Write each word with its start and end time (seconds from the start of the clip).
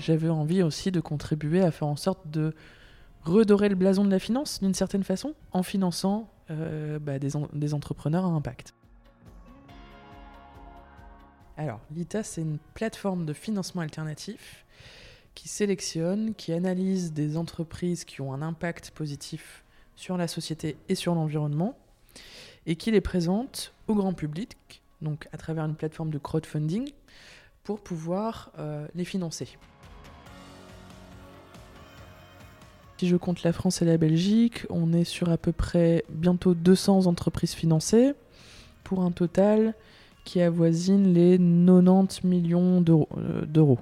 j'avais 0.00 0.28
envie 0.28 0.62
aussi 0.62 0.90
de 0.90 1.00
contribuer 1.00 1.62
à 1.62 1.70
faire 1.70 1.88
en 1.88 1.96
sorte 1.96 2.28
de 2.28 2.54
redorer 3.22 3.68
le 3.68 3.76
blason 3.76 4.04
de 4.04 4.10
la 4.10 4.18
finance 4.18 4.60
d'une 4.60 4.74
certaine 4.74 5.04
façon 5.04 5.34
en 5.52 5.62
finançant 5.62 6.28
bah, 6.48 7.18
des, 7.20 7.30
des 7.52 7.74
entrepreneurs 7.74 8.24
à 8.24 8.28
impact. 8.28 8.74
Alors, 11.56 11.80
l'ITA, 11.94 12.22
c'est 12.22 12.40
une 12.40 12.58
plateforme 12.72 13.26
de 13.26 13.34
financement 13.34 13.82
alternatif 13.82 14.64
qui 15.34 15.48
sélectionne, 15.48 16.34
qui 16.34 16.52
analyse 16.52 17.12
des 17.12 17.36
entreprises 17.36 18.04
qui 18.04 18.20
ont 18.20 18.32
un 18.32 18.42
impact 18.42 18.90
positif 18.92 19.62
sur 19.94 20.16
la 20.16 20.26
société 20.26 20.76
et 20.88 20.94
sur 20.94 21.14
l'environnement, 21.14 21.76
et 22.66 22.76
qui 22.76 22.90
les 22.90 23.02
présente 23.02 23.74
au 23.88 23.94
grand 23.94 24.14
public, 24.14 24.82
donc 25.02 25.28
à 25.32 25.36
travers 25.36 25.64
une 25.64 25.74
plateforme 25.74 26.10
de 26.10 26.18
crowdfunding, 26.18 26.90
pour 27.62 27.80
pouvoir 27.80 28.50
euh, 28.58 28.88
les 28.94 29.04
financer. 29.04 29.58
Si 33.00 33.08
je 33.08 33.16
compte 33.16 33.44
la 33.44 33.54
France 33.54 33.80
et 33.80 33.86
la 33.86 33.96
Belgique, 33.96 34.66
on 34.68 34.92
est 34.92 35.04
sur 35.04 35.30
à 35.30 35.38
peu 35.38 35.52
près 35.52 36.04
bientôt 36.10 36.52
200 36.52 37.06
entreprises 37.06 37.54
financées, 37.54 38.12
pour 38.84 39.00
un 39.00 39.10
total 39.10 39.72
qui 40.26 40.42
avoisine 40.42 41.14
les 41.14 41.38
90 41.38 42.24
millions 42.24 42.84
euh, 42.86 43.46
d'euros. 43.46 43.78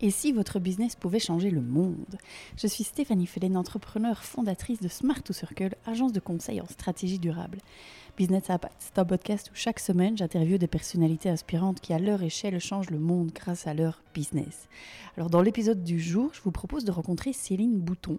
Et 0.00 0.10
si 0.10 0.32
votre 0.32 0.58
business 0.58 0.96
pouvait 0.96 1.18
changer 1.18 1.50
le 1.50 1.60
monde? 1.60 2.16
Je 2.56 2.66
suis 2.66 2.84
Stéphanie 2.84 3.26
Fellen, 3.26 3.58
entrepreneur 3.58 4.24
fondatrice 4.24 4.80
de 4.80 4.88
Smart 4.88 5.22
to 5.22 5.34
Circle, 5.34 5.74
agence 5.84 6.14
de 6.14 6.20
conseil 6.20 6.62
en 6.62 6.66
stratégie 6.66 7.18
durable. 7.18 7.58
Business 8.20 8.50
Impact, 8.50 8.74
c'est 8.80 8.98
un 8.98 9.06
podcast 9.06 9.50
où 9.50 9.54
chaque 9.54 9.80
semaine 9.80 10.18
j'interviewe 10.18 10.58
des 10.58 10.66
personnalités 10.66 11.30
inspirantes 11.30 11.80
qui 11.80 11.94
à 11.94 11.98
leur 11.98 12.22
échelle 12.22 12.60
changent 12.60 12.90
le 12.90 12.98
monde 12.98 13.30
grâce 13.34 13.66
à 13.66 13.72
leur 13.72 14.02
business. 14.12 14.68
Alors 15.16 15.30
dans 15.30 15.40
l'épisode 15.40 15.82
du 15.82 15.98
jour, 15.98 16.30
je 16.34 16.42
vous 16.42 16.50
propose 16.50 16.84
de 16.84 16.90
rencontrer 16.90 17.32
Céline 17.32 17.78
Bouton. 17.78 18.18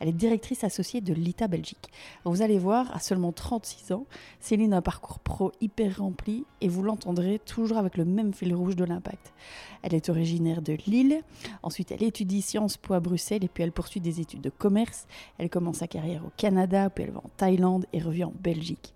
Elle 0.00 0.08
est 0.08 0.12
directrice 0.12 0.64
associée 0.64 1.00
de 1.00 1.14
l'ITA 1.14 1.48
Belgique. 1.48 1.90
vous 2.26 2.42
allez 2.42 2.58
voir, 2.58 2.94
à 2.94 3.00
seulement 3.00 3.32
36 3.32 3.92
ans, 3.92 4.04
Céline 4.38 4.74
a 4.74 4.76
un 4.76 4.82
parcours 4.82 5.18
pro 5.18 5.52
hyper 5.62 5.98
rempli 5.98 6.44
et 6.60 6.68
vous 6.68 6.82
l'entendrez 6.82 7.38
toujours 7.38 7.78
avec 7.78 7.96
le 7.96 8.04
même 8.04 8.34
fil 8.34 8.54
rouge 8.54 8.76
de 8.76 8.84
l'impact. 8.84 9.32
Elle 9.82 9.94
est 9.94 10.10
originaire 10.10 10.60
de 10.60 10.76
Lille, 10.86 11.22
ensuite 11.62 11.90
elle 11.90 12.02
étudie 12.02 12.42
Sciences 12.42 12.76
Po 12.76 12.92
à 12.92 13.00
Bruxelles 13.00 13.44
et 13.44 13.48
puis 13.48 13.62
elle 13.62 13.72
poursuit 13.72 14.00
des 14.00 14.20
études 14.20 14.42
de 14.42 14.50
commerce. 14.50 15.06
Elle 15.38 15.48
commence 15.48 15.78
sa 15.78 15.86
carrière 15.86 16.22
au 16.26 16.30
Canada, 16.36 16.90
puis 16.90 17.04
elle 17.04 17.12
va 17.12 17.20
en 17.20 17.30
Thaïlande 17.38 17.86
et 17.94 18.00
revient 18.02 18.24
en 18.24 18.34
Belgique. 18.38 18.92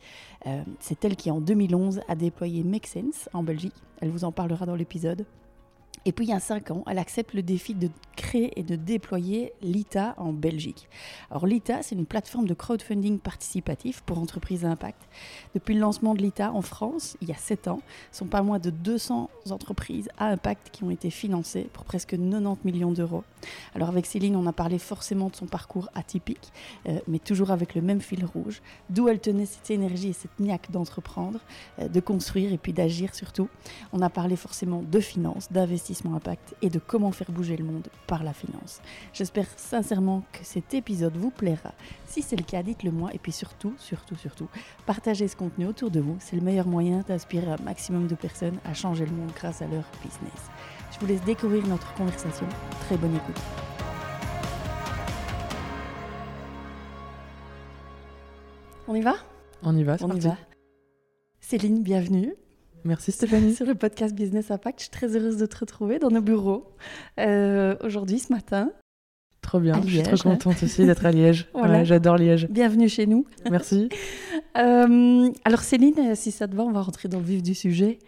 Euh, 0.46 0.62
c'est 0.80 1.04
elle 1.04 1.16
qui 1.16 1.30
en 1.30 1.40
2011 1.40 2.00
a 2.08 2.14
déployé 2.14 2.64
Make 2.64 2.86
Sense 2.86 3.28
en 3.32 3.42
Belgique. 3.42 3.74
Elle 4.00 4.10
vous 4.10 4.24
en 4.24 4.32
parlera 4.32 4.66
dans 4.66 4.74
l'épisode. 4.74 5.24
Et 6.04 6.12
puis 6.12 6.26
il 6.26 6.30
y 6.30 6.34
a 6.34 6.40
5 6.40 6.72
ans, 6.72 6.82
elle 6.88 6.98
accepte 6.98 7.32
le 7.32 7.42
défi 7.42 7.74
de 7.74 7.88
créer 8.16 8.58
et 8.58 8.62
de 8.62 8.74
déployer 8.74 9.52
l'ITA 9.62 10.14
en 10.18 10.32
Belgique. 10.32 10.88
Alors 11.30 11.46
l'ITA, 11.46 11.82
c'est 11.82 11.94
une 11.94 12.06
plateforme 12.06 12.46
de 12.46 12.54
crowdfunding 12.54 13.18
participatif 13.18 14.02
pour 14.02 14.18
entreprises 14.18 14.64
à 14.64 14.68
impact. 14.68 15.00
Depuis 15.54 15.74
le 15.74 15.80
lancement 15.80 16.14
de 16.14 16.22
l'ITA 16.22 16.52
en 16.52 16.62
France, 16.62 17.16
il 17.20 17.28
y 17.28 17.32
a 17.32 17.36
7 17.36 17.68
ans, 17.68 17.80
ce 18.10 18.18
sont 18.18 18.26
pas 18.26 18.42
moins 18.42 18.58
de 18.58 18.70
200 18.70 19.30
entreprises 19.50 20.08
à 20.18 20.26
impact 20.26 20.70
qui 20.72 20.82
ont 20.82 20.90
été 20.90 21.10
financées 21.10 21.68
pour 21.72 21.84
presque 21.84 22.16
90 22.16 22.64
millions 22.64 22.92
d'euros. 22.92 23.22
Alors 23.74 23.88
avec 23.88 24.06
Céline, 24.06 24.36
on 24.36 24.46
a 24.46 24.52
parlé 24.52 24.78
forcément 24.78 25.28
de 25.28 25.36
son 25.36 25.46
parcours 25.46 25.88
atypique, 25.94 26.52
euh, 26.88 26.98
mais 27.06 27.18
toujours 27.18 27.50
avec 27.52 27.74
le 27.74 27.82
même 27.82 28.00
fil 28.00 28.24
rouge, 28.24 28.60
d'où 28.90 29.08
elle 29.08 29.20
tenait 29.20 29.46
cette 29.46 29.70
énergie 29.70 30.08
et 30.08 30.12
cette 30.12 30.38
niaque 30.40 30.70
d'entreprendre, 30.70 31.38
euh, 31.78 31.88
de 31.88 32.00
construire 32.00 32.52
et 32.52 32.58
puis 32.58 32.72
d'agir 32.72 33.14
surtout. 33.14 33.48
On 33.92 34.02
a 34.02 34.10
parlé 34.10 34.36
forcément 34.36 34.82
de 34.82 35.00
finances, 35.00 35.50
d'investissement 35.52 35.91
impact 36.14 36.54
et 36.62 36.70
de 36.70 36.78
comment 36.78 37.12
faire 37.12 37.30
bouger 37.30 37.56
le 37.56 37.64
monde 37.64 37.88
par 38.06 38.24
la 38.24 38.32
finance. 38.32 38.80
J'espère 39.12 39.46
sincèrement 39.56 40.22
que 40.32 40.40
cet 40.42 40.74
épisode 40.74 41.16
vous 41.16 41.30
plaira. 41.30 41.72
Si 42.06 42.22
c'est 42.22 42.36
le 42.36 42.44
cas, 42.44 42.62
dites-le 42.62 42.90
moi 42.90 43.10
et 43.12 43.18
puis 43.18 43.32
surtout, 43.32 43.74
surtout, 43.78 44.16
surtout, 44.16 44.48
partagez 44.86 45.28
ce 45.28 45.36
contenu 45.36 45.66
autour 45.66 45.90
de 45.90 46.00
vous. 46.00 46.16
C'est 46.20 46.36
le 46.36 46.42
meilleur 46.42 46.66
moyen 46.66 47.04
d'inspirer 47.06 47.50
un 47.50 47.62
maximum 47.62 48.06
de 48.06 48.14
personnes 48.14 48.58
à 48.64 48.74
changer 48.74 49.06
le 49.06 49.12
monde 49.12 49.30
grâce 49.34 49.62
à 49.62 49.66
leur 49.66 49.84
business. 50.02 50.50
Je 50.92 50.98
vous 51.00 51.06
laisse 51.06 51.24
découvrir 51.24 51.66
notre 51.66 51.92
conversation. 51.94 52.46
Très 52.86 52.96
bonne 52.96 53.14
écoute. 53.14 53.40
On 58.88 58.94
y 58.94 59.00
va? 59.00 59.14
On 59.62 59.76
y 59.76 59.84
va, 59.84 59.96
On 60.00 60.14
y 60.14 60.20
va. 60.20 60.36
Céline, 61.40 61.82
bienvenue. 61.82 62.34
Merci 62.84 63.12
Stéphanie. 63.12 63.54
Sur 63.54 63.66
le 63.66 63.74
podcast 63.74 64.14
Business 64.14 64.50
Impact, 64.50 64.80
je 64.80 64.84
suis 64.84 64.90
très 64.90 65.16
heureuse 65.16 65.36
de 65.36 65.46
te 65.46 65.58
retrouver 65.58 65.98
dans 65.98 66.10
nos 66.10 66.20
bureaux 66.20 66.66
euh, 67.20 67.76
aujourd'hui, 67.82 68.18
ce 68.18 68.32
matin. 68.32 68.72
Trop 69.40 69.60
bien, 69.60 69.80
je 69.84 69.88
suis 69.88 70.02
trop 70.02 70.16
contente 70.16 70.62
aussi 70.62 70.84
d'être 70.86 71.04
à 71.04 71.10
Liège. 71.10 71.48
voilà. 71.54 71.84
J'adore 71.84 72.16
Liège. 72.16 72.48
Bienvenue 72.48 72.88
chez 72.88 73.06
nous. 73.06 73.26
Merci. 73.50 73.88
Euh, 74.58 75.30
alors 75.46 75.60
Céline, 75.60 76.14
si 76.14 76.30
ça 76.30 76.46
te 76.46 76.54
va, 76.54 76.62
on 76.62 76.72
va 76.72 76.82
rentrer 76.82 77.08
dans 77.08 77.20
le 77.20 77.24
vif 77.24 77.42
du 77.42 77.54
sujet. 77.54 78.00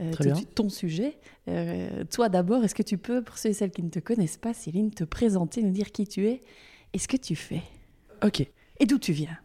Euh, 0.00 0.10
Très 0.10 0.24
bien. 0.24 0.34
Ton 0.56 0.68
sujet. 0.68 1.20
toi 2.10 2.28
d'abord, 2.28 2.64
est-ce 2.64 2.74
que 2.74 2.82
tu 2.82 2.98
peux, 2.98 3.22
pour 3.22 3.38
ceux 3.38 3.50
et 3.50 3.52
celles 3.52 3.70
qui 3.70 3.84
ne 3.84 3.88
te 3.88 4.00
connaissent 4.00 4.38
pas, 4.38 4.52
Céline, 4.52 4.90
te 4.90 5.04
présenter, 5.04 5.62
nous 5.62 5.70
dire 5.70 5.92
qui 5.92 6.08
tu 6.08 6.26
es 6.26 6.42
et 6.94 6.98
ce 6.98 7.06
que 7.06 7.16
tu 7.16 7.36
fais? 7.36 7.62
Ok. 8.24 8.40
Et 8.80 8.86
d'où 8.86 8.98
tu 8.98 9.12
viens? 9.12 9.38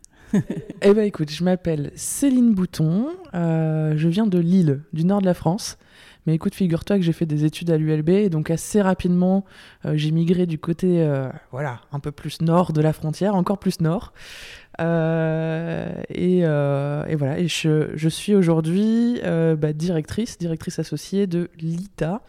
Eh 0.81 0.93
ben 0.93 1.03
écoute, 1.03 1.31
je 1.31 1.43
m'appelle 1.43 1.91
Céline 1.95 2.53
Bouton, 2.53 3.07
euh, 3.33 3.93
je 3.97 4.07
viens 4.07 4.27
de 4.27 4.39
Lille, 4.39 4.81
du 4.93 5.05
nord 5.05 5.21
de 5.21 5.25
la 5.25 5.33
France. 5.33 5.77
Mais 6.25 6.35
écoute, 6.35 6.55
figure-toi 6.55 6.97
que 6.97 7.03
j'ai 7.03 7.11
fait 7.11 7.25
des 7.25 7.43
études 7.43 7.69
à 7.69 7.77
l'ULB, 7.77 8.29
donc 8.29 8.49
assez 8.49 8.81
rapidement, 8.81 9.43
euh, 9.85 9.93
j'ai 9.95 10.11
migré 10.11 10.45
du 10.45 10.57
côté, 10.57 11.01
euh, 11.01 11.29
voilà, 11.51 11.81
un 11.91 11.99
peu 11.99 12.11
plus 12.11 12.41
nord 12.41 12.71
de 12.71 12.79
la 12.79 12.93
frontière, 12.93 13.35
encore 13.35 13.57
plus 13.57 13.81
nord. 13.81 14.13
Et, 14.79 16.43
voilà, 16.45 17.39
et 17.39 17.47
je, 17.47 17.91
je 17.93 18.09
suis 18.09 18.35
aujourd'hui 18.35 19.19
bah, 19.23 19.73
directrice, 19.73 20.37
directrice 20.37 20.79
associée 20.79 21.27
de 21.27 21.49
l'ITA, 21.59 22.21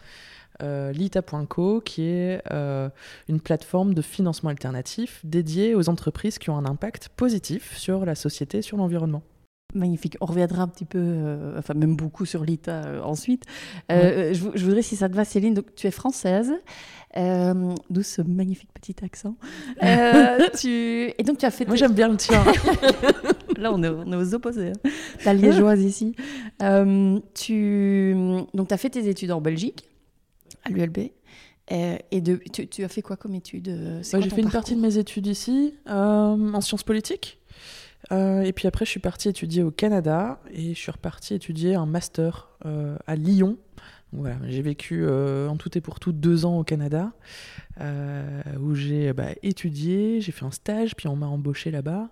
euh, 0.63 0.91
Lita.co, 0.91 1.81
qui 1.81 2.03
est 2.03 2.41
euh, 2.51 2.89
une 3.27 3.41
plateforme 3.41 3.93
de 3.93 4.01
financement 4.01 4.49
alternatif 4.49 5.21
dédiée 5.23 5.75
aux 5.75 5.89
entreprises 5.89 6.37
qui 6.37 6.49
ont 6.49 6.57
un 6.57 6.65
impact 6.65 7.09
positif 7.09 7.77
sur 7.77 8.05
la 8.05 8.15
société 8.15 8.59
et 8.59 8.61
sur 8.61 8.77
l'environnement. 8.77 9.23
Magnifique. 9.73 10.15
On 10.21 10.25
reviendra 10.25 10.61
un 10.61 10.67
petit 10.69 10.85
peu, 10.85 10.99
euh, 11.01 11.59
enfin 11.59 11.73
même 11.73 11.97
beaucoup 11.97 12.25
sur 12.25 12.45
l'ITA 12.45 13.01
ensuite. 13.03 13.43
Je, 13.89 14.63
voudrais, 14.63 14.81
si 14.81 14.95
ça 14.95 15.09
te 15.09 15.15
va, 15.15 15.25
Céline, 15.25 15.53
donc 15.53 15.75
tu 15.75 15.87
es 15.87 15.91
française, 15.91 16.53
d'où 17.15 18.03
ce 18.03 18.21
magnifique 18.21 18.69
petit 18.73 18.95
accent. 19.03 19.35
tu... 20.61 21.13
Et 21.17 21.23
donc 21.25 21.39
tu 21.39 21.45
as 21.45 21.51
fait. 21.51 21.65
Moi 21.65 21.75
j'aime 21.75 21.93
bien 21.93 22.07
le 22.07 22.15
tien. 22.15 22.41
Là 23.57 23.73
on 23.73 23.83
est, 23.83 24.15
aux 24.15 24.33
opposés. 24.33 24.71
Hein. 24.71 24.89
La 25.25 25.33
liégeoise 25.33 25.83
ici. 25.83 26.15
tu... 27.33 28.15
Donc 28.53 28.69
tu 28.69 28.73
as 28.73 28.77
fait 28.77 28.91
tes 28.91 29.09
études 29.09 29.33
en 29.33 29.41
Belgique 29.41 29.89
à 30.65 30.69
l'ULB. 30.69 31.09
Euh, 31.71 31.97
et 32.11 32.21
de, 32.21 32.35
tu, 32.35 32.83
as 32.83 32.87
fait 32.87 33.01
quoi 33.01 33.17
comme 33.17 33.33
études 33.33 33.69
euh, 33.69 34.03
J'ai 34.03 34.29
fait 34.29 34.41
une 34.41 34.51
partie 34.51 34.75
de 34.75 34.81
mes 34.81 34.97
études 34.97 35.25
ici, 35.25 35.73
euh, 35.89 36.53
en 36.53 36.61
sciences 36.61 36.83
politiques. 36.83 37.39
et 38.11 38.53
puis 38.55 38.67
après, 38.67 38.85
je 38.85 38.91
suis 38.91 38.99
partie 38.99 39.29
étudier 39.29 39.63
au 39.63 39.71
Canada 39.71 40.39
et 40.51 40.73
je 40.73 40.79
suis 40.79 40.91
repartie 40.91 41.33
étudier 41.33 41.75
un 41.75 41.87
master 41.87 42.49
à 43.07 43.15
Lyon. 43.15 43.57
voilà, 44.13 44.37
j'ai 44.47 44.61
vécu 44.61 45.07
en 45.09 45.57
tout 45.57 45.75
et 45.77 45.81
pour 45.81 45.99
tout 45.99 46.11
deux 46.11 46.45
ans 46.45 46.59
au 46.59 46.63
Canada, 46.63 47.13
où 48.59 48.75
j'ai 48.75 49.13
bah, 49.13 49.29
étudié, 49.41 50.21
j'ai 50.21 50.31
fait 50.31 50.45
un 50.45 50.51
stage, 50.51 50.95
puis 50.95 51.07
on 51.07 51.15
m'a 51.15 51.27
embauché 51.27 51.71
là-bas. 51.71 52.09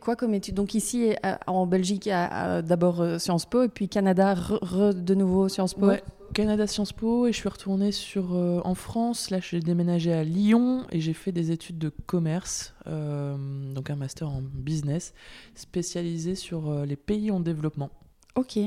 Quoi 0.00 0.16
comme 0.16 0.34
études 0.34 0.54
Donc 0.54 0.74
ici, 0.74 1.14
en 1.46 1.66
Belgique, 1.66 2.08
d'abord 2.08 3.20
Sciences 3.20 3.46
Po, 3.46 3.62
et 3.62 3.68
puis 3.68 3.88
Canada, 3.88 4.34
de 4.34 5.14
nouveau 5.14 5.48
Sciences 5.48 5.74
Po? 5.74 5.92
Canada 6.34 6.66
Sciences 6.66 6.92
Po 6.92 7.26
et 7.26 7.32
je 7.32 7.36
suis 7.36 7.48
retournée 7.48 7.92
sur, 7.92 8.34
euh, 8.34 8.60
en 8.64 8.74
France. 8.74 9.30
Là, 9.30 9.38
j'ai 9.40 9.60
déménagé 9.60 10.12
à 10.12 10.24
Lyon 10.24 10.86
et 10.90 11.00
j'ai 11.00 11.12
fait 11.12 11.32
des 11.32 11.50
études 11.50 11.78
de 11.78 11.88
commerce, 11.88 12.74
euh, 12.86 13.36
donc 13.72 13.90
un 13.90 13.96
master 13.96 14.28
en 14.28 14.42
business 14.42 15.14
spécialisé 15.54 16.34
sur 16.34 16.68
euh, 16.68 16.86
les 16.86 16.96
pays 16.96 17.30
en 17.30 17.40
développement. 17.40 17.90
Ok. 18.34 18.58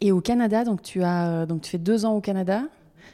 Et 0.00 0.12
au 0.12 0.20
Canada, 0.20 0.64
donc 0.64 0.82
tu 0.82 1.02
as 1.02 1.46
donc 1.46 1.62
tu 1.62 1.70
fais 1.70 1.78
deux 1.78 2.04
ans 2.04 2.12
au 2.12 2.20
Canada 2.20 2.64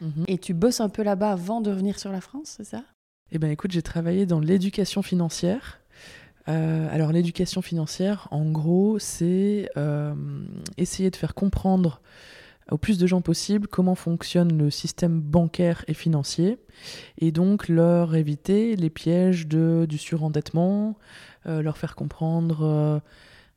mhm. 0.00 0.24
et 0.26 0.36
tu 0.36 0.52
bosses 0.52 0.80
un 0.80 0.88
peu 0.88 1.02
là-bas 1.02 1.30
avant 1.30 1.60
de 1.60 1.70
revenir 1.70 1.98
sur 1.98 2.10
la 2.10 2.20
France, 2.20 2.54
c'est 2.56 2.64
ça? 2.64 2.82
Eh 3.30 3.38
ben, 3.38 3.50
écoute, 3.50 3.70
j'ai 3.70 3.82
travaillé 3.82 4.26
dans 4.26 4.40
l'éducation 4.40 5.02
financière. 5.02 5.80
alors 6.46 7.12
l'éducation 7.12 7.62
financière, 7.62 8.26
en 8.32 8.50
gros, 8.50 8.98
c'est 8.98 9.68
essayer 10.76 11.10
de 11.10 11.16
faire 11.16 11.34
comprendre 11.34 12.00
au 12.70 12.78
plus 12.78 12.98
de 12.98 13.06
gens 13.06 13.20
possible 13.20 13.68
comment 13.68 13.94
fonctionne 13.94 14.56
le 14.56 14.70
système 14.70 15.20
bancaire 15.20 15.84
et 15.88 15.94
financier, 15.94 16.58
et 17.18 17.32
donc 17.32 17.68
leur 17.68 18.14
éviter 18.14 18.76
les 18.76 18.90
pièges 18.90 19.46
de, 19.46 19.86
du 19.88 19.98
surendettement, 19.98 20.96
euh, 21.46 21.62
leur 21.62 21.76
faire 21.78 21.94
comprendre 21.94 22.62
euh, 22.62 23.00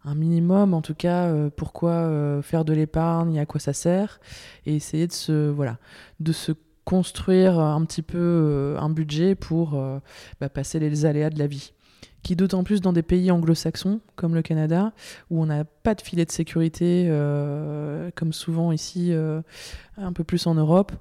un 0.06 0.16
minimum, 0.16 0.74
en 0.74 0.82
tout 0.82 0.96
cas, 0.96 1.28
euh, 1.28 1.50
pourquoi 1.56 2.42
faire 2.42 2.66
de 2.66 2.74
l'épargne 2.74 3.36
et 3.36 3.40
à 3.40 3.46
quoi 3.46 3.60
ça 3.60 3.74
sert, 3.74 4.20
et 4.66 4.76
essayer 4.76 5.08
de 5.08 5.14
se, 5.14 5.50
voilà, 5.50 5.78
de 6.20 6.32
se 6.32 6.52
construire 6.86 7.60
un 7.60 7.86
petit 7.86 8.02
peu 8.02 8.76
un 8.78 8.90
budget 8.90 9.36
pour 9.36 9.82
bah, 10.42 10.50
passer 10.50 10.80
les 10.80 11.06
aléas 11.06 11.30
de 11.30 11.40
la 11.40 11.48
vie 11.48 11.72
qui 12.24 12.36
d'autant 12.36 12.64
plus 12.64 12.82
dans 12.82 12.94
des 12.94 13.04
pays 13.04 13.30
anglo-saxons 13.32 14.00
comme 14.16 14.34
le 14.34 14.42
Canada, 14.42 14.94
où 15.30 15.42
on 15.42 15.46
n'a 15.46 15.66
pas 15.66 15.94
de 15.94 16.02
filet 16.02 16.26
de 16.26 16.32
sécurité, 16.32 17.08
comme 18.16 18.34
souvent 18.34 18.72
ici, 18.72 19.14
un 19.98 20.14
peu 20.14 20.24
plus 20.24 20.48
en 20.48 20.56
Europe, 20.56 20.92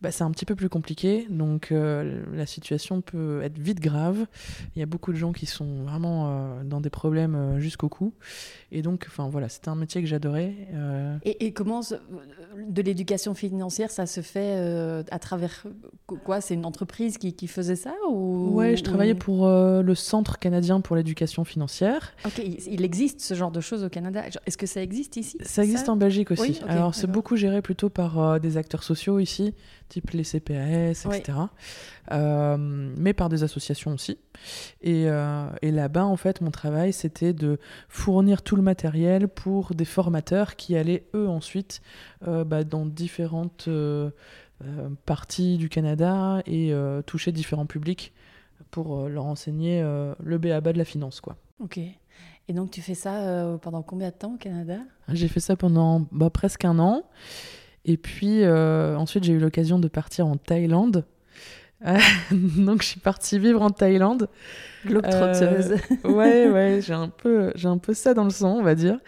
bah, 0.00 0.12
c'est 0.12 0.22
un 0.22 0.30
petit 0.30 0.44
peu 0.44 0.54
plus 0.54 0.68
compliqué. 0.68 1.26
Donc 1.28 1.72
euh, 1.72 2.22
la 2.32 2.46
situation 2.46 3.00
peut 3.00 3.42
être 3.42 3.58
vite 3.58 3.80
grave. 3.80 4.26
Il 4.76 4.80
y 4.80 4.82
a 4.82 4.86
beaucoup 4.86 5.12
de 5.12 5.16
gens 5.16 5.32
qui 5.32 5.46
sont 5.46 5.82
vraiment 5.82 6.28
euh, 6.28 6.62
dans 6.64 6.80
des 6.80 6.90
problèmes 6.90 7.34
euh, 7.34 7.58
jusqu'au 7.58 7.88
cou. 7.88 8.12
Et 8.70 8.82
donc, 8.82 9.06
enfin 9.08 9.28
voilà, 9.28 9.48
c'était 9.48 9.70
un 9.70 9.74
métier 9.74 10.00
que 10.00 10.06
j'adorais. 10.06 10.54
Et, 11.24 11.52
comment 11.52 11.80
de 11.80 12.82
l'éducation 12.82 13.34
financière, 13.34 13.90
ça 13.90 14.06
se 14.06 14.20
fait 14.20 15.04
à 15.10 15.18
travers 15.18 15.64
quoi? 16.06 16.42
C'est 16.42 16.54
une 16.54 16.66
entreprise 16.66 17.16
qui, 17.16 17.32
qui, 17.32 17.46
faisait 17.46 17.76
ça 17.76 17.94
ou 18.10 18.50
Ouais, 18.52 18.76
je 18.76 18.84
travaillais 18.84 19.14
pour 19.14 19.48
le 19.48 19.94
Centre 19.94 20.38
canadien 20.38 20.82
pour 20.82 20.96
l'éducation 20.96 21.44
financière. 21.44 22.12
Ok, 22.26 22.42
il 22.44 22.84
existe 22.84 23.20
ce 23.22 23.32
genre 23.32 23.50
de 23.50 23.60
choses 23.60 23.84
au 23.84 23.88
Canada? 23.88 24.22
Est-ce 24.44 24.58
que 24.58 24.66
ça 24.66 24.82
existe 24.82 25.16
ici? 25.16 25.38
Ça 25.40 25.64
existe 25.64 25.88
en 25.88 25.96
Belgique 25.96 26.30
aussi. 26.30 26.60
Alors 26.68 26.94
c'est 26.94 27.10
beaucoup 27.10 27.36
géré 27.36 27.62
plutôt 27.62 27.88
par 27.88 28.18
des 28.40 28.56
acteurs 28.56 28.82
sociaux 28.82 29.18
ici 29.18 29.54
type 29.88 30.10
les 30.10 30.22
CPAS, 30.22 31.06
etc. 31.06 31.38
Euh, 32.12 32.56
mais 32.58 33.12
par 33.12 33.28
des 33.28 33.42
associations 33.42 33.92
aussi. 33.92 34.18
Euh, 34.86 35.50
et, 35.62 35.70
là-bas, 35.70 36.04
en 36.04 36.16
fait, 36.16 36.40
mon 36.40 36.50
travail, 36.50 36.92
c'était 36.92 37.32
de 37.32 37.58
fournir 37.88 38.42
tout 38.42 38.56
le 38.56 38.62
matériel 38.62 39.28
pour 39.28 39.74
des 39.74 39.84
formateurs 39.84 40.56
qui 40.56 40.76
allaient, 40.76 41.04
eux, 41.14 41.28
ensuite, 41.28 41.80
euh, 42.26 42.44
bah, 42.44 42.64
dans 42.64 42.86
différentes 42.86 43.68
parties 45.04 45.56
du 45.56 45.68
Canada 45.68 46.42
et 46.46 46.72
toucher 47.06 47.32
différents 47.32 47.66
publics 47.66 48.12
pour 48.70 49.08
leur 49.08 49.24
enseigner 49.24 49.82
le 50.20 50.38
béaba 50.38 50.72
de 50.72 50.78
la 50.78 50.84
finance, 50.84 51.20
quoi. 51.20 51.36
Ok. 51.60 51.78
Et 52.50 52.52
donc, 52.54 52.70
tu 52.70 52.80
fais 52.80 52.94
ça 52.94 53.56
pendant 53.62 53.82
combien 53.82 54.08
de 54.08 54.14
temps 54.14 54.34
au 54.34 54.36
Canada? 54.36 54.78
J'ai 55.12 55.28
fait 55.28 55.38
ça 55.38 55.54
pendant 55.54 56.06
bah, 56.10 56.30
presque 56.30 56.64
un 56.64 56.78
an. 56.80 57.04
Et 57.88 57.96
puis 57.96 58.44
euh, 58.44 58.96
ensuite, 58.96 59.24
j'ai 59.24 59.32
eu 59.32 59.38
l'occasion 59.38 59.78
de 59.78 59.88
partir 59.88 60.26
en 60.26 60.36
Thaïlande. 60.36 61.04
donc, 62.30 62.82
je 62.82 62.88
suis 62.88 63.00
partie 63.00 63.38
vivre 63.38 63.62
en 63.62 63.70
Thaïlande. 63.70 64.28
Globetrotteuse. 64.84 65.76
Euh, 66.04 66.10
ouais, 66.10 66.48
ouais, 66.50 66.80
j'ai 66.82 66.92
un, 66.92 67.08
peu, 67.08 67.50
un 67.64 67.78
peu 67.78 67.94
ça 67.94 68.12
dans 68.12 68.24
le 68.24 68.30
sang, 68.30 68.58
on 68.58 68.62
va 68.62 68.74
dire. 68.74 68.98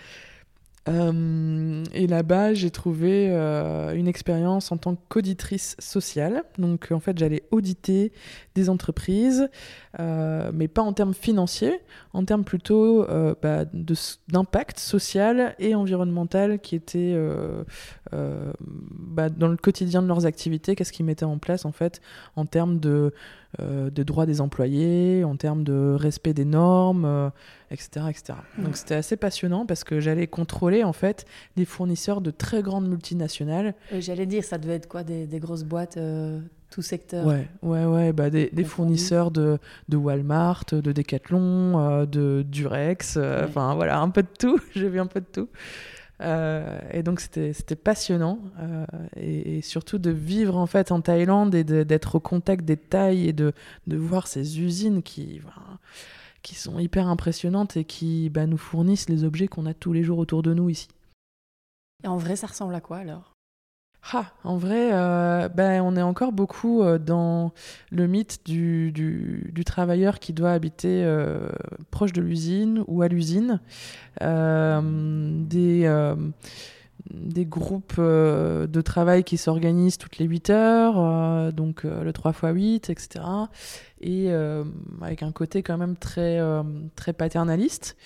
Euh, 0.89 1.85
et 1.93 2.07
là-bas, 2.07 2.55
j'ai 2.55 2.71
trouvé 2.71 3.29
euh, 3.31 3.95
une 3.95 4.09
expérience 4.09 4.73
en 4.73 4.79
tant 4.79 4.97
qu'auditrice 5.09 5.77
sociale. 5.79 6.45
Donc, 6.59 6.89
en 6.91 7.01
fait, 7.01 7.19
j'allais 7.19 7.43
auditer 7.51 8.13
des 8.55 8.71
entreprises, 8.71 9.49
euh, 9.99 10.51
mais 10.55 10.69
pas 10.69 10.83
en 10.83 10.93
termes 10.93 11.15
financiers, 11.15 11.81
en 12.13 12.25
termes 12.25 12.45
plutôt 12.45 13.07
bah, 13.43 13.65
d'impact 14.29 14.79
social 14.79 15.55
et 15.59 15.75
environnemental 15.75 16.59
qui 16.61 16.77
était 16.77 17.17
bah, 18.11 19.29
dans 19.29 19.49
le 19.49 19.57
quotidien 19.57 20.03
de 20.03 20.09
leurs 20.09 20.27
activités, 20.27 20.75
qu'est-ce 20.75 20.93
qu'ils 20.93 21.07
mettaient 21.07 21.25
en 21.25 21.39
place, 21.39 21.65
en 21.65 21.73
fait, 21.73 22.01
en 22.37 22.47
termes 22.47 22.81
de 22.81 23.13
de 23.59 24.03
droits 24.03 24.27
des 24.27 24.41
employés, 24.41 25.25
en 25.25 25.37
termes 25.37 25.65
de 25.65 25.97
respect 25.99 26.35
des 26.35 26.45
normes, 26.45 27.31
etc., 27.71 27.91
euh, 27.97 28.09
etc. 28.09 28.39
Donc 28.59 28.77
c'était 28.77 28.95
assez 28.95 29.17
passionnant 29.17 29.67
parce 29.67 29.85
que 29.85 30.01
j'allais 30.01 30.27
contrôler 30.27 30.85
en 30.85 30.93
fait 30.93 31.25
les 31.57 31.65
fournisseurs 31.65 32.21
de 32.21 32.31
très 32.31 32.63
grandes 32.63 32.89
multinationales. 32.89 33.75
J'allais 33.99 34.27
dire, 34.27 34.45
ça 34.45 34.59
devait 34.59 34.75
être 34.75 34.89
quoi, 34.89 35.03
des, 35.03 35.27
grosses 35.41 35.65
boîtes 35.65 35.97
euh, 35.97 36.41
tout 36.71 36.83
secteur? 36.83 37.27
Ouais, 37.27 37.49
ouais, 37.63 37.85
ouais, 37.85 38.13
bah 38.13 38.31
des, 38.31 38.51
fournisseurs 38.65 39.31
de, 39.31 39.59
de, 39.89 39.97
Walmart, 39.97 40.67
de 40.71 40.93
Decathlon, 40.93 42.05
de 42.05 42.43
Durex, 42.49 43.17
enfin 43.17 43.75
voilà, 43.75 44.01
un 44.01 44.11
peu 44.11 44.23
de 44.23 44.29
tout. 44.39 44.61
J'ai 44.75 44.89
vu 44.89 45.01
un 45.01 45.07
peu 45.07 45.21
de 45.21 45.27
tout. 45.33 45.49
Euh, 46.21 46.79
et 46.93 47.03
donc 47.03 47.21
c'était 47.21 47.77
passionnant 47.77 48.41
euh, 48.59 48.85
et, 49.17 49.63
surtout 49.63 49.99
de 49.99 50.11
vivre 50.11 50.59
en 50.59 50.67
fait 50.67 50.93
en 50.93 51.01
Thaïlande 51.01 51.55
et 51.55 51.65
d'être 51.65 52.17
au 52.17 52.21
contact 52.21 52.67
des 52.67 52.77
Thaïs 52.77 53.27
et 53.27 53.33
de, 53.33 53.55
de 53.87 53.97
voir 53.97 54.27
ces 54.27 54.61
usines 54.61 55.03
qui, 55.03 55.41
qui 56.43 56.55
sont 56.55 56.79
hyper 56.79 57.09
impressionnantes 57.09 57.79
et 57.79 57.85
qui 57.85 58.29
bah, 58.29 58.47
nous 58.47 58.59
fournissent 58.59 59.09
les 59.09 59.25
objets 59.25 59.49
qu'on 59.49 59.65
a 59.65 59.73
tous 59.73 59.95
les 59.95 60.03
jours 60.03 60.19
autour 60.19 60.43
de 60.43 60.53
nous 60.53 60.69
ici. 60.69 60.89
Et 62.05 62.09
en 62.09 62.17
vrai, 62.17 62.37
ça 62.37 62.47
ressemble 62.47 62.75
à 62.75 62.81
quoi 62.81 62.99
alors? 62.99 63.30
Ah, 64.13 64.27
en 64.45 64.57
vrai, 64.57 64.91
euh, 64.93 65.49
ben, 65.49 65.83
on 65.83 65.95
est 65.95 66.03
encore 66.03 66.33
beaucoup 66.33 66.83
euh, 66.83 66.99
dans 66.99 67.53
le 67.91 68.07
mythe 68.07 68.41
du, 68.45 69.53
travailleur 69.67 70.19
qui 70.19 70.33
doit 70.33 70.53
habiter 70.53 71.03
euh, 71.05 71.51
proche 71.91 72.13
de 72.13 72.23
l'usine 72.23 72.83
ou 72.87 73.03
à 73.03 73.09
l'usine. 73.09 73.61
des, 74.21 75.87
groupes 77.47 78.01
de 78.01 78.81
travail 78.81 79.23
qui 79.23 79.37
s'organisent 79.37 79.99
toutes 79.99 80.19
les 80.19 80.27
8 80.27 80.51
heures, 80.51 81.53
donc 81.53 81.85
le 81.85 82.13
3 82.13 82.33
x 82.33 82.41
8, 82.43 82.91
etc. 82.91 83.25
Et 84.01 84.31
avec 85.03 85.23
un 85.23 85.33
côté 85.33 85.63
quand 85.63 85.79
même 85.79 85.97
très 85.97 86.41
paternaliste. 87.17 87.97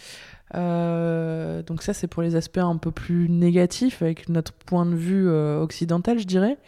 Euh, 0.55 1.63
donc 1.63 1.83
ça, 1.83 1.93
c'est 1.93 2.07
pour 2.07 2.23
les 2.23 2.37
aspects 2.37 2.59
un 2.59 2.77
peu 2.77 2.91
plus 2.91 3.29
négatifs 3.29 4.03
avec 4.03 4.29
notre 4.29 4.53
point 4.53 4.87
de 4.87 4.95
vue 4.95 5.29
euh, 5.29 5.61
occidental, 5.61 6.19
je 6.19 6.27
dirais. 6.27 6.59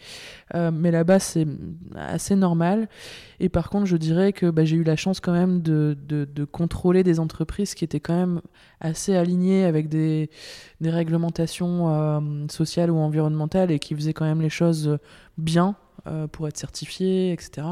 Euh, 0.55 0.71
mais 0.73 0.91
là-bas, 0.91 1.19
c'est 1.19 1.47
assez 1.95 2.35
normal. 2.35 2.89
Et 3.39 3.49
par 3.49 3.69
contre, 3.69 3.85
je 3.85 3.97
dirais 3.97 4.33
que 4.33 4.49
bah, 4.49 4.65
j'ai 4.65 4.77
eu 4.77 4.83
la 4.83 4.95
chance 4.95 5.19
quand 5.19 5.33
même 5.33 5.61
de, 5.61 5.97
de, 6.07 6.45
contrôler 6.45 7.03
des 7.03 7.19
entreprises 7.19 7.75
qui 7.75 7.83
étaient 7.83 7.99
quand 7.99 8.15
même 8.15 8.41
assez 8.79 9.15
alignées 9.15 9.65
avec 9.65 9.89
des, 9.89 10.29
des 10.81 10.89
réglementations 10.89 12.47
sociales 12.49 12.91
ou 12.91 12.97
environnementales 12.97 13.71
et 13.71 13.79
qui 13.79 13.95
faisaient 13.95 14.13
quand 14.13 14.25
même 14.25 14.41
les 14.41 14.49
choses 14.49 14.97
bien 15.37 15.75
pour 16.31 16.47
être 16.47 16.57
certifiées, 16.57 17.31
etc 17.31 17.63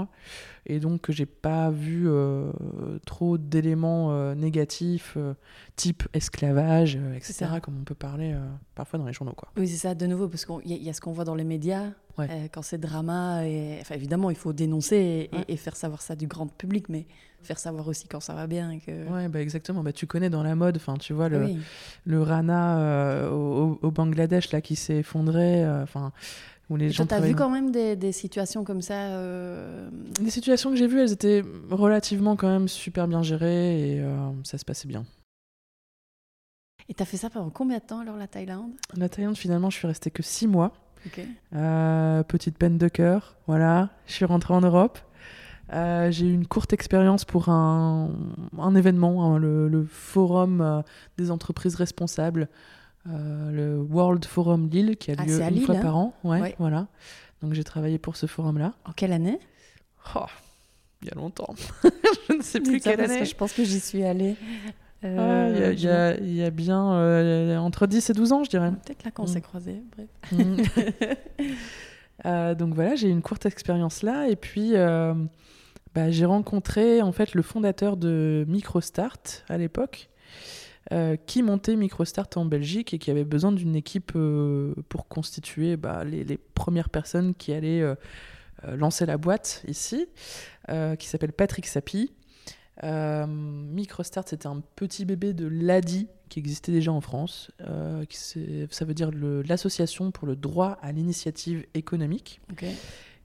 et 0.68 0.80
donc 0.80 1.12
j'ai 1.12 1.25
pas 1.25 1.69
vu 1.69 2.06
euh, 2.07 2.52
trop 3.06 3.38
d'éléments 3.38 4.12
euh, 4.12 4.34
négatifs 4.34 5.13
euh, 5.16 5.34
type 5.75 6.03
esclavage, 6.13 6.98
etc., 7.15 7.46
comme 7.62 7.77
on 7.79 7.84
peut 7.84 7.96
parler 7.96 8.36
parfois 8.74 8.98
dans 8.98 9.06
les 9.06 9.13
journaux. 9.13 9.34
Quoi. 9.34 9.50
Oui, 9.58 9.68
c'est 9.68 9.77
ça, 9.77 9.96
de 9.96 10.06
nouveau, 10.08 10.27
parce 10.27 10.46
qu'il 10.46 10.65
y, 10.65 10.89
a 10.89 10.94
ce 10.94 11.01
qu'on 11.01 11.12
voit 11.12 11.25
dans 11.25 11.36
les 11.36 11.44
médias, 11.44 11.91
quand 12.18 12.62
c'est 12.62 12.77
drama, 12.77 13.46
et, 13.46 13.77
enfin, 13.82 13.96
évidemment, 13.96 14.29
il 14.29 14.38
faut 14.38 14.53
dénoncer 14.53 15.29
et, 15.48 15.58
faire 15.58 15.75
savoir 15.75 16.01
ça 16.01 16.15
du 16.15 16.27
grand 16.27 16.48
public, 16.48 16.88
mais 16.89 17.06
faire 17.46 17.60
savoir 17.60 17.88
aussi 17.88 18.08
quand 18.08 18.20
ça 18.20 18.34
va 18.34 18.48
bien. 18.48 18.80
Que... 18.80 19.08
Ouais, 19.10 19.30
bah 19.30 19.42
exactement. 19.42 19.84
Bah, 19.84 19.94
tu 19.94 20.08
connais 20.08 20.30
dans 20.30 20.44
la 20.44 20.56
mode, 20.56 20.75
enfin, 20.78 20.96
tu 20.98 21.14
vois 21.14 21.30
le, 21.30 21.48
le 22.06 22.22
Rana 22.22 23.30
au, 23.32 23.80
au, 23.82 23.92
Bangladesh 23.92 24.52
là 24.52 24.62
qui 24.62 24.75
s'est 24.75 24.98
effondré. 24.98 25.66
Enfin, 25.82 26.12
où 26.70 26.78
les 26.78 26.90
gens. 26.90 27.06
vu 27.22 27.36
quand 27.36 27.50
même 27.50 27.72
des, 27.72 27.96
des 27.96 28.12
situations 28.12 28.64
comme 28.64 28.82
ça 28.82 28.96
euh... 28.96 29.90
Des 30.20 30.32
situations 30.32 30.72
que 30.72 30.75
j'ai 30.75 30.88
vues, 30.88 31.02
elles 31.02 31.12
étaient 31.12 31.44
relativement 31.70 32.36
quand 32.36 32.50
même 32.50 32.68
super 32.68 33.08
bien 33.08 33.22
gérées 33.22 33.96
et 33.96 34.02
euh, 34.02 34.32
ça 34.44 34.58
se 34.58 34.66
passait 34.66 34.88
bien. 34.88 35.06
Et 36.90 36.94
t'as 36.94 37.06
fait 37.06 37.18
ça 37.18 37.30
pendant 37.30 37.50
combien 37.50 37.78
de 37.78 37.84
temps 37.84 38.00
alors 38.00 38.18
la 38.18 38.28
Thaïlande? 38.28 38.72
La 38.96 39.10
Thaïlande, 39.10 39.38
finalement, 39.38 39.70
je 39.70 39.78
suis 39.78 39.88
restée 39.88 40.12
que 40.12 40.24
six 40.24 40.48
mois. 40.48 40.74
Euh, 41.54 42.24
petite 42.24 42.58
peine 42.58 42.80
de 42.80 42.88
cœur, 42.88 43.36
voilà. 43.46 43.90
Je 44.08 44.14
suis 44.14 44.25
rentrée 44.25 44.56
en 44.56 44.62
Europe. 44.62 44.98
Euh, 45.74 46.12
j'ai 46.12 46.27
eu 46.27 46.34
une 46.34 46.48
courte 46.48 46.74
expérience 46.74 47.25
pour 47.25 47.50
un, 47.50 48.12
un 48.57 48.75
événement, 48.75 49.25
hein, 49.25 49.39
le, 49.39 49.67
le, 49.67 49.84
forum 49.86 50.84
des 51.17 51.31
entreprises 51.31 51.75
responsables 51.75 52.50
euh, 53.07 53.51
le 53.51 53.79
World 53.81 54.25
Forum 54.25 54.67
Lille 54.67 54.98
qui 54.98 55.12
a 55.12 55.15
ah, 55.17 55.25
lieu 55.25 55.39
une 55.39 55.62
fois 55.62 55.75
hein 55.75 55.81
par 55.81 55.95
an. 55.95 56.13
Ouais, 56.24 56.55
voilà. 56.57 56.88
Donc 57.41 57.53
j'ai 57.53 57.63
travaillé 57.63 58.00
pour 58.00 58.15
ce 58.15 58.25
forum-là. 58.25 58.74
En 58.86 58.93
quelle 58.93 59.13
année? 59.13 59.39
Oh, 60.15 60.25
Il 61.01 61.10
y 61.10 61.12
a 61.12 61.15
longtemps. 61.15 61.53
je 62.29 62.34
ne 62.34 62.41
sais 62.41 62.60
plus 62.60 62.79
quelle 62.79 63.01
année. 63.01 63.25
je 63.25 63.36
pense 63.36 63.53
que 63.53 63.63
j'y 63.63 63.79
suis 63.79 64.03
allée. 64.03 64.36
Euh, 65.03 65.72
il, 65.74 65.79
y 65.79 65.88
a, 65.88 66.19
y 66.19 66.43
a, 66.43 66.50
bien 66.50 66.93
euh, 66.93 67.57
entre 67.57 67.86
10 67.86 68.10
et 68.10 68.13
12 68.13 68.31
ans, 68.31 68.43
je 68.43 68.50
dirais. 68.50 68.72
Peut-être 68.72 69.03
là 69.03 69.12
qu'on 69.12 69.27
s'est 69.27 69.38
mm. 69.38 69.43
croisés. 69.43 69.84
Bref. 69.95 70.07
Mm. 70.31 70.55
donc 72.25 72.74
voilà, 72.74 72.96
j'ai 72.96 73.08
eu 73.08 73.12
une 73.12 73.22
courte 73.22 73.46
expérience 73.46 74.03
là. 74.03 74.27
Et 74.27 74.36
puis, 74.36 74.74
bah, 74.74 76.12
j'ai 76.12 76.25
rencontré 76.25 77.01
en 77.01 77.12
fait 77.12 77.34
le 77.34 77.41
fondateur 77.41 77.98
de 77.98 78.46
MicroStart 78.48 79.20
à 79.48 79.58
l'époque. 79.58 80.10
Euh, 80.91 81.15
qui 81.25 81.41
montait 81.41 81.75
MicroStart 81.75 82.27
en 82.36 82.46
Belgique 82.46 82.94
et 82.94 83.00
qui 83.00 83.10
avait 83.10 83.24
besoin 83.24 83.51
d'une 83.51 83.75
équipe 83.75 84.12
euh, 84.15 84.75
pour 84.88 85.08
constituer 85.08 85.77
bah, 85.77 86.03
les, 86.03 86.38
premières 86.53 86.89
personnes 86.89 87.34
qui 87.34 87.53
allaient 87.53 87.82
euh, 87.82 87.96
lancer 88.67 89.08
la 89.08 89.17
boîte 89.17 89.63
ici, 89.67 90.08
qui 91.00 91.08
s'appelle 91.08 91.34
Patrick 91.34 91.65
Sapi. 91.65 92.12
Euh, 92.84 93.25
Microstart, 93.27 94.25
c'était 94.27 94.48
un 94.48 94.62
petit 94.75 95.05
bébé 95.05 95.34
de 95.34 95.48
l'ADI 95.48 96.08
qui 96.29 96.39
existait 96.39 96.72
déjà 96.72 96.91
en 96.91 97.01
France. 97.01 97.51
Euh, 97.62 98.05
qui 98.05 98.17
ça 98.70 98.86
veut 98.86 98.94
dire 98.94 99.12
l'association 99.13 100.12
pour 100.12 100.27
le 100.27 100.36
droit 100.36 100.77
à 100.82 100.91
l'initiative 100.91 101.65
économique. 101.74 102.41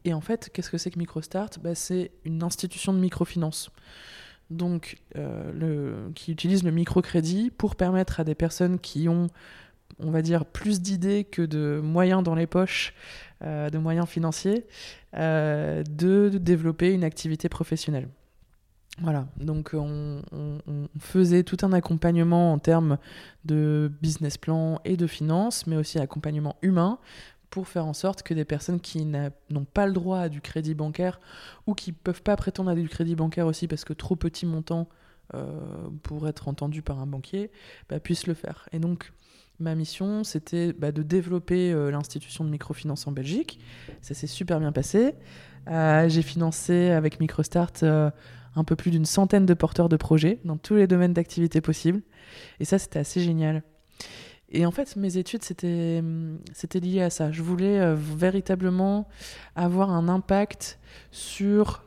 Et 0.04 0.14
en 0.14 0.20
fait, 0.20 0.50
qu'est-ce 0.52 0.70
que 0.70 0.78
c'est 0.78 0.90
que 0.90 0.98
Microstart? 0.98 1.50
Bah, 1.62 1.74
C'est 1.74 2.12
une 2.24 2.42
institution 2.42 2.92
de 2.92 2.98
microfinance. 2.98 3.70
Donc, 4.50 4.98
euh, 5.16 5.52
le, 5.52 6.12
qui 6.14 6.32
utilise 6.32 6.64
le 6.64 6.70
microcrédit 6.70 7.50
pour 7.50 7.76
permettre 7.76 8.18
à 8.18 8.24
des 8.24 8.34
personnes 8.34 8.78
qui 8.78 9.08
ont, 9.08 9.28
on 10.00 10.10
va 10.10 10.22
dire, 10.22 10.44
plus 10.44 10.80
d'idées 10.80 11.24
que 11.24 11.42
de 11.42 11.80
moyens 11.82 12.22
dans 12.22 12.34
les 12.34 12.46
poches, 12.46 12.94
de 13.42 13.78
moyens 13.78 14.06
financiers, 14.06 14.66
de 15.14 16.30
développer 16.38 16.92
une 16.92 17.04
activité 17.04 17.48
professionnelle. 17.48 18.08
Voilà, 19.02 19.26
donc 19.38 19.70
on, 19.72 20.20
on- 20.32 20.58
faisait 20.98 21.42
tout 21.42 21.56
un 21.62 21.72
accompagnement 21.72 22.52
en 22.52 22.58
termes 22.58 22.98
de 23.46 23.90
business 24.02 24.36
plan 24.36 24.80
et 24.84 24.96
de 24.96 25.06
finances, 25.06 25.66
mais 25.66 25.76
aussi 25.76 25.98
accompagnement 25.98 26.56
humain 26.62 26.98
pour 27.48 27.66
faire 27.66 27.86
en 27.86 27.94
sorte 27.94 28.22
que 28.22 28.34
des 28.34 28.44
personnes 28.44 28.78
qui 28.80 29.04
n'ont 29.06 29.64
pas 29.72 29.86
le 29.86 29.92
droit 29.92 30.18
à 30.18 30.28
du 30.28 30.40
crédit 30.40 30.74
bancaire 30.74 31.18
ou 31.66 31.74
qui 31.74 31.92
peuvent 31.92 32.22
pas 32.22 32.36
prétendre 32.36 32.70
à 32.70 32.74
du 32.74 32.88
crédit 32.88 33.14
bancaire 33.16 33.46
aussi 33.46 33.66
parce 33.66 33.84
que 33.84 33.92
trop 33.94 34.16
petit 34.16 34.44
montant 34.46 34.88
euh, 35.34 35.48
pour 36.02 36.28
être 36.28 36.48
entendu 36.48 36.82
par 36.82 36.98
un 37.00 37.06
banquier, 37.06 37.50
bah, 37.88 38.00
puissent 38.00 38.26
le 38.26 38.34
faire. 38.34 38.68
Et 38.72 38.78
donc, 38.80 39.12
ma 39.60 39.74
mission, 39.74 40.22
c'était 40.24 40.72
bah, 40.72 40.92
de 40.92 41.02
développer 41.02 41.72
euh, 41.72 41.90
l'institution 41.90 42.44
de 42.44 42.50
microfinance 42.50 43.06
en 43.06 43.12
Belgique. 43.12 43.58
Ça 44.02 44.14
s'est 44.14 44.26
super 44.26 44.60
bien 44.60 44.72
passé. 44.72 45.14
Euh, 45.68 46.08
J'ai 46.08 46.22
financé 46.22 46.90
avec 46.90 47.20
Microstart 47.20 47.72
euh, 47.82 48.10
un 48.56 48.64
peu 48.64 48.76
plus 48.76 48.90
d'une 48.90 49.04
centaine 49.04 49.46
de 49.46 49.54
porteurs 49.54 49.88
de 49.88 49.96
projets 49.96 50.38
dans 50.44 50.56
tous 50.56 50.74
les 50.74 50.86
domaines 50.86 51.12
d'activité 51.12 51.60
possibles. 51.60 52.02
Et 52.58 52.64
ça, 52.64 52.78
c'était 52.78 52.98
assez 52.98 53.20
génial. 53.20 53.62
Et 54.52 54.66
en 54.66 54.72
fait, 54.72 54.96
mes 54.96 55.16
études, 55.16 55.44
c'était 55.44 56.02
c'était 56.52 56.80
lié 56.80 57.02
à 57.02 57.10
ça. 57.10 57.30
Je 57.30 57.42
voulais 57.42 57.78
euh, 57.78 57.94
véritablement 57.94 59.06
avoir 59.54 59.90
un 59.90 60.08
impact 60.08 60.80
sur, 61.12 61.84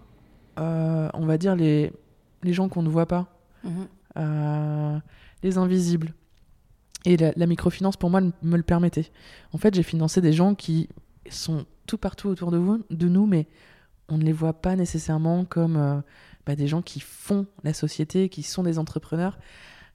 euh, 0.60 1.10
on 1.13 1.25
va 1.25 1.38
dire, 1.38 1.55
les, 1.58 1.91
les 2.43 2.53
gens 2.53 2.70
qu'on 2.70 2.84
ne 2.84 2.89
voit 2.89 3.05
pas, 3.08 3.27
Mhm. 3.65 3.88
euh, 4.17 5.00
les 5.43 5.58
invisibles. 5.58 6.13
Et 7.05 7.17
la, 7.17 7.34
la 7.36 7.48
microfinance, 7.48 7.98
pour 7.98 8.10
moi, 8.10 8.22
me- 8.22 8.55
le 8.58 8.63
permettait. 8.63 9.12
En 9.51 9.58
fait, 9.58 9.74
j'ai 9.74 9.84
financé 9.84 10.22
des 10.22 10.32
gens 10.32 10.55
qui 10.55 10.88
sont 11.29 11.65
tout 11.86 11.98
partout 11.98 12.29
autour 12.29 12.50
de, 12.51 12.58
vous, 12.58 12.82
de 12.89 13.08
nous, 13.10 13.25
mais 13.25 13.48
on 14.08 14.17
ne 14.17 14.24
les 14.24 14.32
voit 14.32 14.53
pas 14.53 14.77
nécessairement 14.77 15.43
comme 15.43 16.01
bah, 16.45 16.55
des 16.55 16.67
gens 16.67 16.81
qui 16.81 17.00
font 17.00 17.45
la 17.63 17.73
société, 17.73 18.29
qui 18.29 18.43
sont 18.43 18.63
des 18.63 18.79
entrepreneurs. 18.79 19.38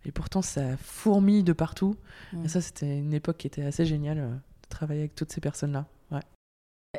Et 0.04 0.12
pourtant, 0.12 0.42
ça 0.42 0.76
fourmille 0.76 1.42
de 1.42 1.52
partout. 1.52 1.96
Mhm. 2.32 2.44
Et 2.44 2.48
ça, 2.48 2.60
c'était 2.60 2.98
une 2.98 3.12
époque 3.12 3.38
qui 3.38 3.46
était 3.46 3.64
assez 3.64 3.84
géniale 3.84 4.18
euh, 4.18 4.28
de 4.30 4.68
travailler 4.68 5.00
avec 5.00 5.14
toutes 5.14 5.32
ces 5.32 5.40
personnes-là. 5.40 5.86
Ouais. 6.10 6.22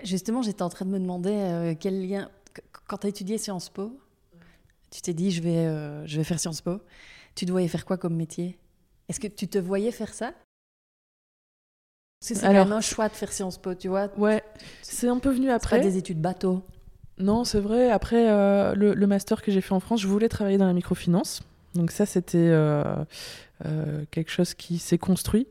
Justement, 0.04 0.42
j'étais 0.42 0.62
en 0.62 0.70
train 0.70 0.86
de 0.86 0.92
me 0.92 1.00
demander 1.00 1.32
euh, 1.34 1.76
quel 1.80 2.08
lien. 2.08 2.30
qu- 2.54 2.62
Quand 2.88 2.98
tu 2.98 3.08
as 3.08 3.10
étudié 3.10 3.38
Sciences 3.38 3.70
Po, 3.70 3.98
tu 4.92 5.02
t'es 5.02 5.14
dit 5.14 5.32
je 5.32 5.42
vais, 5.42 5.66
euh, 5.66 6.06
je 6.08 6.18
vais 6.18 6.24
faire 6.24 6.40
Sciences 6.40 6.62
Po. 6.62 6.82
Tu 7.36 7.46
te 7.46 7.52
voyais 7.52 7.68
faire 7.68 7.86
quoi 7.86 7.98
comme 7.98 8.16
métier? 8.16 8.60
Est-ce 9.08 9.20
que 9.20 9.28
tu 9.28 9.48
te 9.48 9.58
voyais 9.58 9.92
faire 9.92 10.14
ça? 10.14 10.34
C'est 12.22 12.40
quand 12.42 12.52
même 12.52 12.72
un 12.74 12.82
choix 12.82 13.08
de 13.08 13.14
faire 13.14 13.32
Sciences 13.32 13.58
Po, 13.58 13.74
tu 13.76 13.88
vois. 13.88 14.10
Ouais, 14.18 14.44
c'est 14.82 15.08
un 15.08 15.20
peu 15.20 15.30
venu 15.32 15.50
après. 15.50 15.78
pas 15.78 15.84
des 15.84 15.98
études 15.98 16.20
bateau. 16.22 16.64
Non, 17.20 17.44
c'est 17.44 17.60
vrai. 17.60 17.92
Après 17.92 18.30
euh, 18.30 18.74
le, 18.76 19.08
master 19.08 19.42
que 19.42 19.52
j'ai 19.52 19.62
fait 19.62 19.74
en 19.74 19.82
France, 19.82 20.02
je 20.02 20.08
voulais 20.08 20.30
travailler 20.30 20.58
dans 20.58 20.68
la 20.68 20.74
microfinance. 20.74 21.42
Donc 21.76 21.92
ça, 21.92 22.06
c'était 22.06 22.38
euh, 22.38 22.84
euh, 23.66 24.04
quelque 24.10 24.32
chose 24.32 24.54
qui 24.54 24.80
s'est 24.80 24.98
construit. 24.98 25.48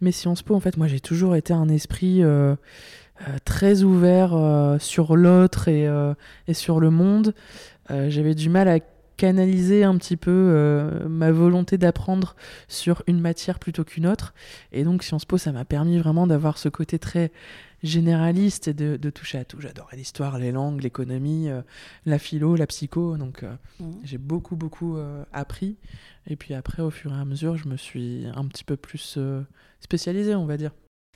Mais 0.00 0.12
Sciences 0.12 0.42
Po, 0.42 0.54
en 0.54 0.60
fait, 0.60 0.76
moi, 0.76 0.86
j'ai 0.86 1.00
toujours 1.00 1.34
été 1.34 1.52
un 1.52 1.68
esprit 1.68 2.22
très 3.44 3.82
ouvert 3.82 4.76
sur 4.78 5.16
l'autre 5.16 5.66
et, 5.66 5.88
et 6.46 6.54
sur 6.54 6.78
le 6.78 6.90
monde. 6.90 7.34
J'avais 7.90 8.34
du 8.34 8.48
mal 8.48 8.68
à 8.68 8.78
canaliser 9.16 9.82
un 9.82 9.98
petit 9.98 10.16
peu 10.16 10.88
ma 11.08 11.32
volonté 11.32 11.78
d'apprendre 11.78 12.36
sur 12.68 13.02
une 13.08 13.20
matière 13.20 13.58
plutôt 13.58 13.82
qu'une 13.82 14.06
autre. 14.06 14.34
Et 14.70 14.84
donc 14.84 15.02
Sciences 15.02 15.24
Po, 15.24 15.36
ça 15.36 15.50
m'a 15.50 15.64
permis 15.64 15.98
vraiment 15.98 16.28
d'avoir 16.28 16.58
ce 16.58 16.68
côté 16.68 17.00
très 17.00 17.32
généraliste 17.82 18.68
et 18.68 18.74
de, 18.74 18.96
de 18.96 19.10
toucher 19.10 19.38
à 19.38 19.44
tout. 19.44 19.60
J'adorais 19.60 19.96
l'histoire, 19.96 20.38
les 20.38 20.52
langues, 20.52 20.82
l'économie, 20.82 21.48
euh, 21.48 21.62
la 22.06 22.18
philo, 22.18 22.56
la 22.56 22.66
psycho. 22.66 23.16
Donc 23.16 23.42
euh, 23.42 23.54
Mhm. 23.80 24.00
j'ai 24.04 24.18
beaucoup, 24.18 24.56
beaucoup 24.56 24.96
euh, 24.96 25.24
appris. 25.32 25.76
Et 26.26 26.36
puis 26.36 26.54
après, 26.54 26.82
au 26.82 26.90
fur 26.90 27.12
et 27.12 27.16
à 27.16 27.24
mesure, 27.24 27.56
je 27.56 27.68
me 27.68 27.76
suis 27.76 28.26
un 28.34 28.46
petit 28.46 28.64
peu 28.64 28.76
plus 28.76 29.18
spécialisée, 29.80 30.34
on 30.34 30.46
va 30.46 30.56
dire. 30.56 30.72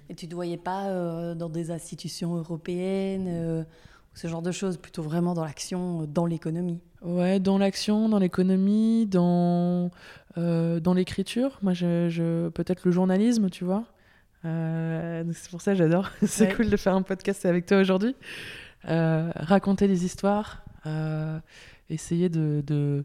Et 0.09 0.15
tu 0.15 0.27
te 0.29 0.35
voyais 0.35 0.57
pas 0.57 1.35
dans 1.35 1.49
des 1.49 1.71
institutions 1.71 2.35
européennes 2.37 3.67
ce 4.15 4.29
genre 4.29 4.43
de 4.43 4.53
choses, 4.53 4.77
plutôt 4.77 5.03
vraiment 5.03 5.33
dans 5.35 5.45
l'action, 5.45 6.05
dans 6.05 6.27
l'économie? 6.27 6.81
Ouais, 7.01 7.41
dans 7.41 7.57
l'action, 7.59 8.09
dans 8.11 8.19
l'économie, 8.19 9.07
dans, 9.07 9.91
euh, 10.37 10.81
dans 10.81 10.93
l'écriture. 10.95 11.59
Moi, 11.63 11.73
je, 11.73 12.09
je- 12.11 12.49
peut-être 12.51 12.85
le 12.85 12.91
journalisme, 12.93 13.49
tu 13.49 13.65
vois. 13.65 13.85
Euh, 14.45 15.25
c'est 15.33 15.51
pour 15.51 15.61
ça 15.61 15.73
que 15.73 15.79
j'adore. 15.79 16.11
c'est 16.27 16.49
Ouais. 16.49 16.55
cool 16.55 16.71
de 16.71 16.77
faire 16.77 16.95
un 16.95 17.03
podcast 17.03 17.45
avec 17.47 17.67
toi 17.67 17.79
aujourd'hui. 17.79 18.17
Euh, 18.89 19.31
raconter 19.37 19.87
les 19.87 20.05
histoires, 20.05 20.65
euh, 20.87 21.39
essayer 21.89 22.29
de, 22.29 22.63
de 22.67 23.05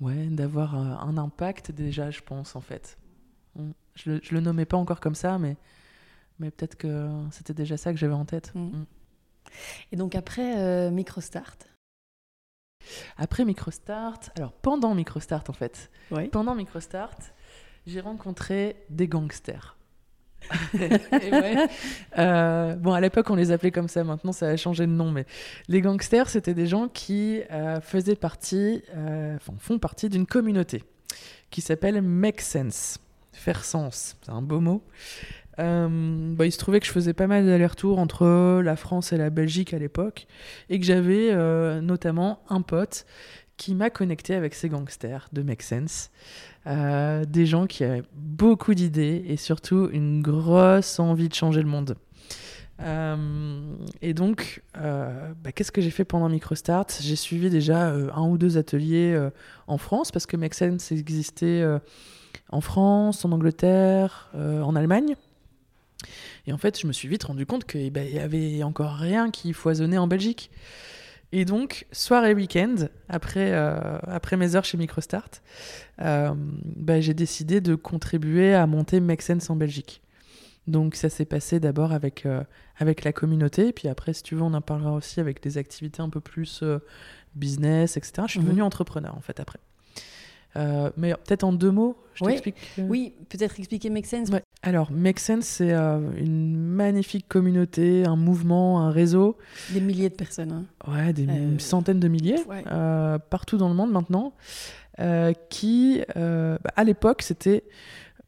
ouais, 0.00 0.26
d'avoir 0.28 0.74
un 0.74 1.16
impact 1.18 1.70
déjà, 1.70 2.10
je 2.10 2.20
pense, 2.22 2.56
en 2.56 2.60
fait. 2.60 2.98
Je 3.94 4.10
le, 4.12 4.20
je 4.22 4.34
le 4.34 4.40
nommais 4.40 4.64
pas 4.64 4.78
encore 4.78 5.00
comme 5.00 5.14
ça, 5.14 5.38
mais, 5.38 5.56
mais 6.38 6.50
peut-être 6.50 6.76
que 6.76 7.10
c'était 7.30 7.52
déjà 7.52 7.76
ça 7.76 7.92
que 7.92 7.98
j'avais 7.98 8.14
en 8.14 8.24
tête. 8.24 8.52
Mm. 8.54 8.60
Mm. 8.78 8.86
Et 9.92 9.96
donc 9.96 10.14
après 10.14 10.90
Microstart? 10.90 11.56
Après 13.18 13.44
Microstart, 13.44 14.18
alors 14.36 14.52
pendant 14.52 14.94
Microstart 14.94 15.44
en 15.48 15.52
fait, 15.52 15.90
pendant 16.32 16.54
Microstart, 16.54 17.18
j'ai 17.86 18.00
rencontré 18.00 18.76
des 18.88 19.06
gangsters. 19.08 19.76
Ouais. 20.74 21.68
Euh, 22.18 22.74
bon, 22.76 22.92
à 22.92 23.00
l'époque, 23.00 23.30
on 23.30 23.34
les 23.34 23.52
appelait 23.52 23.70
comme 23.70 23.88
ça. 23.88 24.04
Maintenant, 24.04 24.32
ça 24.32 24.48
a 24.48 24.56
changé 24.56 24.86
de 24.86 24.92
nom. 24.92 25.10
Mais 25.10 25.24
les 25.68 25.80
gangsters, 25.80 26.28
c'était 26.28 26.52
des 26.52 26.66
gens 26.66 26.88
qui 26.88 27.40
euh, 27.50 27.80
faisaient 27.80 28.16
partie, 28.16 28.82
euh, 28.94 29.38
font 29.58 29.78
partie 29.78 30.08
d'une 30.08 30.26
communauté 30.26 30.84
qui 31.50 31.62
s'appelle 31.62 32.02
Make 32.02 32.40
Sense. 32.40 32.98
Faire 33.32 33.64
sens, 33.64 34.16
c'est 34.22 34.30
un 34.30 34.42
beau 34.42 34.60
mot. 34.60 34.84
Euh, 35.58 36.34
bah, 36.34 36.44
il 36.44 36.52
se 36.52 36.58
trouvait 36.58 36.80
que 36.80 36.86
je 36.86 36.92
faisais 36.92 37.14
pas 37.14 37.26
mal 37.26 37.46
d'allers-retours 37.46 37.98
entre 37.98 38.60
la 38.60 38.76
France 38.76 39.12
et 39.12 39.16
la 39.16 39.30
Belgique 39.30 39.72
à 39.72 39.78
l'époque, 39.78 40.26
et 40.68 40.78
que 40.78 40.84
j'avais 40.84 41.34
notamment 41.80 42.42
un 42.50 42.60
pote 42.60 43.06
qui 43.62 43.76
m'a 43.76 43.90
connecté 43.90 44.34
avec 44.34 44.54
ces 44.54 44.68
gangsters 44.68 45.28
de 45.32 45.42
Make 45.42 45.62
Sense. 45.62 46.10
Euh, 46.66 47.24
des 47.24 47.46
gens 47.46 47.66
qui 47.68 47.84
avaient 47.84 48.02
beaucoup 48.12 48.74
d'idées 48.74 49.24
et 49.28 49.36
surtout 49.36 49.88
une 49.92 50.20
grosse 50.20 50.98
envie 50.98 51.28
de 51.28 51.34
changer 51.34 51.62
le 51.62 51.68
monde. 51.68 51.94
Euh, 52.80 53.76
et 54.00 54.14
donc, 54.14 54.64
euh, 54.76 55.32
bah, 55.44 55.52
qu'est-ce 55.52 55.70
que 55.70 55.80
j'ai 55.80 55.92
fait 55.92 56.04
pendant 56.04 56.28
Microstart? 56.28 56.86
J'ai 57.00 57.14
suivi 57.14 57.50
déjà 57.50 57.90
un 57.90 58.26
ou 58.26 58.36
deux 58.36 58.58
ateliers 58.58 59.16
en 59.68 59.78
France 59.78 60.10
parce 60.10 60.26
que 60.26 60.36
Make 60.36 60.54
Sense 60.54 60.90
existait 60.90 61.64
en 62.48 62.60
France, 62.60 63.24
en 63.24 63.30
Angleterre, 63.30 64.28
en 64.34 64.74
Allemagne. 64.74 65.14
Et 66.48 66.52
en 66.52 66.58
fait, 66.58 66.80
je 66.80 66.88
me 66.88 66.92
suis 66.92 67.06
vite 67.06 67.22
rendu 67.22 67.46
compte 67.46 67.64
qu'il 67.64 67.96
y 67.96 68.18
avait 68.18 68.64
encore 68.64 68.94
rien 68.94 69.30
qui 69.30 69.52
foisonnait 69.52 69.98
en 69.98 70.08
Belgique. 70.08 70.50
Et 71.32 71.44
donc, 71.46 71.86
soir 71.92 72.24
et 72.26 72.34
week-end, 72.34 72.74
après, 73.08 73.52
euh, 73.52 73.98
après 74.06 74.36
mes 74.36 74.54
heures 74.54 74.64
chez 74.66 74.76
Microstart, 74.76 75.30
euh, 76.02 76.32
bah, 76.36 77.00
j'ai 77.00 77.14
décidé 77.14 77.60
de 77.62 77.74
contribuer 77.74 78.54
à 78.54 78.66
monter 78.66 79.00
Make 79.00 79.22
Sense 79.22 79.48
en 79.48 79.56
Belgique. 79.56 80.02
Donc 80.66 80.94
ça 80.94 81.08
s'est 81.08 81.24
passé 81.24 81.58
d'abord 81.58 81.92
avec, 81.92 82.26
euh, 82.26 82.42
avec 82.76 83.02
la 83.02 83.12
communauté, 83.12 83.68
et 83.68 83.72
puis 83.72 83.88
après, 83.88 84.12
si 84.12 84.22
tu 84.22 84.34
veux, 84.34 84.42
on 84.42 84.52
en 84.54 84.60
parlera 84.60 84.92
aussi 84.92 85.20
avec 85.20 85.42
des 85.42 85.56
activités 85.58 86.02
un 86.02 86.10
peu 86.10 86.20
plus 86.20 86.62
business, 87.34 87.96
etc. 87.96 88.12
Je 88.26 88.32
suis 88.32 88.40
Mhm. 88.40 88.46
devenu 88.46 88.62
entrepreneur, 88.62 89.16
en 89.16 89.20
fait, 89.22 89.40
après. 89.40 89.58
Euh, 90.56 90.90
mais 90.96 91.12
peut-être 91.14 91.44
en 91.44 91.52
deux 91.52 91.70
mots, 91.70 91.96
je 92.14 92.24
t'explique. 92.24 92.56
euh, 92.78 92.86
Oui, 92.88 93.14
peut-être 93.30 93.58
expliquer 93.58 93.88
Make 93.90 94.04
Sense. 94.06 94.28
Ouais. 94.28 94.42
Alors, 94.62 94.90
Make 94.92 95.18
Sense, 95.18 95.46
c'est 95.46 95.72
euh, 95.72 95.98
une 96.18 96.56
magnifique 96.56 97.26
communauté, 97.28 98.04
un 98.04 98.16
mouvement, 98.16 98.80
un 98.82 98.90
réseau. 98.90 99.38
Des 99.72 99.80
milliers 99.80 100.10
de 100.10 100.14
personnes. 100.14 100.52
hein. 100.52 100.64
Ouais, 100.92 101.12
des 101.14 101.26
Euh, 101.26 101.58
centaines 101.58 102.00
de 102.00 102.08
milliers, 102.08 102.38
ouais. 102.48 102.62
partout 103.30 103.56
dans 103.56 103.68
le 103.68 103.74
monde 103.74 103.92
maintenant, 103.92 104.34
qui, 105.48 106.02
bah, 106.14 106.58
à 106.76 106.84
l'époque, 106.84 107.22
c'était 107.22 107.64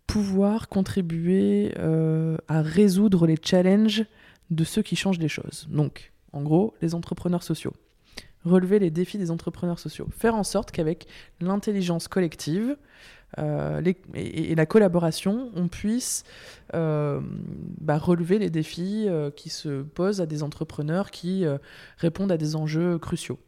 pouvoir 0.07 0.69
contribuer 0.69 1.75
à 2.49 2.63
résoudre 2.63 3.27
les 3.27 3.37
challenges 3.43 4.05
de 4.51 4.65
ceux 4.65 4.83
qui 4.83 4.97
changent 4.97 5.19
les 5.19 5.29
choses. 5.29 5.67
Donc, 5.71 6.13
en 6.33 6.43
gros, 6.43 6.75
les 6.83 6.95
entrepreneurs 6.95 7.43
sociaux. 7.43 7.73
Relever 8.45 8.79
les 8.79 8.91
défis 8.91 9.19
des 9.19 9.31
entrepreneurs 9.31 9.79
sociaux. 9.79 10.09
Faire 10.11 10.35
en 10.35 10.45
sorte 10.45 10.71
qu'avec 10.71 11.07
l'intelligence 11.41 12.09
collective 12.09 12.77
euh, 13.39 13.83
et, 14.15 14.55
la 14.55 14.67
collaboration, 14.67 15.51
on 15.55 15.69
puisse 15.69 16.25
euh, 16.75 17.21
bah, 17.81 17.99
relever 17.99 18.39
les 18.39 18.51
défis 18.51 19.07
euh, 19.09 19.31
qui 19.31 19.51
se 19.51 19.83
posent 19.83 20.21
à 20.21 20.27
des 20.27 20.43
entrepreneurs 20.43 21.11
qui 21.11 21.45
répondent 21.99 22.33
à 22.33 22.37
des 22.37 22.57
enjeux 22.57 22.99
cruciaux. 22.99 23.39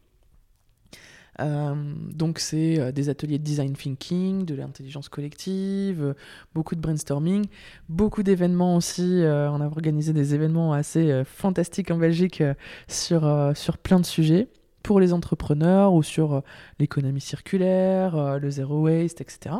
donc 1.39 2.39
c'est 2.39 2.91
des 2.91 3.09
ateliers 3.09 3.37
de 3.37 3.43
design 3.43 3.73
thinking, 3.73 4.45
de 4.45 4.55
l'intelligence 4.55 5.07
collective, 5.09 6.15
beaucoup 6.53 6.75
de 6.75 6.81
brainstorming, 6.81 7.45
beaucoup 7.89 8.23
d'événements 8.23 8.75
aussi. 8.75 9.21
on 9.23 9.61
a 9.61 9.65
organisé 9.65 10.13
des 10.13 10.33
événements 10.33 10.73
assez 10.73 11.23
fantastiques 11.25 11.91
en 11.91 11.97
Belgique 11.97 12.43
sur, 12.87 13.51
sur 13.55 13.77
plein 13.77 13.99
de 13.99 14.05
sujets 14.05 14.47
pour 14.87 15.01
les 15.01 15.11
entrepreneurs 15.11 15.93
ou 15.93 16.01
sur 16.01 16.33
euh, 16.33 16.41
l'économie 16.79 17.19
circulaire, 17.19 18.15
euh, 18.15 18.39
le 18.39 18.49
zero 18.49 18.83
waste, 18.83 19.19
etc. 19.19 19.55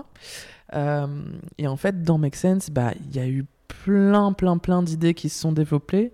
Euh, 0.74 1.05
et 1.57 1.67
en 1.67 1.75
fait, 1.75 2.01
dans 2.01 2.17
Make 2.17 2.38
Sense, 2.38 2.69
bah, 2.69 2.93
il 3.10 3.13
y 3.13 3.19
a 3.19 3.27
eu 3.27 3.46
plein, 3.67 4.31
plein, 4.31 4.57
plein 4.57 4.81
d'idées 4.81 5.13
qui 5.13 5.27
se 5.27 5.38
sont 5.38 5.51
développées 5.51 6.13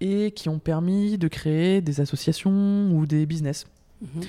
et 0.00 0.32
qui 0.32 0.48
ont 0.48 0.58
permis 0.58 1.16
de 1.16 1.28
créer 1.28 1.80
des 1.80 2.00
associations 2.00 2.90
ou 2.90 3.06
des 3.06 3.24
business. 3.24 3.68
Mhm. 4.02 4.22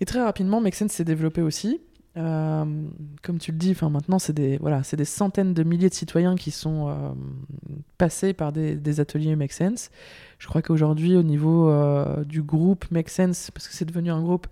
Et 0.00 0.04
très 0.04 0.22
rapidement, 0.22 0.60
Make 0.60 0.76
Sense 0.76 0.92
s'est 0.92 1.04
développé 1.04 1.42
aussi. 1.42 1.80
Euh, 2.16 2.64
comme 3.22 3.38
tu 3.38 3.50
le 3.50 3.58
dis, 3.58 3.76
maintenant 3.82 4.18
c'est 4.18 4.32
des 4.32 4.56
voilà, 4.56 4.80
des 4.90 5.04
centaines 5.04 5.52
de 5.52 5.62
milliers 5.64 5.90
de 5.90 5.94
citoyens 5.94 6.34
qui 6.34 6.50
sont 6.50 6.88
euh, 6.88 7.10
passés 7.96 8.32
par 8.32 8.52
des, 8.52 9.00
ateliers 9.00 9.36
Make 9.36 9.52
Sense. 9.52 9.90
Je 10.38 10.46
crois 10.46 10.62
qu'aujourd'hui 10.62 11.16
au 11.16 11.22
niveau 11.22 11.70
euh, 11.70 12.24
du 12.24 12.42
groupe 12.42 12.90
Make 12.90 13.08
Sense, 13.08 13.50
parce 13.50 13.68
que 13.68 13.74
c'est 13.74 13.84
devenu 13.84 14.10
un 14.10 14.22
groupe, 14.22 14.46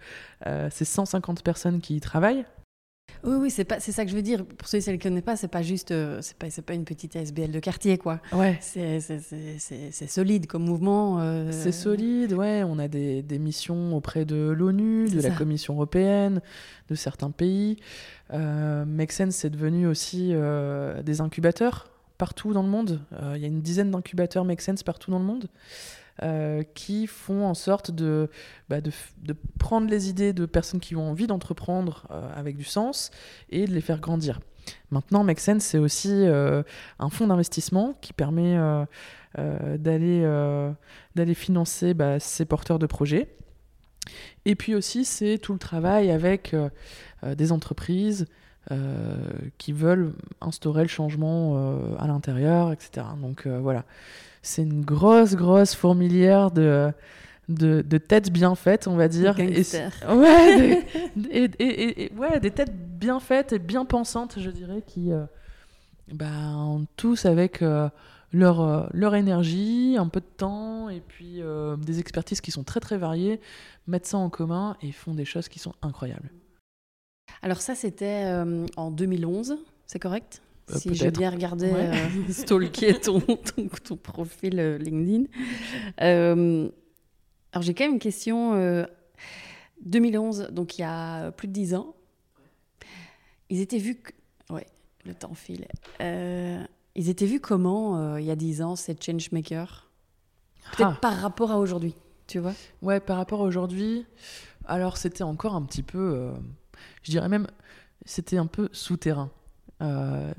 c'est 0.70 0.84
150 0.84 1.42
personnes 1.42 1.80
qui 1.80 1.96
y 1.96 2.00
travaillent. 2.00 2.44
Oui, 3.22 3.36
oui, 3.40 3.50
c'est 3.50 3.64
pas, 3.64 3.80
c'est 3.80 3.92
ça 3.92 4.04
que 4.04 4.10
je 4.10 4.16
veux 4.16 4.22
dire. 4.22 4.44
Pour 4.44 4.68
ceux 4.68 4.78
et 4.78 4.80
celles 4.82 4.98
qui 4.98 5.06
ne 5.06 5.12
connaissent 5.12 5.24
pas, 5.24 5.36
c'est 5.36 5.48
pas 5.48 5.62
juste, 5.62 5.92
euh, 5.92 6.18
c'est 6.20 6.36
pas, 6.36 6.46
pas 6.64 6.74
une 6.74 6.84
petite 6.84 7.16
SBL 7.16 7.50
de 7.50 7.58
quartier, 7.58 7.96
quoi. 7.96 8.20
Ouais. 8.32 8.58
C'est, 8.60 9.00
solide 10.08 10.46
comme 10.46 10.64
mouvement. 10.64 11.20
Euh. 11.20 11.50
C'est 11.50 11.72
solide, 11.72 12.34
ouais. 12.34 12.62
On 12.66 12.78
a 12.78 12.86
des, 12.86 13.22
des 13.22 13.38
missions 13.38 13.96
auprès 13.96 14.26
de 14.26 14.50
l'ONU, 14.50 15.08
de 15.08 15.20
la 15.22 15.30
Commission 15.30 15.74
européenne, 15.74 16.42
de 16.88 16.94
certains 16.94 17.30
pays. 17.30 17.76
Euh, 18.32 18.84
Make 18.84 19.12
Sense, 19.12 19.36
c'est 19.36 19.50
devenu 19.50 19.86
aussi 19.86 20.30
euh, 20.32 21.02
des 21.02 21.20
incubateurs 21.20 21.93
partout 22.18 22.52
dans 22.52 22.62
le 22.62 22.68
monde. 22.68 23.00
Il 23.34 23.40
y 23.40 23.44
a 23.44 23.48
une 23.48 23.62
dizaine 23.62 23.90
d'incubateurs 23.90 24.44
Make 24.44 24.60
Sense 24.60 24.82
partout 24.82 25.10
dans 25.10 25.18
le 25.18 25.24
monde. 25.24 25.48
Euh, 26.22 26.62
qui 26.74 27.08
font 27.08 27.44
en 27.44 27.54
sorte 27.54 27.90
bah, 28.68 28.80
de, 28.80 28.92
prendre 29.58 29.90
les 29.90 30.08
idées 30.08 30.32
de 30.32 30.46
personnes 30.46 30.78
qui 30.78 30.94
ont 30.94 31.10
envie 31.10 31.26
d'entreprendre 31.26 32.06
euh, 32.12 32.30
avec 32.36 32.56
du 32.56 32.62
sens 32.62 33.10
et 33.50 33.66
de 33.66 33.72
les 33.72 33.80
faire 33.80 33.98
grandir. 33.98 34.38
Maintenant, 34.92 35.24
Make 35.24 35.40
Sense, 35.40 35.64
c'est 35.64 35.78
aussi 35.78 36.12
euh, 36.12 36.62
un 37.00 37.10
fonds 37.10 37.26
d'investissement 37.26 37.94
qui 38.00 38.12
permet 38.12 38.56
d'aller 39.36 40.22
d'aller 41.16 41.34
financer 41.34 41.94
bah, 41.94 42.20
ces 42.20 42.44
porteurs 42.44 42.78
de 42.78 42.86
projets. 42.86 43.36
Et 44.44 44.54
puis 44.54 44.76
aussi, 44.76 45.04
c'est 45.04 45.38
tout 45.38 45.52
le 45.52 45.58
travail 45.58 46.12
avec 46.12 46.54
des 47.24 47.50
entreprises, 47.50 48.26
qui 49.58 49.72
veulent 49.72 50.12
instaurer 50.40 50.82
le 50.82 50.88
changement 50.88 51.78
à 51.98 52.06
l'intérieur, 52.06 52.72
etc. 52.72 53.06
Donc 53.20 53.46
voilà, 53.46 53.84
c'est 54.42 54.62
une 54.62 54.84
grosse, 54.84 55.34
grosse 55.34 55.74
fourmilière 55.74 56.50
de, 56.50 56.92
de, 57.48 57.98
têtes 57.98 58.30
bien 58.30 58.54
faites, 58.54 58.86
on 58.86 58.96
va 58.96 59.08
dire. 59.08 59.38
Et, 59.40 59.62
ouais, 60.08 60.84
des, 61.16 61.50
et, 61.58 62.12
ouais, 62.14 62.40
des 62.40 62.50
têtes 62.50 62.74
bien 62.74 63.20
faites 63.20 63.52
et 63.52 63.58
bien 63.58 63.84
pensantes, 63.84 64.36
je 64.38 64.50
dirais, 64.50 64.82
qui 64.86 65.12
euh, 65.12 65.24
bah, 66.12 66.56
ont 66.56 66.86
tous 66.96 67.26
avec 67.26 67.62
euh, 67.62 67.88
leur, 68.32 68.60
euh, 68.60 68.86
leur 68.92 69.14
énergie, 69.14 69.96
un 69.98 70.08
peu 70.08 70.20
de 70.20 70.36
temps 70.36 70.88
et 70.88 71.00
puis 71.00 71.40
des 71.78 72.00
expertises 72.00 72.40
qui 72.40 72.50
sont 72.50 72.64
très 72.64 72.80
très 72.80 72.98
variées, 72.98 73.40
mettent 73.86 74.06
ça 74.06 74.18
en 74.18 74.30
commun 74.30 74.76
et 74.82 74.92
font 74.92 75.14
des 75.14 75.24
choses 75.24 75.48
qui 75.48 75.58
sont 75.58 75.74
incroyables. 75.82 76.30
Alors 77.42 77.60
ça, 77.60 77.74
c'était 77.74 78.24
en 78.76 78.90
2011, 78.90 79.58
c'est 79.86 79.98
correct? 79.98 80.40
Euh, 80.70 80.78
si 80.78 80.94
j'ai 80.94 81.10
bien 81.10 81.30
regardé, 81.30 81.70
ouais. 81.70 81.90
euh, 81.90 82.08
stalker 82.32 83.00
ton, 83.00 83.20
ton, 83.20 83.68
ton, 83.84 83.96
profil 83.96 84.58
euh, 84.58 84.78
LinkedIn. 84.78 85.24
Euh, 86.00 86.70
alors 87.52 87.62
j'ai 87.62 87.74
quand 87.74 87.84
même 87.84 87.94
une 87.94 87.98
question. 87.98 88.86
2011, 89.84 90.48
donc 90.50 90.78
il 90.78 90.80
y 90.80 90.84
a 90.84 91.30
plus 91.32 91.48
de 91.48 91.52
10 91.52 91.74
ans, 91.74 91.94
ils 93.50 93.60
étaient 93.60 93.78
vus... 93.78 93.96
Que... 93.96 94.12
Ouais, 94.52 94.66
le 95.04 95.14
temps 95.14 95.34
file. 95.34 95.66
ils 96.00 97.08
étaient 97.08 97.26
vus 97.26 97.40
comment, 97.40 98.16
il 98.16 98.24
y 98.24 98.30
a 98.30 98.36
10 98.36 98.62
ans, 98.62 98.76
ces 98.76 98.96
changemakers 98.98 99.90
Peut-être 100.72 100.94
ah. 100.96 100.98
par 101.00 101.16
rapport 101.18 101.50
à 101.50 101.58
aujourd'hui, 101.58 101.94
tu 102.26 102.38
vois? 102.38 102.54
Ouais, 102.80 102.98
par 102.98 103.18
rapport 103.18 103.42
à 103.42 103.44
aujourd'hui, 103.44 104.06
alors 104.64 104.96
c'était 104.96 105.24
encore 105.24 105.54
un 105.54 105.62
petit 105.62 105.82
peu... 105.82 106.32
je 107.04 107.10
dirais 107.10 107.28
même, 107.28 107.46
c'était 108.04 108.38
un 108.38 108.46
peu 108.46 108.68
souterrain. 108.72 109.30
Euh, 109.82 110.32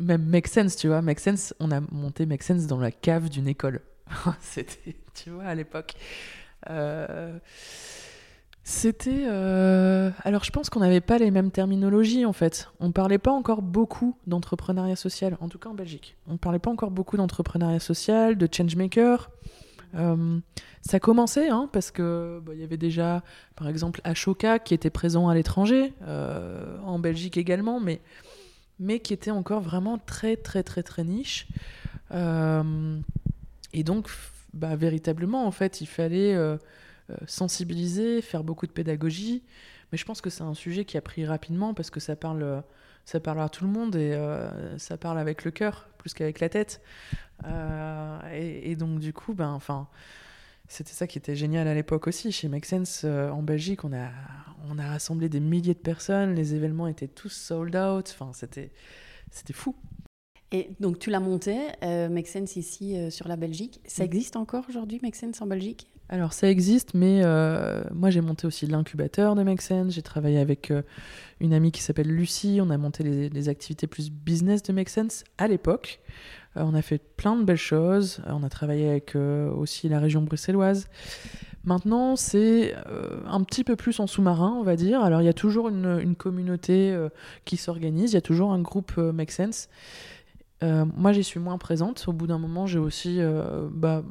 même 0.00 0.24
Make 0.24 0.48
Sense, 0.48 0.76
tu 0.76 0.88
vois. 0.88 1.02
Make 1.02 1.20
Sense, 1.20 1.54
on 1.60 1.70
a 1.70 1.80
monté 1.80 2.26
Make 2.26 2.42
Sense 2.42 2.66
dans 2.66 2.78
la 2.78 2.90
cave 2.90 3.28
d'une 3.28 3.46
école. 3.46 3.80
C'était, 4.40 4.96
tu 5.14 5.30
vois, 5.30 5.44
à 5.44 5.54
l'époque. 5.54 5.94
Euh, 6.70 7.38
c'était. 8.64 9.24
Euh, 9.26 10.10
alors, 10.24 10.44
je 10.44 10.50
pense 10.50 10.68
qu'on 10.68 10.80
n'avait 10.80 11.00
pas 11.00 11.16
les 11.18 11.30
mêmes 11.30 11.50
terminologies, 11.50 12.26
en 12.26 12.34
fait. 12.34 12.68
On 12.80 12.92
parlait 12.92 13.18
pas 13.18 13.32
encore 13.32 13.62
beaucoup 13.62 14.16
d'entrepreneuriat 14.26 14.96
social, 14.96 15.38
en 15.40 15.48
tout 15.48 15.58
cas 15.58 15.70
en 15.70 15.74
Belgique. 15.74 16.16
On 16.26 16.36
parlait 16.36 16.58
pas 16.58 16.70
encore 16.70 16.90
beaucoup 16.90 17.16
d'entrepreneuriat 17.16 17.80
social, 17.80 18.36
de 18.36 18.48
changemaker. 18.50 19.30
Euh, 19.94 20.38
ça 20.82 21.00
commençait, 21.00 21.48
hein, 21.48 21.68
parce 21.72 21.90
que 21.90 22.40
bah, 22.44 22.52
il 22.54 22.60
y 22.60 22.64
avait 22.64 22.76
déjà, 22.76 23.22
par 23.56 23.68
exemple, 23.68 24.00
Ashoka 24.04 24.58
qui 24.58 24.74
était 24.74 24.90
présent 24.90 25.28
à 25.28 25.34
l'étranger, 25.34 25.92
en 26.84 26.98
Belgique 26.98 27.36
également, 27.36 27.80
mais 27.80 28.00
mais 28.78 29.00
qui 29.00 29.12
était 29.12 29.30
encore 29.30 29.60
vraiment 29.60 29.98
très 29.98 30.36
très 30.36 30.62
très 30.62 30.82
très 30.82 31.04
niche. 31.04 31.48
Euh, 32.12 32.98
et 33.72 33.82
donc, 33.84 34.08
bah, 34.54 34.76
véritablement, 34.76 35.46
en 35.46 35.50
fait, 35.50 35.80
il 35.80 35.86
fallait 35.86 36.34
euh, 36.34 36.56
euh, 37.10 37.16
sensibiliser, 37.26 38.22
faire 38.22 38.44
beaucoup 38.44 38.66
de 38.66 38.72
pédagogie. 38.72 39.42
Mais 39.92 39.98
je 39.98 40.04
pense 40.04 40.20
que 40.20 40.30
c'est 40.30 40.42
un 40.42 40.54
sujet 40.54 40.84
qui 40.84 40.96
a 40.96 41.00
pris 41.00 41.24
rapidement 41.26 41.74
parce 41.74 41.90
que 41.90 42.00
ça 42.00 42.14
parle, 42.14 42.62
ça 43.04 43.20
parle 43.20 43.40
à 43.40 43.48
tout 43.48 43.64
le 43.64 43.70
monde 43.70 43.96
et 43.96 44.20
ça 44.76 44.98
parle 44.98 45.18
avec 45.18 45.44
le 45.44 45.50
cœur 45.50 45.88
plus 45.98 46.14
qu'avec 46.14 46.40
la 46.40 46.48
tête. 46.48 46.80
Et, 48.32 48.70
et, 48.70 48.76
donc, 48.76 48.98
du 48.98 49.12
coup, 49.12 49.34
ben, 49.34 49.50
enfin 49.50 49.88
c'était 50.68 50.92
ça 50.92 51.06
qui 51.06 51.18
était 51.18 51.34
génial 51.34 51.66
à 51.66 51.74
l'époque 51.74 52.06
aussi. 52.06 52.30
Chez 52.30 52.46
Make 52.48 52.66
Sense 52.66 53.02
euh, 53.04 53.30
en 53.30 53.42
Belgique, 53.42 53.84
on 53.84 53.92
a, 53.92 54.10
on 54.68 54.78
a 54.78 54.86
rassemblé 54.86 55.30
des 55.30 55.40
milliers 55.40 55.74
de 55.74 55.78
personnes, 55.78 56.34
les 56.34 56.54
événements 56.54 56.86
étaient 56.86 57.08
tous 57.08 57.30
sold 57.30 57.74
out, 57.74 58.14
enfin, 58.14 58.32
c'était, 58.34 58.70
c'était 59.30 59.54
fou. 59.54 59.74
Et 60.52 60.70
donc 60.78 60.98
tu 60.98 61.10
l'as 61.10 61.20
monté, 61.20 61.58
euh, 61.82 62.08
Make 62.08 62.28
Sense 62.28 62.56
ici 62.56 62.96
euh, 62.96 63.10
sur 63.10 63.28
la 63.28 63.36
Belgique. 63.36 63.80
Ça 63.86 64.02
mm. 64.02 64.06
existe 64.06 64.36
encore 64.36 64.64
aujourd'hui, 64.68 65.00
Make 65.02 65.16
Sense 65.16 65.40
en 65.40 65.46
Belgique? 65.46 65.88
Alors 66.08 66.32
ça 66.32 66.48
existe, 66.48 66.94
mais 66.94 67.22
moi 67.92 68.10
j'ai 68.10 68.20
monté 68.20 68.46
aussi 68.46 68.66
l'incubateur 68.66 69.34
de 69.34 69.42
Make 69.42 69.60
Sense. 69.60 69.92
J'ai 69.92 70.02
travaillé 70.02 70.38
avec 70.38 70.72
une 71.40 71.52
amie 71.52 71.72
qui 71.72 71.82
s'appelle 71.82 72.08
Lucie. 72.08 72.60
On 72.62 72.70
a 72.70 72.78
monté 72.78 73.02
les, 73.02 73.48
activités 73.48 73.86
plus 73.86 74.10
business 74.10 74.62
de 74.62 74.72
Make 74.72 74.88
Sense 74.88 75.24
à 75.36 75.48
l'époque. 75.48 76.00
Euh, 76.56 76.62
on 76.64 76.74
a 76.74 76.82
fait 76.82 76.98
plein 76.98 77.36
de 77.36 77.44
belles 77.44 77.56
choses. 77.56 78.20
Euh, 78.26 78.32
on 78.32 78.42
a 78.42 78.48
travaillé 78.48 78.88
avec 78.88 79.14
euh, 79.14 79.50
aussi 79.50 79.88
la 79.88 80.00
région 80.00 80.22
bruxelloise. 80.22 80.88
Maintenant, 81.64 82.16
c'est 82.16 82.74
un 83.26 83.42
petit 83.42 83.62
peu 83.62 83.76
plus 83.76 84.00
en 84.00 84.06
sous-marin, 84.06 84.56
on 84.58 84.62
va 84.62 84.74
dire. 84.74 85.02
Alors, 85.02 85.20
il 85.20 85.24
y 85.24 85.28
a 85.28 85.34
toujours 85.34 85.68
une, 85.68 86.14
communauté 86.16 86.96
qui 87.44 87.58
s'organise, 87.58 88.12
il 88.12 88.14
y 88.14 88.18
a 88.18 88.22
toujours 88.22 88.52
un 88.52 88.60
groupe 88.60 88.96
Make 88.96 89.32
Sense. 89.32 89.68
moi, 90.62 91.12
j'y 91.12 91.24
suis 91.24 91.40
moins 91.40 91.58
présente. 91.58 92.06
Au 92.06 92.12
bout 92.14 92.26
d'un 92.26 92.38
moment, 92.38 92.66
j'ai 92.66 92.78
aussi 92.78 93.20
bah, 93.70 94.02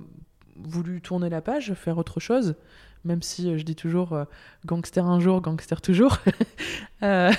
voulu 0.63 1.01
tourner 1.01 1.29
la 1.29 1.41
page, 1.41 1.73
faire 1.73 1.97
autre 1.97 2.19
chose, 2.19 2.55
même 3.03 3.21
si 3.21 3.57
je 3.57 3.63
dis 3.63 3.75
toujours 3.75 4.17
gangster 4.65 5.05
un 5.05 5.19
jour, 5.19 5.41
gangster 5.41 5.81
toujours. 5.81 6.17
mais, 7.01 7.35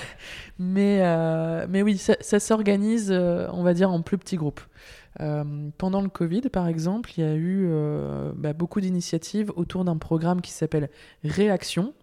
mais 0.59 1.81
oui, 1.81 1.97
ça, 1.97 2.39
s'organise, 2.39 3.11
on 3.11 3.63
va 3.63 3.73
dire, 3.73 3.91
en 3.91 4.01
plus 4.01 4.17
petits 4.17 4.37
groupes. 4.37 4.61
Euh, 5.21 5.69
pendant 5.77 6.01
le 6.01 6.09
Covid, 6.09 6.41
par 6.41 6.67
exemple, 6.67 7.11
il 7.17 7.21
y 7.21 7.27
a 7.27 7.33
eu 7.33 7.67
euh, 7.67 8.31
bah, 8.35 8.53
beaucoup 8.53 8.79
d'initiatives 8.79 9.51
autour 9.55 9.83
d'un 9.83 9.97
programme 9.97 10.41
qui 10.41 10.51
s'appelle 10.51 10.89
Réaction, 11.23 11.93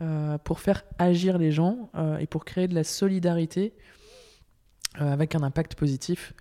euh, 0.00 0.38
pour 0.38 0.60
faire 0.60 0.84
agir 0.98 1.38
les 1.38 1.52
gens 1.52 1.90
et 2.18 2.26
pour 2.26 2.44
créer 2.44 2.68
de 2.68 2.74
la 2.74 2.84
solidarité 2.84 3.74
avec 4.94 5.34
un 5.34 5.42
impact 5.42 5.76
positif 5.76 6.32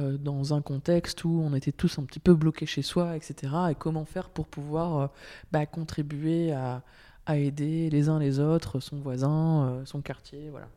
euh, 0.00 0.18
dans 0.18 0.54
un 0.54 0.60
contexte 0.60 1.24
où 1.24 1.40
on 1.44 1.54
était 1.54 1.70
tous 1.70 2.00
un 2.00 2.02
petit 2.02 2.18
peu 2.18 2.34
bloqués 2.34 2.66
chez 2.66 2.82
soi, 2.82 3.16
etc. 3.16 3.52
Et 3.70 3.74
comment 3.76 4.04
faire 4.04 4.28
pour 4.28 4.48
pouvoir 4.48 4.98
euh, 4.98 5.06
bah, 5.52 5.66
contribuer 5.66 6.52
à, 6.52 6.82
aider 7.28 7.88
les 7.90 8.08
uns 8.08 8.18
les 8.18 8.40
autres, 8.40 8.80
son 8.80 8.96
voisin, 8.96 9.68
euh, 9.68 9.84
son 9.84 10.02
quartier, 10.02 10.50
voilà. 10.50 10.68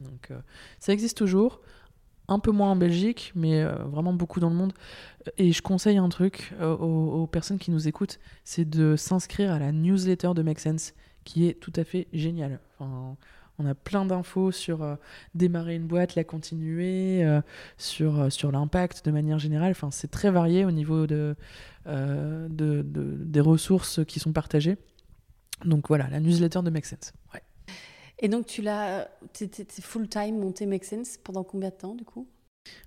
Donc 0.00 0.32
ça 0.78 0.94
existe 0.94 1.18
toujours, 1.18 1.60
un 2.28 2.38
peu 2.38 2.52
moins 2.52 2.70
en 2.70 2.76
Belgique, 2.76 3.32
mais 3.34 3.62
vraiment 3.64 4.14
beaucoup 4.14 4.40
dans 4.40 4.48
le 4.48 4.56
monde. 4.56 4.72
Et 5.36 5.52
je 5.52 5.60
conseille 5.60 5.98
un 5.98 6.08
truc 6.08 6.54
aux, 6.62 7.26
personnes 7.26 7.58
qui 7.58 7.70
nous 7.70 7.86
écoutent, 7.86 8.18
c'est 8.42 8.64
de 8.64 8.96
s'inscrire 8.96 9.52
à 9.52 9.58
la 9.58 9.72
newsletter 9.72 10.30
de 10.34 10.40
Make 10.40 10.58
Sense, 10.58 10.94
qui 11.24 11.46
est 11.46 11.52
tout 11.52 11.72
à 11.76 11.84
fait 11.84 12.08
géniale. 12.14 12.60
On 13.60 13.66
a 13.66 13.74
plein 13.74 14.06
d'infos 14.06 14.52
sur 14.52 14.82
euh, 14.82 14.96
démarrer 15.34 15.74
une 15.74 15.86
boîte, 15.86 16.14
la 16.14 16.24
continuer, 16.24 17.22
euh, 17.22 17.40
sur, 17.76 18.18
euh, 18.18 18.30
sur 18.30 18.50
l'impact 18.50 19.04
de 19.04 19.10
manière 19.10 19.38
générale. 19.38 19.72
Enfin, 19.72 19.90
c'est 19.90 20.10
très 20.10 20.30
varié 20.30 20.64
au 20.64 20.70
niveau 20.70 21.06
de, 21.06 21.36
de, 21.86 22.82
des 22.82 23.40
ressources 23.40 24.04
qui 24.06 24.18
sont 24.18 24.32
partagées. 24.32 24.78
Donc 25.64 25.88
voilà, 25.88 26.08
la 26.08 26.20
newsletter 26.20 26.60
de 26.62 26.70
Make 26.70 26.86
Sense. 26.86 27.12
Et 28.22 28.28
donc 28.28 28.46
tu 28.46 28.60
l'as, 28.60 29.08
full 29.80 30.08
time 30.08 30.38
monté 30.38 30.66
Make 30.66 30.84
Sense 30.84 31.18
pendant 31.22 31.42
combien 31.42 31.70
de 31.70 31.74
temps 31.74 31.94
du 31.94 32.04
coup? 32.04 32.26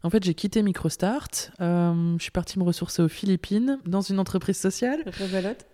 En 0.04 0.12
fait, 0.12 0.24
j'ai 0.24 0.36
quitté 0.36 0.62
MicroStart. 0.62 1.52
je 1.60 2.18
suis 2.20 2.32
partie 2.32 2.60
me 2.60 2.64
ressourcer 2.64 3.02
aux 3.02 3.08
Philippines 3.08 3.80
dans 3.86 4.02
une 4.02 4.20
entreprise 4.20 4.58
sociale. 4.58 5.04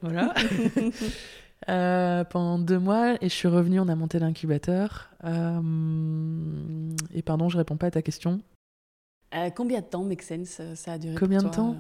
Voilà. 0.02 0.34
Euh, 1.68 2.24
pendant 2.24 2.58
deux 2.58 2.80
mois 2.80 3.16
et 3.22 3.28
je 3.28 3.34
suis 3.34 3.48
revenue, 3.48 3.80
on 3.80 3.90
a 3.90 3.96
monté 3.96 4.18
l'incubateur. 4.20 5.10
Euh, 5.26 6.96
et 7.14 7.22
pardon, 7.22 7.50
je 7.50 7.58
réponds 7.58 7.76
pas 7.76 7.88
à 7.88 7.92
ta 7.92 8.02
question. 8.02 8.42
Euh, 9.36 9.50
combien 9.50 9.82
de 9.82 9.86
temps 9.86 10.04
Make 10.04 10.22
Sense 10.22 10.62
ça 10.76 10.94
a 10.94 10.98
duré 10.98 11.16
Combien 11.16 11.44
de 11.44 11.50
temps? 11.50 11.76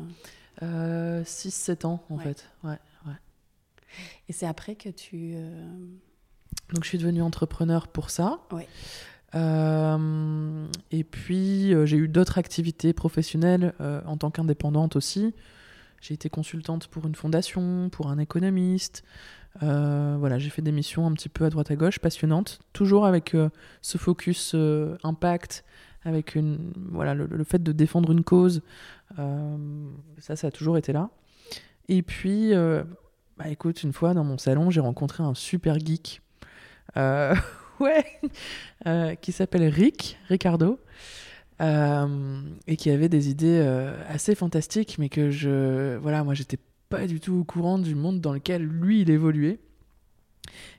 6-7 0.61 1.85
ans 1.85 2.03
en 2.09 2.17
fait. 2.17 2.45
Ouais, 2.63 2.77
ouais. 3.07 3.13
Et 4.27 4.33
c'est 4.33 4.45
après 4.45 4.75
que 4.75 4.89
tu. 4.89 5.35
Donc 6.73 6.83
je 6.83 6.89
suis 6.89 6.97
devenue 6.97 7.21
entrepreneur 7.21 7.87
pour 7.87 8.09
ça. 8.09 8.39
Ouais. 8.51 8.67
et 10.91 11.03
puis 11.05 11.73
j'ai 11.85 11.97
eu 11.97 12.09
d'autres 12.09 12.37
activités 12.37 12.91
professionnelles 12.91 13.73
en 13.79 14.17
tant 14.17 14.29
qu'indépendante 14.29 14.97
aussi. 14.97 15.33
J'ai 16.01 16.13
été 16.13 16.29
consultante 16.29 16.87
pour 16.87 17.05
une 17.07 17.15
fondation, 17.15 17.89
pour 17.89 18.09
un 18.09 18.19
économiste. 18.19 19.03
Euh, 19.63 20.15
voilà, 20.19 20.39
j'ai 20.39 20.49
fait 20.49 20.61
des 20.61 20.71
missions 20.71 21.05
un 21.05 21.13
petit 21.13 21.29
peu 21.29 21.45
à 21.45 21.49
droite 21.49 21.71
à 21.71 21.75
gauche, 21.75 21.99
passionnantes, 21.99 22.59
toujours 22.73 23.05
avec 23.05 23.35
euh, 23.35 23.49
ce 23.81 23.97
focus 23.97 24.53
euh, 24.55 24.95
impact, 25.03 25.65
avec 26.03 26.35
une, 26.35 26.71
voilà, 26.91 27.13
le, 27.13 27.43
fait 27.43 27.61
de 27.61 27.71
défendre 27.71 28.11
une 28.11 28.23
cause. 28.23 28.61
ça, 29.17 30.35
ça 30.35 30.47
a 30.47 30.51
toujours 30.51 30.77
été 30.77 30.93
là. 30.93 31.09
Et 31.89 32.03
puis, 32.03 32.53
bah, 33.37 33.49
écoute, 33.49 33.83
une 33.83 33.91
fois 33.91 34.13
dans 34.13 34.23
mon 34.23 34.37
salon, 34.37 34.69
j'ai 34.69 34.79
rencontré 34.79 35.23
un 35.23 35.33
super 35.33 35.77
geek. 35.77 36.21
ouais, 36.95 38.05
qui 39.19 39.31
s'appelle 39.33 39.67
Rick, 39.67 40.17
Ricardo. 40.29 40.79
et 41.59 42.77
qui 42.77 42.89
avait 42.91 43.09
des 43.09 43.29
idées 43.29 43.59
assez 44.07 44.35
fantastiques, 44.35 44.95
mais 44.99 45.09
que 45.09 45.31
je, 45.31 45.97
voilà, 45.97 46.23
moi 46.23 46.33
j'étais 46.33 46.59
pas 46.89 47.07
du 47.07 47.19
tout 47.19 47.35
au 47.35 47.43
courant 47.43 47.77
du 47.77 47.95
monde 47.95 48.19
dans 48.21 48.33
lequel 48.33 48.63
lui, 48.63 49.01
il 49.01 49.09
évoluait. 49.09 49.59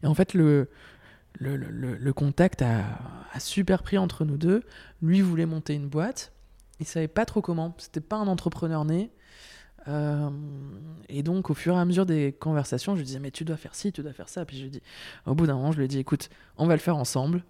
Et 0.03 0.07
en 0.07 0.15
fait, 0.15 0.35
le, 0.35 0.69
le, 1.39 2.13
contact 2.13 2.63
a, 2.63 2.83
super 3.39 3.83
pris 3.83 3.99
entre 3.99 4.25
nous 4.25 4.37
deux. 4.37 4.63
Lui 5.03 5.21
voulait 5.21 5.47
monter 5.47 5.75
une 5.75 5.89
boîte. 5.89 6.33
Il 6.81 6.87
savait 6.87 7.09
pas 7.09 7.25
trop 7.25 7.41
comment. 7.41 7.75
C'était 7.79 8.01
pas 8.01 8.17
un 8.17 8.27
entrepreneur 8.27 8.85
né. 8.85 9.11
Euh, 9.89 10.31
et 11.09 11.23
donc, 11.23 11.51
au 11.51 11.55
fur 11.55 11.75
et 11.75 11.79
à 11.79 11.85
mesure 11.85 12.07
des 12.07 12.33
conversations, 12.33 12.95
je 12.95 13.01
lui 13.01 13.07
disais, 13.07 13.19
mais 13.19 13.31
tu 13.31 13.45
dois 13.45 13.57
faire 13.57 13.75
ci, 13.75 13.93
tu 13.93 14.03
dois 14.03 14.13
faire 14.13 14.29
ça. 14.29 14.45
Puis 14.45 14.59
je 14.59 14.67
dis, 14.67 14.83
au 15.27 15.35
bout 15.35 15.47
d'un 15.47 15.55
moment, 15.55 15.73
je 15.73 15.79
lui 15.79 15.85
ai 15.85 15.89
dit, 15.89 15.99
écoute, 15.99 16.29
on 16.59 16.67
va 16.67 16.75
le 16.75 16.81
faire 16.81 16.97
ensemble. 16.97 17.45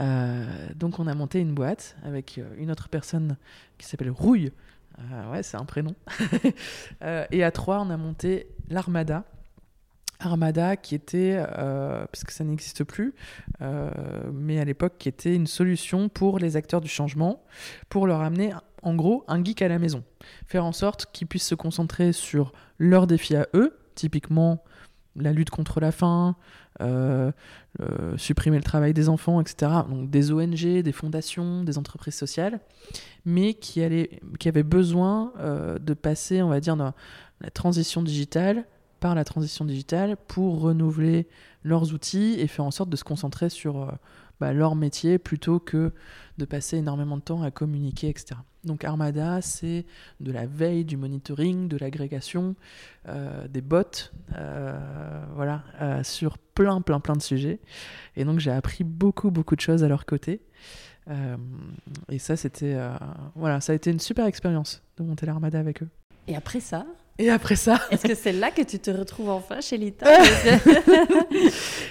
Euh, 0.00 0.68
donc, 0.74 0.98
on 0.98 1.06
a 1.06 1.14
monté 1.14 1.40
une 1.40 1.54
boîte 1.54 1.96
avec 2.02 2.38
euh, 2.38 2.48
une 2.58 2.70
autre 2.70 2.88
personne 2.88 3.36
qui 3.78 3.86
s'appelle 3.86 4.10
Rouille, 4.10 4.52
euh, 5.00 5.32
ouais, 5.32 5.42
c'est 5.42 5.56
un 5.56 5.64
prénom. 5.64 5.94
Euh, 7.02 7.26
et 7.30 7.44
à 7.44 7.50
trois, 7.50 7.80
on 7.80 7.90
a 7.90 7.96
monté 7.96 8.48
l'Armada. 8.68 9.24
Armada 10.18 10.76
qui 10.76 10.94
était, 10.94 11.44
euh, 11.58 12.06
puisque 12.10 12.30
ça 12.30 12.42
n'existe 12.42 12.84
plus, 12.84 13.14
mais 14.32 14.58
à 14.58 14.64
l'époque 14.64 14.94
qui 14.98 15.08
était 15.08 15.34
une 15.34 15.46
solution 15.46 16.08
pour 16.08 16.38
les 16.38 16.56
acteurs 16.56 16.80
du 16.80 16.88
changement, 16.88 17.42
pour 17.90 18.06
leur 18.06 18.22
amener 18.22 18.54
en 18.82 18.94
gros 18.94 19.24
un 19.28 19.44
geek 19.44 19.60
à 19.60 19.68
la 19.68 19.78
maison. 19.78 20.04
Faire 20.46 20.64
en 20.64 20.72
sorte 20.72 21.06
qu'ils 21.12 21.26
puissent 21.26 21.46
se 21.46 21.54
concentrer 21.54 22.12
sur 22.12 22.52
leurs 22.78 23.06
défis 23.06 23.36
à 23.36 23.46
eux, 23.52 23.78
typiquement 23.94 24.64
la 25.18 25.32
lutte 25.32 25.50
contre 25.50 25.80
la 25.80 25.92
faim, 25.92 26.36
euh, 26.80 27.32
euh, 27.80 28.16
supprimer 28.16 28.56
le 28.56 28.62
travail 28.62 28.92
des 28.92 29.08
enfants, 29.08 29.40
etc. 29.40 29.72
Donc 29.88 30.10
des 30.10 30.32
ONG, 30.32 30.82
des 30.82 30.92
fondations, 30.92 31.64
des 31.64 31.78
entreprises 31.78 32.14
sociales, 32.14 32.60
mais 33.24 33.54
qui, 33.54 33.82
allaient, 33.82 34.20
avaient 34.44 34.62
besoin 34.62 35.32
euh, 35.38 35.78
de 35.78 35.94
passer, 35.94 36.42
on 36.42 36.48
va 36.48 36.60
dire, 36.60 36.76
dans 36.76 36.92
la 37.40 37.50
transition 37.50 38.02
digitale, 38.02 38.64
la 39.14 39.24
transition 39.24 39.64
digitale, 39.64 40.16
pour 40.28 40.60
renouveler 40.60 41.28
leurs 41.62 41.92
outils 41.92 42.36
et 42.38 42.46
faire 42.46 42.64
en 42.64 42.70
sorte 42.70 42.90
de 42.90 42.96
se 42.96 43.04
concentrer 43.04 43.48
sur 43.48 43.92
bah, 44.40 44.52
leur 44.52 44.74
métier 44.74 45.18
plutôt 45.18 45.58
que 45.58 45.92
de 46.38 46.44
passer 46.44 46.76
énormément 46.76 47.16
de 47.16 47.22
temps 47.22 47.42
à 47.42 47.50
communiquer, 47.50 48.08
etc. 48.08 48.36
Donc 48.64 48.84
Armada, 48.84 49.40
c'est 49.40 49.86
de 50.20 50.32
la 50.32 50.44
veille, 50.44 50.84
du 50.84 50.96
monitoring, 50.96 51.68
de 51.68 51.78
l'agrégation, 51.78 52.56
euh, 53.08 53.46
des 53.48 53.60
bots, 53.60 54.10
euh, 54.34 55.24
voilà, 55.34 55.62
euh, 55.80 56.02
sur 56.02 56.36
plein, 56.36 56.80
plein, 56.82 57.00
plein 57.00 57.14
de 57.14 57.22
sujets. 57.22 57.60
Et 58.16 58.24
donc 58.24 58.40
j'ai 58.40 58.50
appris 58.50 58.84
beaucoup, 58.84 59.30
beaucoup 59.30 59.56
de 59.56 59.60
choses 59.60 59.84
à 59.84 59.88
leur 59.88 60.04
côté. 60.04 60.42
et 62.10 62.18
ça, 62.18 62.36
c'était, 62.36 62.76
voilà, 63.36 63.60
ça 63.60 63.72
a 63.72 63.76
été 63.76 63.92
une 63.92 64.00
super 64.00 64.26
expérience 64.26 64.82
de 64.96 65.04
monter 65.04 65.24
l'Armada 65.24 65.58
avec 65.60 65.82
eux. 65.82 65.88
Et 66.26 66.34
après 66.34 66.58
ça, 66.58 66.84
et 67.18 67.30
après 67.30 67.56
ça? 67.56 67.80
Est-ce 67.90 68.06
que 68.06 68.14
c'est 68.14 68.32
là 68.32 68.50
que 68.50 68.62
tu 68.62 68.78
te 68.78 68.90
retrouves 68.90 69.30
enfin 69.30 69.60
chez 69.60 69.76
Lita? 69.76 70.06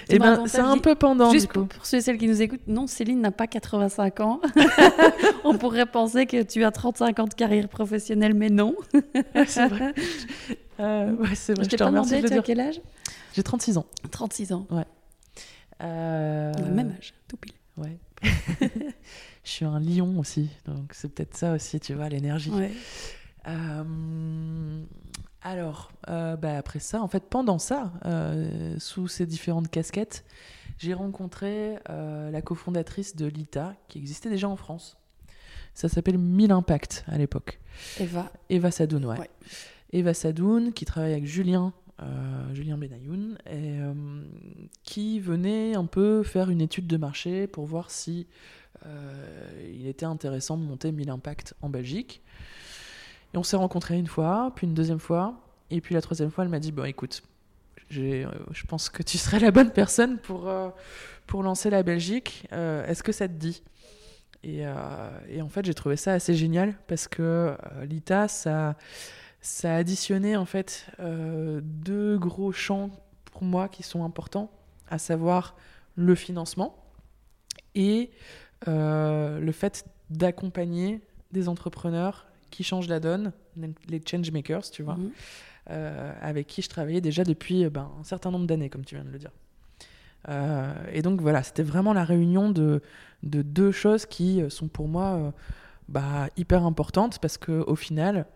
Eh 0.08 0.18
ben, 0.18 0.46
c'est 0.46 0.60
un 0.60 0.78
peu 0.78 0.94
pendant. 0.94 1.32
Juste 1.32 1.52
Pour, 1.52 1.66
ceux 1.84 1.98
et 1.98 2.00
celles 2.00 2.18
qui 2.18 2.28
nous 2.28 2.40
écoutent, 2.40 2.66
non, 2.68 2.86
Céline 2.86 3.20
n'a 3.20 3.32
pas 3.32 3.48
85 3.48 4.20
ans. 4.20 4.40
On 5.44 5.58
pourrait 5.58 5.86
penser 5.86 6.26
que 6.26 6.42
tu 6.42 6.64
as 6.64 6.70
35 6.70 7.18
ans 7.18 7.24
de 7.24 7.34
carrière 7.34 7.68
professionnelle, 7.68 8.34
mais 8.34 8.50
non. 8.50 8.74
c'est 9.46 9.68
vrai. 9.68 9.94
Euh, 10.78 11.14
ouais, 11.14 11.34
c'est 11.34 11.54
vrai. 11.54 11.64
Je 11.64 11.70
t'ai 11.70 11.78
pas 11.78 11.86
demandé, 11.86 12.22
tu 12.22 12.30
as 12.34 12.42
quel 12.42 12.60
âge? 12.60 12.82
J'ai 13.32 13.42
36 13.42 13.78
ans. 13.78 13.86
36 14.10 14.52
ans. 14.52 14.66
Ouais. 14.70 14.84
Euh... 15.82 16.52
On 16.54 16.62
a 16.64 16.68
le 16.68 16.74
même 16.74 16.94
âge, 16.98 17.14
tout 17.26 17.38
pile. 17.38 17.54
Ouais. 17.78 17.96
je 19.42 19.50
suis 19.50 19.64
un 19.64 19.80
lion 19.80 20.18
aussi, 20.18 20.50
donc 20.66 20.90
c'est 20.92 21.08
peut-être 21.14 21.34
ça 21.34 21.54
aussi, 21.54 21.80
tu 21.80 21.94
vois, 21.94 22.10
l'énergie. 22.10 22.50
Ouais. 22.50 22.72
Euh, 23.46 24.82
alors, 25.42 25.92
euh, 26.08 26.36
bah, 26.36 26.56
après 26.56 26.80
ça, 26.80 27.02
en 27.02 27.08
fait, 27.08 27.24
pendant 27.28 27.58
ça, 27.58 27.92
euh, 28.04 28.76
sous 28.78 29.08
ces 29.08 29.26
différentes 29.26 29.70
casquettes, 29.70 30.24
j'ai 30.78 30.94
rencontré 30.94 31.78
la 31.88 32.42
cofondatrice 32.42 33.16
de 33.16 33.26
l'ITA, 33.26 33.74
qui 33.88 33.98
existait 33.98 34.28
déjà 34.28 34.48
en 34.48 34.56
France. 34.56 34.98
Ça 35.72 35.88
s'appelle 35.88 36.18
1000 36.18 36.52
Impact 36.52 37.04
à 37.06 37.16
l'époque. 37.16 37.60
Eva. 37.98 38.30
Eva 38.50 38.70
Sadoun, 38.70 39.06
ouais. 39.06 39.30
Eva 39.92 40.12
Sadoun, 40.12 40.72
qui 40.72 40.84
travaille 40.84 41.12
avec 41.12 41.26
Julien, 41.26 41.72
Julien 42.52 42.76
Benayoun, 42.76 43.38
et, 43.50 43.78
qui 44.82 45.18
venait 45.18 45.74
un 45.76 45.86
peu 45.86 46.22
faire 46.22 46.50
une 46.50 46.60
étude 46.60 46.86
de 46.86 46.98
marché 46.98 47.46
pour 47.46 47.64
voir 47.64 47.90
si 47.90 48.26
il 48.84 49.86
était 49.86 50.04
intéressant 50.04 50.58
de 50.58 50.62
monter 50.62 50.92
1000 50.92 51.08
Impact 51.08 51.54
en 51.62 51.70
Belgique. 51.70 52.22
On 53.36 53.42
s'est 53.42 53.56
rencontrés 53.56 53.98
une 53.98 54.06
fois, 54.06 54.52
puis 54.56 54.66
une 54.66 54.74
deuxième 54.74 54.98
fois, 54.98 55.34
et 55.70 55.80
puis 55.80 55.94
la 55.94 56.00
troisième 56.00 56.30
fois, 56.30 56.44
elle 56.44 56.50
m'a 56.50 56.58
dit 56.58 56.72
Bon, 56.72 56.84
écoute, 56.84 57.22
euh, 57.96 58.26
je 58.50 58.64
pense 58.64 58.88
que 58.88 59.02
tu 59.02 59.18
serais 59.18 59.38
la 59.38 59.50
bonne 59.50 59.70
personne 59.70 60.18
pour, 60.18 60.48
euh, 60.48 60.70
lancer 61.32 61.70
la 61.70 61.82
Belgique. 61.82 62.48
Euh, 62.52 62.86
est-ce 62.86 63.02
que 63.02 63.12
ça 63.12 63.28
te 63.28 63.34
dit? 63.34 63.62
Et, 64.42 64.62
et, 65.28 65.42
en 65.42 65.48
fait, 65.48 65.64
j'ai 65.64 65.74
trouvé 65.74 65.96
ça 65.96 66.12
assez 66.12 66.34
génial 66.34 66.74
parce 66.86 67.08
que 67.08 67.56
l'ITA, 67.82 68.28
ça, 68.28 68.76
ça 69.40 69.74
a 69.74 69.76
additionné 69.78 70.36
en 70.36 70.44
fait 70.44 70.86
deux 71.00 72.16
gros 72.16 72.52
champs 72.52 72.90
pour 73.24 73.42
moi 73.42 73.68
qui 73.68 73.82
sont 73.82 74.04
importants, 74.04 74.52
à 74.88 74.98
savoir 74.98 75.56
le 75.96 76.14
financement 76.14 76.76
et 77.74 78.12
le 78.66 79.50
fait 79.52 79.84
d'accompagner 80.10 81.00
des 81.32 81.48
entrepreneurs 81.48 82.26
qui 82.50 82.64
changent 82.64 82.88
la 82.88 83.00
donne, 83.00 83.32
les 83.88 84.00
change 84.04 84.30
makers, 84.30 84.70
tu 84.70 84.82
vois, 84.82 84.96
mhm. 84.96 85.10
euh, 85.70 86.12
avec 86.20 86.46
qui 86.46 86.62
je 86.62 86.68
travaillais 86.68 87.00
déjà 87.00 87.24
depuis 87.24 87.64
euh, 87.64 87.70
ben, 87.70 87.90
un 88.00 88.04
certain 88.04 88.30
nombre 88.30 88.46
d'années, 88.46 88.70
comme 88.70 88.84
tu 88.84 88.94
viens 88.94 89.04
de 89.04 89.10
le 89.10 89.18
dire. 89.18 89.30
Euh, 90.28 90.72
et 90.92 91.02
donc 91.02 91.20
voilà, 91.20 91.42
c'était 91.42 91.62
vraiment 91.62 91.92
la 91.92 92.04
réunion 92.04 92.50
de, 92.50 92.82
de, 93.22 93.42
deux 93.42 93.70
choses 93.70 94.06
qui 94.06 94.42
sont 94.48 94.66
pour 94.66 94.88
moi 94.88 95.32
bah, 95.88 96.28
hyper 96.36 96.64
importante 96.64 97.20
parce 97.20 97.38
que 97.38 97.52
au 97.52 97.76
final, 97.76 98.26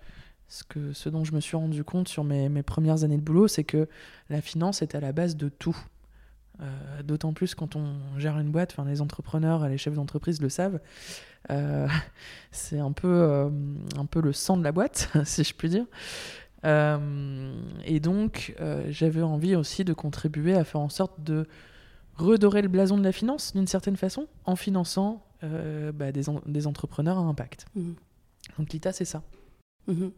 ce, 0.47 0.63
que, 0.63 0.93
ce 0.93 1.09
dont 1.09 1.25
je 1.25 1.33
me 1.33 1.41
suis 1.41 1.57
rendu 1.57 1.83
compte 1.83 2.07
sur 2.07 2.23
mes, 2.23 2.49
mes 2.49 2.63
premières 2.63 3.03
années 3.03 3.17
de 3.17 3.23
boulot, 3.23 3.49
c'est 3.49 3.65
que 3.65 3.89
la 4.29 4.41
finance 4.41 4.83
est 4.83 4.95
à 4.95 5.01
la 5.01 5.13
base 5.13 5.37
de 5.37 5.49
tout. 5.49 5.77
Euh, 6.63 7.03
d'autant 7.03 7.33
plus 7.33 7.55
quand 7.55 7.75
on 7.75 7.95
gère 8.19 8.39
une 8.39 8.51
boîte, 8.51 8.73
enfin 8.73 8.89
les 8.89 9.01
entrepreneurs, 9.01 9.67
les 9.69 9.79
chefs 9.79 9.95
d'entreprise 9.95 10.43
le 10.43 10.49
savent. 10.49 10.81
Euh, 11.51 11.89
c'est 12.51 12.79
un 12.79 12.93
peu, 12.93 13.09
euh, 13.09 13.49
un 13.97 14.05
peu 14.05 14.21
le 14.21 14.33
sang 14.33 14.57
de 14.57 14.65
la 14.65 14.73
boîte, 14.73 15.11
si 15.25 15.43
je 15.43 15.55
puis 15.55 15.69
dire. 15.71 15.87
et 16.65 18.01
donc, 18.01 18.55
j'avais 18.89 19.23
envie 19.23 19.57
aussi 19.57 19.85
de 19.85 19.93
contribuer 19.95 20.55
à 20.55 20.65
faire 20.65 20.81
en 20.81 20.91
sorte 20.91 21.23
de 21.23 21.47
redorer 22.17 22.61
le 22.61 22.69
blason 22.69 22.99
de 22.99 23.05
la 23.05 23.13
finance 23.13 23.55
d'une 23.55 23.67
certaine 23.67 23.97
façon 23.97 24.27
en 24.45 24.57
finançant 24.57 25.25
bah, 25.43 26.13
des, 26.13 26.25
des, 26.47 26.67
entrepreneurs 26.67 27.17
à 27.17 27.23
impact. 27.23 27.65
Mmh. 27.75 27.93
Donc 28.59 28.73
l'ITA, 28.75 28.93
c'est 28.93 29.07
ça. 29.07 29.23
Mmh. 29.87 30.09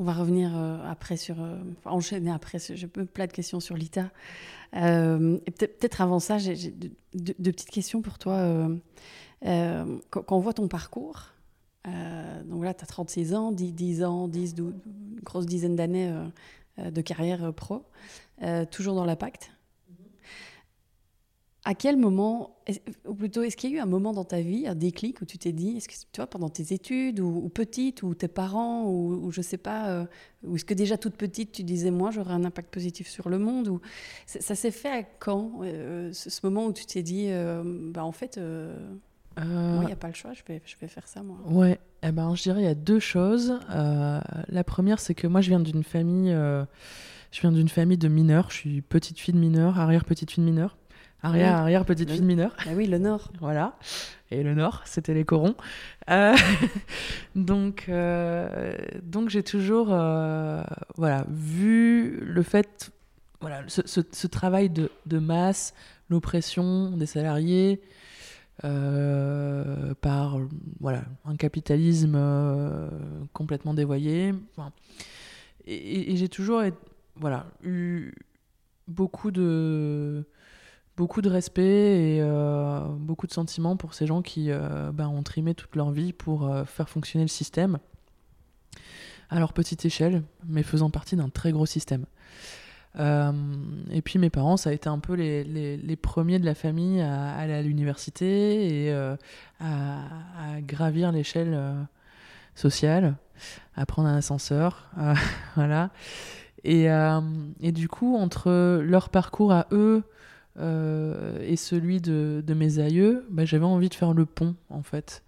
On 0.00 0.04
va 0.04 0.12
revenir 0.12 0.56
après 0.86 1.16
sur, 1.16 1.36
enchaîner 1.84 2.30
après. 2.30 2.58
J'ai 2.58 2.86
plein 2.86 3.26
de 3.26 3.32
questions 3.32 3.58
sur 3.58 3.76
l'ITA. 3.76 4.10
Euh, 4.76 5.38
peut-être 5.58 6.00
avant 6.00 6.20
ça, 6.20 6.38
j'ai 6.38 6.72
deux, 7.14 7.52
petites 7.52 7.70
questions 7.70 8.02
pour 8.02 8.18
toi. 8.18 8.34
Euh, 8.34 8.76
euh, 9.46 9.98
quand, 10.10 10.32
on 10.32 10.40
voit 10.40 10.52
ton 10.54 10.68
parcours, 10.68 11.32
donc 12.44 12.64
là, 12.64 12.74
tu 12.74 12.84
as 12.84 12.86
36 12.86 13.34
ans, 13.34 13.50
10, 13.50 13.72
10 13.72 14.04
ans, 14.04 14.28
10, 14.28 14.54
12, 14.54 14.74
une 14.86 15.20
grosse 15.22 15.46
dizaine 15.46 15.74
d'années 15.74 16.12
de 16.76 17.00
carrière 17.00 17.52
pro, 17.54 17.82
toujours 18.70 18.94
dans 18.94 19.06
l'impact 19.06 19.50
à 21.68 21.74
quel 21.74 21.98
moment, 21.98 22.56
ou 23.06 23.12
plutôt, 23.12 23.42
est-ce 23.42 23.54
qu'il 23.54 23.70
y 23.70 23.74
a 23.74 23.76
eu 23.76 23.80
un 23.80 23.84
moment 23.84 24.14
dans 24.14 24.24
ta 24.24 24.40
vie, 24.40 24.66
un 24.66 24.74
déclic 24.74 25.20
où 25.20 25.26
tu 25.26 25.36
t'es 25.36 25.52
dit, 25.52 25.76
est-ce 25.76 25.86
que 25.86 25.92
tu 26.10 26.16
vois, 26.16 26.26
pendant 26.26 26.48
tes 26.48 26.72
études 26.72 27.20
ou, 27.20 27.46
petite, 27.50 28.02
ou 28.02 28.14
tes 28.14 28.26
parents, 28.26 28.84
ou, 28.86 29.26
ou 29.26 29.30
je 29.32 29.42
sais 29.42 29.58
pas, 29.58 29.90
euh, 29.90 30.06
ou 30.44 30.56
est-ce 30.56 30.64
que 30.64 30.72
déjà 30.72 30.96
toute 30.96 31.16
petite 31.16 31.52
tu 31.52 31.64
disais, 31.64 31.90
moi 31.90 32.10
j'aurais 32.10 32.32
un 32.32 32.46
impact 32.46 32.72
positif 32.72 33.06
sur 33.06 33.28
le 33.28 33.38
monde 33.38 33.68
ou 33.68 33.82
ça, 34.24 34.54
s'est 34.54 34.70
fait 34.70 34.88
à 34.88 35.02
quand 35.02 35.60
euh, 35.60 36.10
ce, 36.14 36.40
moment 36.42 36.64
où 36.64 36.72
tu 36.72 36.86
t'es 36.86 37.02
dit, 37.02 37.26
euh, 37.28 37.62
bah 37.92 38.02
en 38.02 38.12
fait, 38.12 38.40
il 39.36 39.42
n'y 39.42 39.92
a 39.92 39.96
pas 39.96 40.08
le 40.08 40.14
choix, 40.14 40.32
je 40.32 40.40
vais, 40.48 40.62
je 40.64 40.74
vais 40.80 40.88
faire 40.88 41.06
ça 41.06 41.22
moi. 41.22 41.36
Ouais, 41.50 41.78
eh 42.02 42.12
ben 42.12 42.34
je 42.34 42.44
dirais 42.44 42.62
il 42.62 42.66
y 42.66 42.68
a 42.68 42.74
deux 42.74 42.98
choses. 42.98 43.60
la 43.68 44.64
première, 44.64 45.00
c'est 45.00 45.14
que 45.14 45.26
moi 45.26 45.42
je 45.42 45.50
viens 45.50 45.60
d'une 45.60 45.84
famille, 45.84 46.30
je 46.30 47.40
viens 47.42 47.52
d'une 47.52 47.68
famille 47.68 47.98
de 47.98 48.08
mineurs. 48.08 48.46
Je 48.48 48.56
suis 48.56 48.80
petite 48.80 49.18
fille 49.18 49.34
de 49.34 49.38
mineur, 49.38 49.78
arrière 49.78 50.06
petite 50.06 50.30
fille 50.30 50.42
de 50.42 50.48
mineur. 50.48 50.77
Arrière, 51.22 51.56
arrière, 51.56 51.84
petite 51.84 52.10
fille 52.10 52.22
mineure. 52.22 52.54
Ah 52.60 52.70
oui, 52.76 52.86
le 52.86 52.98
Nord. 52.98 53.32
voilà. 53.40 53.76
Et 54.30 54.44
le 54.44 54.54
Nord, 54.54 54.82
c'était 54.84 55.14
les 55.14 55.24
corons. 55.24 55.56
Euh, 56.10 56.36
donc, 57.34 57.86
euh, 57.88 58.72
donc 59.02 59.28
j'ai 59.28 59.42
toujours 59.42 59.88
euh, 59.90 60.62
voilà, 60.96 61.26
vu 61.28 62.20
le 62.20 62.42
fait, 62.42 62.92
voilà, 63.40 63.62
ce, 63.66 63.82
ce, 63.84 64.26
travail 64.28 64.70
de, 64.70 64.90
de 65.06 65.18
masse, 65.18 65.74
l'oppression 66.08 66.90
des 66.92 67.06
salariés 67.06 67.80
par 68.60 70.38
voilà, 70.80 71.02
un 71.24 71.36
capitalisme 71.36 72.18
complètement 73.32 73.72
dévoyé. 73.72 74.34
et, 75.66 76.12
et 76.12 76.16
j'ai 76.16 76.28
toujours 76.28 76.62
voilà, 77.16 77.46
eu 77.62 78.12
beaucoup 78.88 79.30
de 79.30 80.24
beaucoup 80.98 81.22
de 81.22 81.30
respect 81.30 82.16
et 82.16 82.18
euh, 82.20 82.80
beaucoup 82.80 83.28
de 83.28 83.32
sentiments 83.32 83.76
pour 83.76 83.94
ces 83.94 84.04
gens 84.04 84.20
qui 84.20 84.50
euh, 84.50 84.90
ben, 84.92 85.06
ont 85.06 85.22
trimé 85.22 85.54
toute 85.54 85.76
leur 85.76 85.92
vie 85.92 86.12
pour 86.12 86.48
euh, 86.48 86.64
faire 86.64 86.88
fonctionner 86.88 87.24
le 87.24 87.28
système 87.28 87.78
à 89.30 89.38
leur 89.38 89.52
petite 89.52 89.84
échelle, 89.84 90.24
mais 90.44 90.64
faisant 90.64 90.90
partie 90.90 91.14
d'un 91.14 91.28
très 91.28 91.52
gros 91.52 91.66
système. 91.66 92.04
et 92.98 94.02
puis 94.02 94.18
mes 94.18 94.30
parents, 94.30 94.56
ça 94.56 94.70
a 94.70 94.72
été 94.72 94.88
un 94.88 94.98
peu 94.98 95.14
les, 95.14 95.96
premiers 95.96 96.40
de 96.40 96.46
la 96.46 96.56
famille 96.56 97.00
à, 97.00 97.36
aller 97.36 97.52
à 97.52 97.62
l'université 97.62 98.86
et 98.86 98.92
à, 99.60 100.60
gravir 100.62 101.12
l'échelle 101.12 101.86
sociale, 102.54 103.16
à 103.76 103.84
prendre 103.84 104.08
un 104.08 104.16
ascenseur, 104.16 104.90
voilà. 105.56 105.90
Et, 106.64 106.88
du 107.72 107.88
coup, 107.88 108.16
entre 108.16 108.80
leur 108.80 109.10
parcours 109.10 109.52
à 109.52 109.66
eux, 109.72 110.02
euh, 110.58 111.38
et 111.40 111.56
celui 111.56 112.00
de, 112.00 112.42
mes 112.54 112.78
aïeux, 112.78 113.26
bah, 113.30 113.44
j'avais 113.44 113.64
envie 113.64 113.88
de 113.88 113.94
faire 113.94 114.12
le 114.12 114.26
pont 114.26 114.56
en 114.70 114.82
fait. 114.82 115.22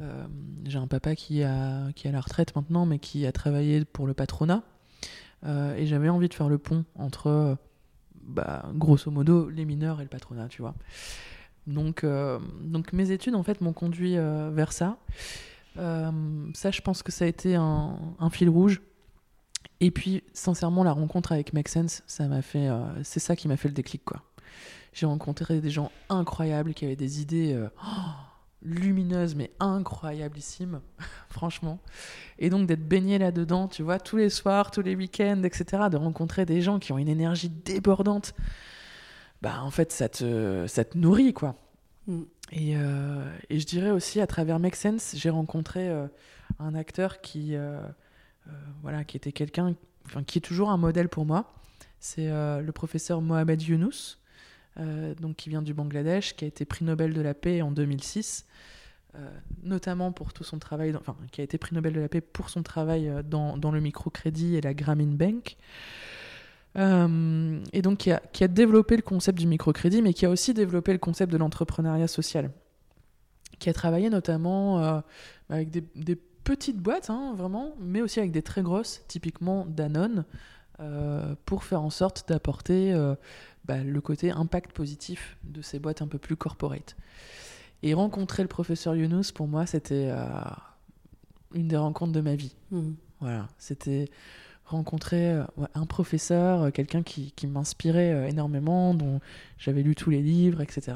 Euh, 0.00 0.26
j'ai 0.64 0.78
un 0.78 0.86
papa 0.86 1.14
qui, 1.14 1.42
a, 1.42 1.92
qui 1.94 2.08
à 2.08 2.12
la 2.12 2.20
retraite 2.20 2.54
maintenant, 2.54 2.86
mais 2.86 2.98
qui 2.98 3.26
a 3.26 3.32
travaillé 3.32 3.84
pour 3.84 4.06
le 4.06 4.14
patronat. 4.14 4.62
Euh, 5.44 5.74
et 5.76 5.86
j'avais 5.86 6.08
envie 6.08 6.28
de 6.28 6.34
faire 6.34 6.48
le 6.48 6.58
pont 6.58 6.84
entre, 6.94 7.56
bah, 8.22 8.70
grosso 8.74 9.10
modo, 9.10 9.48
les 9.48 9.64
mineurs 9.64 10.00
et 10.00 10.04
le 10.04 10.08
patronat, 10.08 10.48
tu 10.48 10.62
vois. 10.62 10.74
Donc, 11.66 12.04
donc 12.62 12.92
mes 12.92 13.10
études, 13.10 13.34
en 13.34 13.42
fait, 13.42 13.60
m'ont 13.60 13.72
conduit 13.72 14.16
vers 14.16 14.72
ça. 14.72 14.98
ça, 15.76 16.70
je 16.70 16.80
pense 16.80 17.02
que 17.02 17.12
ça 17.12 17.26
a 17.26 17.28
été 17.28 17.54
un, 17.54 17.98
un, 18.18 18.30
fil 18.30 18.48
rouge. 18.48 18.80
Et 19.80 19.90
puis, 19.90 20.22
sincèrement, 20.32 20.84
la 20.84 20.92
rencontre 20.92 21.32
avec 21.32 21.52
Make 21.52 21.68
Sense, 21.68 22.02
ça 22.06 22.26
m'a 22.28 22.42
fait, 22.42 22.68
c'est 23.02 23.20
ça 23.20 23.36
qui 23.36 23.46
m'a 23.46 23.56
fait 23.56 23.68
le 23.68 23.74
déclic, 23.74 24.04
quoi. 24.04 24.22
J'ai 24.92 25.06
rencontré 25.06 25.60
des 25.60 25.70
gens 25.70 25.92
incroyables 26.08 26.74
qui 26.74 26.84
avaient 26.84 26.96
des 26.96 27.20
idées 27.20 27.52
euh, 27.52 27.68
oh, 27.84 28.10
lumineuses, 28.62 29.34
mais 29.34 29.52
incroyablissimes, 29.60 30.80
franchement. 31.28 31.78
Et 32.38 32.50
donc 32.50 32.66
d'être 32.66 32.86
baigné 32.86 33.18
là-dedans, 33.18 33.68
tu 33.68 33.82
vois, 33.82 34.00
tous 34.00 34.16
les 34.16 34.30
soirs, 34.30 34.70
tous 34.70 34.82
les 34.82 34.96
week-ends, 34.96 35.42
etc., 35.44 35.84
de 35.90 35.96
rencontrer 35.96 36.44
des 36.44 36.60
gens 36.60 36.78
qui 36.78 36.92
ont 36.92 36.98
une 36.98 37.08
énergie 37.08 37.50
débordante, 37.50 38.34
bah 39.42 39.62
en 39.62 39.70
fait, 39.70 39.92
ça 39.92 40.08
te, 40.08 40.66
ça 40.66 40.84
te 40.84 40.98
nourrit, 40.98 41.32
quoi. 41.32 41.56
Mm. 42.06 42.22
Et, 42.52 42.76
euh, 42.76 43.32
et, 43.48 43.60
je 43.60 43.66
dirais 43.66 43.90
aussi, 43.90 44.20
à 44.20 44.26
travers 44.26 44.58
Make 44.58 44.74
Sense, 44.74 45.14
j'ai 45.14 45.30
rencontré 45.30 45.88
euh, 45.88 46.08
un 46.58 46.74
acteur 46.74 47.20
qui, 47.20 47.54
voilà, 48.82 49.04
qui 49.04 49.16
était 49.16 49.30
quelqu'un, 49.30 49.76
enfin, 50.04 50.24
qui 50.24 50.38
est 50.38 50.40
toujours 50.40 50.70
un 50.70 50.76
modèle 50.76 51.08
pour 51.08 51.24
moi. 51.24 51.54
C'est 52.00 52.28
le 52.28 52.70
professeur 52.72 53.20
Mohamed 53.20 53.62
Younous, 53.62 54.19
donc 55.20 55.36
qui 55.36 55.50
vient 55.50 55.62
du 55.62 55.74
Bangladesh, 55.74 56.36
qui 56.36 56.44
a 56.44 56.48
été 56.48 56.64
prix 56.64 56.84
Nobel 56.84 57.12
de 57.12 57.20
la 57.20 57.34
paix 57.34 57.62
en 57.62 57.70
2006, 57.70 58.46
euh, 59.16 59.28
notamment 59.64 60.12
pour 60.12 60.32
tout 60.32 60.44
son 60.44 60.60
travail, 60.60 60.94
enfin, 60.94 61.16
qui 61.32 61.40
a 61.40 61.44
été 61.44 61.58
prix 61.58 61.74
Nobel 61.74 61.92
de 61.92 62.00
la 62.00 62.08
paix 62.08 62.20
pour 62.20 62.48
son 62.48 62.62
travail 62.62 63.08
euh, 63.08 63.22
dans, 63.22 63.70
le 63.72 63.80
microcrédit 63.80 64.54
et 64.56 64.60
la 64.60 64.72
Grameen 64.72 65.16
Bank. 65.16 65.56
et 66.76 67.82
donc 67.82 67.98
qui 67.98 68.12
a, 68.12 68.48
développé 68.48 68.94
le 68.94 69.02
concept 69.02 69.38
du 69.38 69.48
microcrédit, 69.48 70.00
mais 70.02 70.14
qui 70.14 70.26
a 70.26 70.30
aussi 70.30 70.54
développé 70.54 70.92
le 70.92 70.98
concept 70.98 71.32
de 71.32 71.38
l'entrepreneuriat 71.38 72.06
social, 72.06 72.52
qui 73.58 73.68
a 73.68 73.72
travaillé 73.72 74.10
notamment 74.10 75.02
avec 75.48 75.70
des, 75.70 75.82
des, 75.96 76.16
petites 76.44 76.78
boîtes, 76.78 77.10
hein, 77.10 77.34
vraiment, 77.36 77.74
mais 77.78 78.00
aussi 78.00 78.18
avec 78.18 78.32
des 78.32 78.42
très 78.42 78.62
grosses, 78.62 79.02
typiquement 79.08 79.66
Danone, 79.66 80.24
pour 81.44 81.64
faire 81.64 81.82
en 81.82 81.90
sorte 81.90 82.28
d'apporter 82.28 82.94
bah, 83.64 83.78
le 83.84 84.00
côté 84.00 84.30
impact 84.30 84.72
positif 84.72 85.36
de 85.44 85.62
ces 85.62 85.78
boîtes 85.78 86.02
un 86.02 86.06
peu 86.06 86.18
plus 86.18 86.36
corporate. 86.36 86.96
Et 87.82 87.94
rencontrer 87.94 88.42
le 88.42 88.48
professeur 88.48 88.94
Younous, 88.94 89.32
pour 89.34 89.48
moi, 89.48 89.66
c'était 89.66 90.08
euh, 90.10 90.24
une 91.54 91.68
des 91.68 91.76
rencontres 91.76 92.12
de 92.12 92.20
ma 92.20 92.34
vie. 92.34 92.54
Mmh. 92.70 92.92
Voilà, 93.20 93.48
c'était 93.58 94.08
rencontrer 94.66 95.32
euh, 95.32 95.44
un 95.74 95.86
professeur, 95.86 96.62
euh, 96.62 96.70
quelqu'un 96.70 97.02
qui, 97.02 97.32
qui 97.32 97.46
m'inspirait 97.46 98.30
énormément, 98.30 98.94
dont 98.94 99.20
j'avais 99.58 99.82
lu 99.82 99.94
tous 99.94 100.10
les 100.10 100.22
livres, 100.22 100.60
etc. 100.60 100.92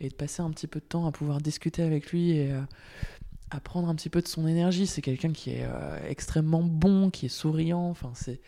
Et 0.00 0.08
de 0.08 0.14
passer 0.14 0.42
un 0.42 0.50
petit 0.50 0.66
peu 0.66 0.80
de 0.80 0.84
temps 0.84 1.06
à 1.06 1.12
pouvoir 1.12 1.40
discuter 1.40 1.82
avec 1.82 2.10
lui 2.10 2.32
et 2.32 2.52
à 3.50 3.60
prendre 3.60 3.88
un 3.88 3.94
petit 3.94 4.10
peu 4.10 4.20
de 4.20 4.28
son 4.28 4.46
énergie. 4.46 4.86
C'est 4.86 5.02
quelqu'un 5.02 5.32
qui 5.32 5.50
est 5.50 5.66
extrêmement 6.08 6.62
bon, 6.62 7.10
qui 7.10 7.26
est 7.26 7.30
souriant. 7.30 7.88
Enfin, 7.88 8.10
c'est 8.14 8.40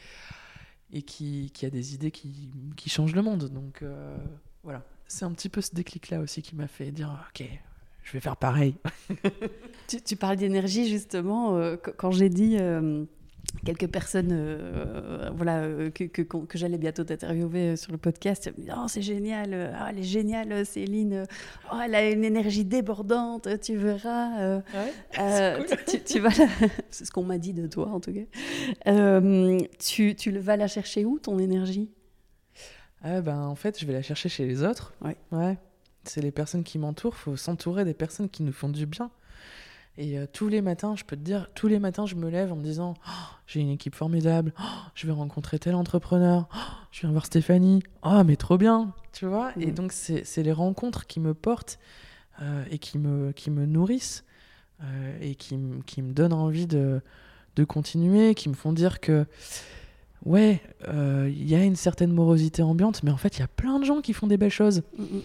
et 0.93 1.03
qui, 1.03 1.51
a 1.63 1.71
des 1.71 1.95
idées 1.95 2.11
qui, 2.11 2.51
changent 2.87 3.15
le 3.15 3.23
monde. 3.23 3.49
Donc 3.51 3.83
euh, 3.83 4.17
voilà, 4.63 4.85
c'est 5.07 5.25
un 5.25 5.33
petit 5.33 5.49
peu 5.49 5.61
ce 5.61 5.75
déclic-là 5.75 6.21
aussi 6.21 6.43
qui 6.43 6.55
m'a 6.57 6.69
fait 6.69 6.91
dire 6.91 7.27
ok, 7.31 7.47
je 8.03 8.13
vais 8.13 8.21
faire 8.21 8.37
pareil. 8.37 8.77
tu, 9.89 10.01
tu, 10.01 10.17
parles 10.17 10.37
d'énergie 10.37 10.89
justement. 10.89 11.57
Euh, 11.57 11.77
quand 11.77 12.11
j'ai 12.11 12.29
dit 12.29 12.57
euh, 12.59 13.05
quelques 13.65 13.89
personnes 13.89 14.31
euh, 14.33 15.31
voilà, 15.35 15.61
euh, 15.61 15.91
que, 15.91 16.05
que, 16.05 16.23
que 16.23 16.59
j'allais 16.59 16.79
bientôt 16.79 17.05
t'interviewer 17.05 17.71
euh, 17.71 17.77
sur 17.77 17.93
le 17.93 17.99
podcast. 17.99 18.53
Oh, 18.77 18.87
c'est 18.89 19.03
génial, 19.03 19.75
oh, 19.75 19.85
elle 19.89 19.99
est 19.99 20.03
géniale, 20.03 20.67
Céline. 20.67 21.27
Oh, 21.73 21.77
elle 21.83 21.95
a 21.95 22.09
une 22.11 22.25
énergie 22.25 22.65
débordante, 22.65 23.49
tu 23.61 23.77
verras. 23.77 24.61
tu, 25.89 26.01
tu, 26.03 26.21
vas 26.21 26.31
C'est 26.91 27.05
ce 27.05 27.11
qu'on 27.11 27.25
m'a 27.25 27.39
dit 27.39 27.53
de 27.53 27.67
toi, 27.67 27.89
en 27.89 28.01
tout 28.01 28.13
cas. 28.13 29.21
tu, 29.79 30.15
tu 30.15 30.31
vas 30.39 30.57
la 30.57 30.69
chercher 30.69 31.05
où, 31.05 31.19
ton 31.19 31.39
énergie? 31.39 31.91
Ah, 33.03 33.21
ben, 33.21 33.43
En 33.43 33.55
fait, 33.55 33.79
je 33.81 33.87
vais 33.87 33.93
la 33.93 34.03
chercher 34.03 34.29
chez 34.29 34.47
les 34.47 34.63
autres. 34.63 34.95
Ouais. 35.03 35.17
ouais. 35.33 35.59
C'est 36.05 36.21
les 36.21 36.31
personnes 36.31 36.65
qui 36.65 36.79
m'entourent. 36.79 37.15
Il 37.17 37.23
faut 37.23 37.37
s'entourer 37.37 37.85
des 37.85 37.95
personnes 37.95 38.29
qui 38.29 38.43
nous 38.43 38.53
font 38.53 38.69
du 38.69 38.87
bien. 38.87 39.11
Et 39.99 40.19
euh, 40.19 40.27
tous 40.31 40.49
les 40.49 40.61
matins, 40.61 40.95
je 40.95 41.05
peux 41.05 41.17
te 41.17 41.23
dire, 41.23 41.49
tous 41.55 41.69
les 41.69 41.79
matins, 41.79 42.07
je 42.07 42.17
me 42.17 42.29
lève 42.29 42.53
en 42.53 42.57
me 42.57 42.63
disant 42.63 42.95
Oh, 43.07 43.11
j'ai 43.47 43.61
une 43.61 43.71
équipe 43.71 43.95
formidable, 43.95 44.53
oh, 44.61 44.63
je 44.95 45.07
vais 45.07 45.13
rencontrer 45.13 45.59
tel 45.59 45.75
entrepreneur, 45.75 46.49
oh, 46.55 46.59
je 46.93 47.01
viens 47.01 47.11
voir 47.11 47.25
Stéphanie, 47.25 47.83
oh, 48.03 48.23
mais 48.25 48.37
trop 48.37 48.59
bien, 48.59 48.93
tu 49.13 49.27
vois? 49.27 49.53
Et 49.59 49.73
donc, 49.73 49.93
c'est 49.93 50.43
les 50.43 50.53
rencontres 50.53 51.07
qui 51.07 51.19
me 51.19 51.33
portent 51.33 51.79
euh, 52.43 52.65
et 52.71 52.79
qui 52.79 52.99
me, 52.99 53.33
qui 53.33 53.51
me 53.51 53.65
nourrissent 53.65 54.25
euh, 54.83 55.19
et 55.23 55.35
qui, 55.35 55.57
me 55.57 56.13
donnent 56.13 56.35
envie 56.35 56.67
de, 56.67 57.01
de 57.57 57.65
continuer, 57.65 58.35
qui 58.35 58.51
me 58.51 58.55
font 58.55 58.75
dire 58.75 59.01
que, 59.01 59.25
ouais, 60.27 60.61
il 60.87 61.49
y 61.49 61.55
a 61.55 61.65
une 61.65 61.77
certaine 61.77 62.13
morosité 62.13 62.63
ambiante, 62.63 63.03
mais 63.03 63.11
en 63.11 63.17
fait, 63.17 63.39
il 63.39 63.41
y 63.41 63.45
a 63.45 63.49
plein 63.49 63.79
de 63.79 63.85
gens 63.87 64.03
qui 64.03 64.13
font 64.13 64.27
des 64.27 64.37
belles 64.37 64.51
choses. 64.51 64.83
Mm, 64.99 65.03
mm. 65.03 65.23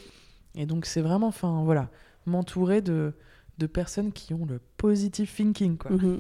Et 0.55 0.65
donc, 0.65 0.85
c'est 0.85 1.01
vraiment, 1.01 1.27
enfin, 1.27 1.63
voilà, 1.63 1.89
m'entourer 2.25 2.81
de, 2.81 3.13
de 3.61 3.67
personnes 3.67 4.11
qui 4.11 4.33
ont 4.33 4.45
le 4.45 4.59
positive 4.77 5.31
thinking, 5.33 5.77
quoi. 5.77 5.91
Mhm. 5.91 6.19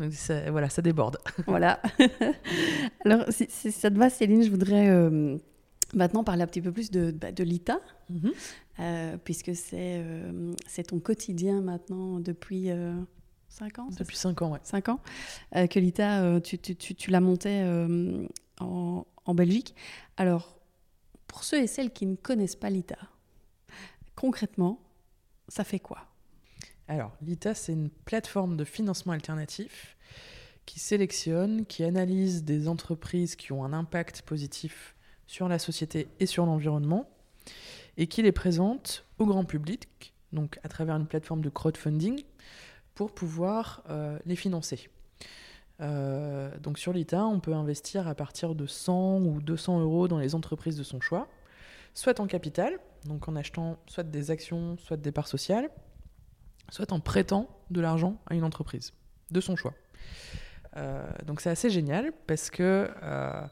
Donc, 0.00 0.12
ça, 0.12 0.50
voilà, 0.50 0.68
ça 0.68 0.82
déborde. 0.82 1.18
Voilà. 1.46 1.80
Alors, 3.04 3.24
si, 3.30 3.46
si 3.48 3.70
ça 3.70 3.90
te 3.90 3.96
va, 3.96 4.10
Céline, 4.10 4.42
je 4.42 4.50
voudrais 4.50 4.88
euh, 4.88 5.38
maintenant 5.94 6.24
parler 6.24 6.42
un 6.42 6.48
petit 6.48 6.60
peu 6.60 6.72
plus 6.72 6.90
de, 6.90 7.12
bah, 7.12 7.30
de 7.30 7.44
l'ITA, 7.44 7.80
euh, 8.80 9.16
puisque 9.24 9.54
c'est 9.54 10.02
euh, 10.02 10.52
c'est 10.66 10.88
ton 10.88 10.98
quotidien 10.98 11.60
maintenant 11.60 12.18
depuis 12.18 12.70
5 13.48 13.78
ans 13.78 13.88
Depuis 13.96 14.16
5 14.16 14.42
ans, 14.42 14.52
ouais. 14.52 14.60
5 14.64 14.88
ans 14.88 15.00
que 15.52 15.78
l'ITA, 15.78 16.40
tu, 16.40 16.58
tu, 16.58 16.74
tu, 16.74 16.96
tu 16.96 17.10
la 17.12 17.20
montais 17.20 17.64
en, 18.60 19.06
en 19.24 19.34
Belgique. 19.34 19.76
Alors, 20.16 20.58
pour 21.28 21.44
ceux 21.44 21.62
et 21.62 21.68
celles 21.68 21.92
qui 21.92 22.06
ne 22.06 22.16
connaissent 22.16 22.56
pas 22.56 22.70
l'ITA, 22.70 22.98
concrètement, 24.16 24.80
ça 25.46 25.62
fait 25.62 25.78
quoi? 25.78 26.13
Alors, 26.86 27.12
l'ITA, 27.22 27.54
c'est 27.54 27.72
une 27.72 27.88
plateforme 27.88 28.56
de 28.56 28.64
financement 28.64 29.12
alternatif 29.12 29.96
qui 30.66 30.80
sélectionne, 30.80 31.66
qui 31.66 31.84
analyse 31.84 32.44
des 32.44 32.68
entreprises 32.68 33.36
qui 33.36 33.52
ont 33.52 33.64
un 33.64 33.72
impact 33.72 34.22
positif 34.22 34.94
sur 35.26 35.48
la 35.48 35.58
société 35.58 36.08
et 36.20 36.26
sur 36.26 36.46
l'environnement, 36.46 37.08
et 37.96 38.06
qui 38.06 38.22
les 38.22 38.32
présente 38.32 39.04
au 39.18 39.26
grand 39.26 39.44
public, 39.44 40.12
donc 40.32 40.58
à 40.62 40.68
travers 40.68 40.96
une 40.96 41.06
plateforme 41.06 41.40
de 41.40 41.48
crowdfunding, 41.48 42.22
pour 42.94 43.12
pouvoir 43.12 43.82
euh, 43.88 44.18
les 44.26 44.36
financer. 44.36 44.88
Euh, 45.80 46.56
donc 46.58 46.78
sur 46.78 46.92
l'ITA, 46.92 47.24
on 47.24 47.40
peut 47.40 47.54
investir 47.54 48.06
à 48.06 48.14
partir 48.14 48.54
de 48.54 48.66
100 48.66 49.20
ou 49.22 49.40
200 49.40 49.80
euros 49.80 50.06
dans 50.06 50.18
les 50.18 50.34
entreprises 50.34 50.76
de 50.76 50.82
son 50.82 51.00
choix, 51.00 51.28
soit 51.94 52.20
en 52.20 52.26
capital, 52.26 52.78
donc 53.06 53.28
en 53.28 53.36
achetant 53.36 53.78
soit 53.86 54.04
des 54.04 54.30
actions, 54.30 54.76
soit 54.78 54.96
des 54.96 55.12
parts 55.12 55.28
sociales, 55.28 55.70
soit 56.70 56.92
en 56.92 57.00
prêtant 57.00 57.48
de 57.70 57.80
l'argent 57.80 58.16
à 58.26 58.34
une 58.34 58.44
entreprise 58.44 58.92
de 59.30 59.40
son 59.40 59.56
choix. 59.56 59.74
Euh, 60.76 61.06
donc 61.26 61.40
c'est 61.40 61.50
assez 61.50 61.70
génial 61.70 62.12
parce 62.26 62.50
que 62.50 62.90
euh, 63.02 63.46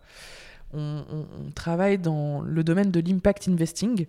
on, 0.73 1.51
travaille 1.55 1.99
dans 1.99 2.41
le 2.41 2.65
domaine 2.65 2.91
de 2.91 3.01
l'impact 3.01 3.49
investing. 3.49 4.07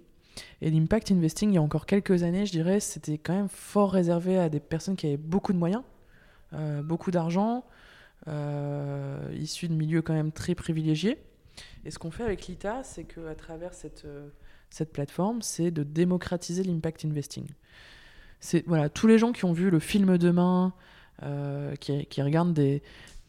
Et 0.62 0.72
l'impact 0.72 1.12
investing, 1.12 1.52
il 1.52 1.56
y 1.56 1.58
a 1.58 1.62
encore 1.62 1.86
quelques 1.86 2.24
années, 2.24 2.46
je 2.46 2.52
dirais, 2.52 2.80
c'était 2.80 3.20
quand 3.20 3.34
même 3.34 3.50
fort 3.50 3.92
réservé 3.92 4.39
à 4.39 4.50
des 4.50 4.60
personnes 4.60 4.96
qui 4.96 5.06
avaient 5.06 5.18
beaucoup 5.18 5.54
de 5.54 5.60
moyens, 5.60 5.84
euh, 6.54 6.82
beaucoup 6.82 7.12
d'argent, 7.12 7.66
issus 9.34 9.68
de 9.68 9.74
milieux 9.74 10.02
quand 10.02 10.13
même 10.13 10.32
très 10.32 10.56
privilégiés. 10.56 11.18
Et 11.86 11.92
ce 11.92 12.00
qu'on 12.00 12.10
fait 12.10 12.24
avec 12.24 12.48
l'ITA, 12.48 12.82
c'est 12.84 13.04
qu'à 13.04 13.36
travers 13.36 13.74
cette, 13.74 14.08
cette 14.70 14.94
plateforme, 14.94 15.42
c'est 15.42 15.70
de 15.70 15.84
démocratiser 15.84 16.63
l'impact 16.63 17.06
investing. 17.06 17.46
Tous 18.94 19.08
les 19.08 19.18
gens 19.18 19.32
qui 19.32 19.46
ont 19.46 19.54
vu 19.54 19.70
le 19.70 19.80
film 19.80 20.18
Demain, 20.18 20.74
euh, 21.22 21.76
qui, 21.76 22.22
regardent 22.22 22.54
des, 22.54 22.82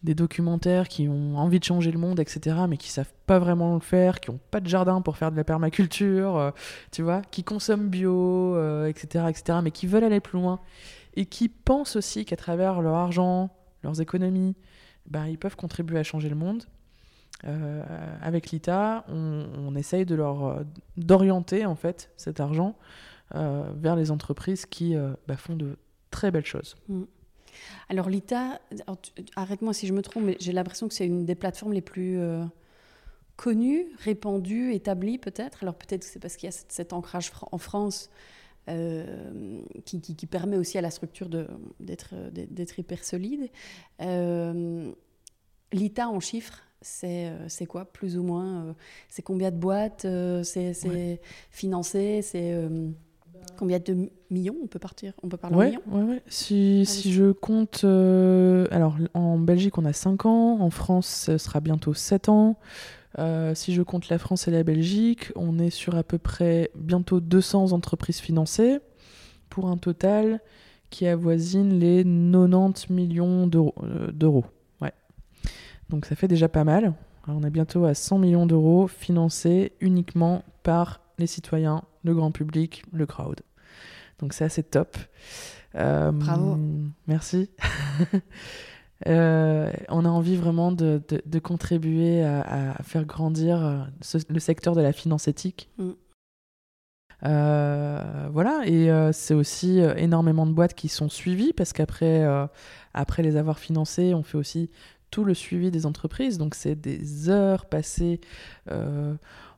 documentaires, 0.02 0.88
qui 0.88 1.08
ont 1.08 1.36
envie 1.36 1.60
de 1.60 1.64
changer 1.64 1.92
le 1.92 1.98
monde, 1.98 2.18
etc., 2.18 2.56
mais 2.68 2.76
qui 2.76 2.90
savent 2.90 3.12
pas 3.26 3.38
vraiment 3.38 3.74
le 3.74 3.80
faire, 3.80 4.20
qui 4.20 4.30
ont 4.30 4.40
pas 4.50 4.60
de 4.60 4.68
jardin 4.68 5.00
pour 5.00 5.16
faire 5.16 5.30
de 5.30 5.36
la 5.36 5.44
permaculture, 5.44 6.36
euh, 6.36 6.50
tu 6.90 7.02
vois, 7.02 7.22
qui 7.30 7.44
consomment 7.44 7.88
bio, 7.88 8.56
euh, 8.56 8.86
etc., 8.86 9.26
etc., 9.28 9.58
mais 9.62 9.70
qui 9.70 9.86
veulent 9.86 10.04
aller 10.04 10.20
plus 10.20 10.38
loin 10.38 10.60
et 11.14 11.26
qui 11.26 11.48
pensent 11.48 11.94
aussi 11.96 12.24
qu'à 12.24 12.36
travers 12.36 12.82
leur 12.82 12.94
argent, 12.94 13.50
leurs 13.82 14.00
économies, 14.00 14.56
ben, 15.06 15.26
ils 15.26 15.38
peuvent 15.38 15.56
contribuer 15.56 15.98
à 15.98 16.02
changer 16.02 16.28
le 16.28 16.36
monde. 16.36 16.64
Avec 18.22 18.52
l'ITA, 18.52 19.04
on, 19.08 19.44
on 19.58 19.74
essaye 19.74 20.06
de 20.06 20.14
leur 20.14 20.64
d'orienter 20.96 21.66
en 21.66 21.74
fait 21.74 22.10
cet 22.16 22.40
argent 22.40 22.74
vers 23.32 23.96
les 23.96 24.10
entreprises 24.10 24.66
qui 24.66 24.94
euh, 24.96 25.12
bah, 25.26 25.36
font 25.36 25.56
de 25.56 25.76
très 26.10 26.30
belles 26.30 26.46
choses. 26.46 26.76
Alors 27.88 28.08
l'ITA, 28.08 28.60
alors, 28.86 29.00
tu- 29.00 29.12
arrête-moi 29.36 29.72
si 29.72 29.86
je 29.86 29.92
me 29.92 30.02
trompe, 30.02 30.24
mais 30.24 30.36
j'ai 30.40 30.52
l'impression 30.52 30.88
que 30.88 30.94
c'est 30.94 31.06
une 31.06 31.24
des 31.24 31.34
plateformes 31.34 31.72
les 31.72 31.80
plus 31.80 32.18
euh, 32.18 32.44
connues, 33.36 33.86
répandues, 33.98 34.72
établies 34.74 35.18
peut-être. 35.18 35.62
Alors 35.62 35.74
peut-être 35.74 36.02
que 36.02 36.06
c'est 36.06 36.18
parce 36.20 36.36
qu'il 36.36 36.46
y 36.46 36.48
a 36.48 36.52
cet, 36.52 36.70
cet 36.72 36.92
ancrage 36.92 37.30
en 37.52 37.58
France 37.58 38.10
euh, 38.68 39.60
qui, 39.84 40.00
qui- 40.00 40.16
qui 40.16 40.26
permet 40.26 40.56
aussi 40.56 40.78
à 40.78 40.80
la 40.80 40.90
structure 40.90 41.28
d'être 41.28 42.10
euh, 42.14 42.30
hyper 42.78 43.04
solide. 43.04 43.48
Euh, 44.00 44.92
L'ITA 45.72 46.08
en 46.08 46.20
chiffres, 46.20 46.60
c'est 46.80 47.28
euh, 47.28 47.66
quoi 47.68 47.84
plus 47.84 48.16
ou 48.16 48.22
moins 48.22 48.66
euh, 48.66 48.72
C'est 49.08 49.22
combien 49.22 49.50
de 49.50 49.56
boîtes 49.56 50.04
euh, 50.04 50.42
C'est 50.44 51.20
financé 51.50 52.22
C'est 52.22 52.52
euh, 52.52 52.90
combien 53.58 53.78
de 53.78 54.10
millions 54.30 54.56
On 54.62 54.66
peut 54.66 54.78
partir? 54.78 55.12
On 55.22 55.28
peut 55.28 55.36
parler 55.36 55.56
en 55.56 55.58
Ouais, 55.58 55.66
millions? 55.70 55.80
ouais, 55.90 56.02
ouais. 56.02 56.22
Si, 56.26 56.84
je 56.84 57.32
compte. 57.32 57.82
euh, 57.84 58.66
alors, 58.70 58.96
en 59.14 59.38
Belgique, 59.38 59.78
on 59.78 59.84
a 59.84 59.92
5 59.92 60.26
ans. 60.26 60.60
En 60.60 60.70
France, 60.70 61.06
ce 61.06 61.38
sera 61.38 61.60
bientôt 61.60 61.94
7 61.94 62.28
ans. 62.28 62.56
Euh, 63.18 63.54
si 63.54 63.72
je 63.74 63.82
compte 63.82 64.08
la 64.08 64.18
France 64.18 64.48
et 64.48 64.50
la 64.50 64.64
Belgique, 64.64 65.30
on 65.36 65.58
est 65.58 65.70
sur 65.70 65.94
à 65.94 66.02
peu 66.02 66.18
près 66.18 66.70
bientôt 66.74 67.20
200 67.20 67.72
entreprises 67.72 68.18
financées 68.18 68.78
pour 69.50 69.68
un 69.68 69.76
total 69.76 70.40
qui 70.90 71.06
avoisine 71.06 71.78
les 71.78 72.02
90 72.04 72.90
millions 72.90 73.46
d'euros. 73.46 73.74
euh. 73.84 74.40
Ouais. 74.80 74.92
Donc, 75.90 76.06
ça 76.06 76.16
fait 76.16 76.28
déjà 76.28 76.48
pas 76.48 76.64
mal. 76.64 76.94
Alors, 77.26 77.38
on 77.40 77.44
est 77.44 77.50
bientôt 77.50 77.84
à 77.84 77.94
100 77.94 78.18
millions 78.18 78.46
d'euros 78.46 78.86
financés 78.88 79.72
uniquement 79.80 80.42
par 80.62 81.00
les 81.18 81.26
citoyens, 81.28 81.82
le 82.04 82.14
grand 82.14 82.30
public, 82.30 82.84
le 82.92 83.06
crowd. 83.06 83.40
Donc 84.20 84.32
ça, 84.32 84.48
c'est 84.48 84.70
top. 84.70 84.96
Euh, 85.74 86.12
Bravo. 86.12 86.56
Merci. 87.08 87.50
Euh, 89.08 89.70
on 89.88 90.04
a 90.04 90.08
envie 90.08 90.36
vraiment 90.36 90.70
de, 90.72 91.02
de- 91.08 91.20
de 91.26 91.38
contribuer 91.40 92.22
à, 92.22 92.74
à 92.78 92.82
faire 92.84 93.04
grandir 93.04 93.62
euh, 93.62 93.82
ce- 94.00 94.18
le 94.30 94.38
secteur 94.38 94.74
de 94.74 94.80
la 94.80 94.92
finance 94.92 95.26
éthique. 95.28 95.68
Mm. 95.78 95.90
Euh, 97.24 98.28
voilà, 98.32 98.62
et 98.66 98.90
euh, 98.90 99.10
c'est 99.12 99.34
aussi 99.34 99.80
euh, 99.80 99.94
énormément 99.96 100.46
de 100.46 100.52
boîtes 100.52 100.74
qui 100.74 100.88
sont 100.88 101.08
suivies 101.08 101.52
parce 101.52 101.72
qu'après 101.72 102.24
après 102.94 103.22
les 103.22 103.36
avoir 103.36 103.58
financées, 103.58 104.14
on 104.14 104.22
fait 104.22 104.38
aussi 104.38 104.70
tout 105.10 105.24
le 105.24 105.34
suivi 105.34 105.70
des 105.70 105.86
entreprises. 105.86 106.38
Donc 106.38 106.54
c'est 106.54 106.74
des 106.80 107.28
heures 107.28 107.66
passées 107.66 108.20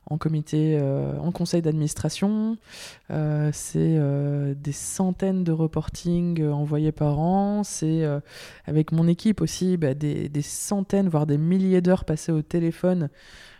en 0.09 0.17
comité, 0.17 0.77
euh, 0.79 1.17
en 1.19 1.31
conseil 1.31 1.61
d'administration. 1.61 2.57
Euh, 3.11 3.49
c'est 3.53 3.95
euh, 3.97 4.53
des 4.55 4.71
centaines 4.71 5.43
de 5.43 5.51
reporting 5.51 6.41
euh, 6.41 6.51
envoyés 6.51 6.91
par 6.91 7.19
an. 7.19 7.63
C'est 7.63 8.03
avec 8.65 8.91
mon 8.91 9.07
équipe 9.07 9.41
aussi 9.41 9.77
bah, 9.77 9.93
des, 9.93 10.41
centaines, 10.41 11.09
voire 11.09 11.25
des 11.25 11.37
milliers 11.37 11.81
d'heures 11.81 12.05
passées 12.05 12.31
au 12.31 12.41
téléphone 12.41 13.09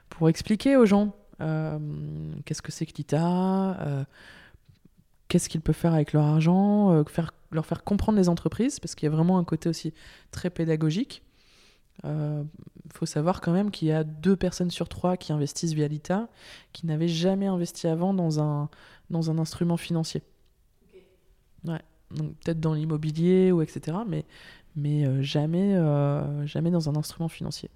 pour 0.10 0.30
expliquer 0.30 0.78
aux 0.78 0.86
gens 0.86 1.16
qu'est-ce 1.40 2.62
que 2.62 2.72
c'est 2.72 2.86
que 2.86 2.94
l'ITA, 2.98 4.06
qu'est-ce 5.28 5.50
qu'ils 5.50 5.62
peuvent 5.62 5.76
faire 5.76 5.94
avec 5.94 6.14
leur 6.14 6.24
argent, 6.24 7.04
leur 7.52 7.66
faire 7.66 7.84
comprendre 7.84 8.18
les 8.18 8.30
entreprises, 8.30 8.80
parce 8.80 8.96
qu'il 8.96 9.06
y 9.08 9.12
a 9.12 9.16
vraiment 9.16 9.38
un 9.38 9.44
côté 9.44 9.70
aussi 9.70 9.94
très 10.32 10.50
pédagogique. 10.50 11.22
Il 12.04 12.94
faut 12.94 13.06
savoir 13.06 13.42
quand 13.42 13.52
même 13.52 13.72
qu'il 13.72 13.88
y 13.88 13.92
a 13.92 14.04
deux 14.04 14.36
personnes 14.36 14.72
sur 14.72 14.88
trois 14.88 15.18
qui 15.18 15.34
investissent 15.34 15.74
via 15.74 15.88
l'ITA 15.88 16.30
qui 16.74 16.86
n'avaient 16.86 17.08
jamais 17.08 17.48
investi 17.48 17.88
avant 17.88 18.14
dans 18.14 18.40
un, 18.40 18.70
dans 19.10 19.30
un 19.30 19.38
instrument 19.38 19.78
financier. 19.78 20.24
Ouais. 21.66 21.82
Donc 22.12 22.36
peut-être 22.38 22.60
dans 22.60 22.74
l'immobilier 22.74 23.52
ou 23.52 23.62
etc. 23.62 23.98
Mais, 24.08 24.26
mais 24.76 25.06
euh, 25.06 25.22
jamais, 25.22 25.76
euh, 25.76 26.46
jamais 26.46 26.72
dans 26.72 26.90
un 26.90 26.96
instrument 26.96 27.28
financier. 27.28 27.70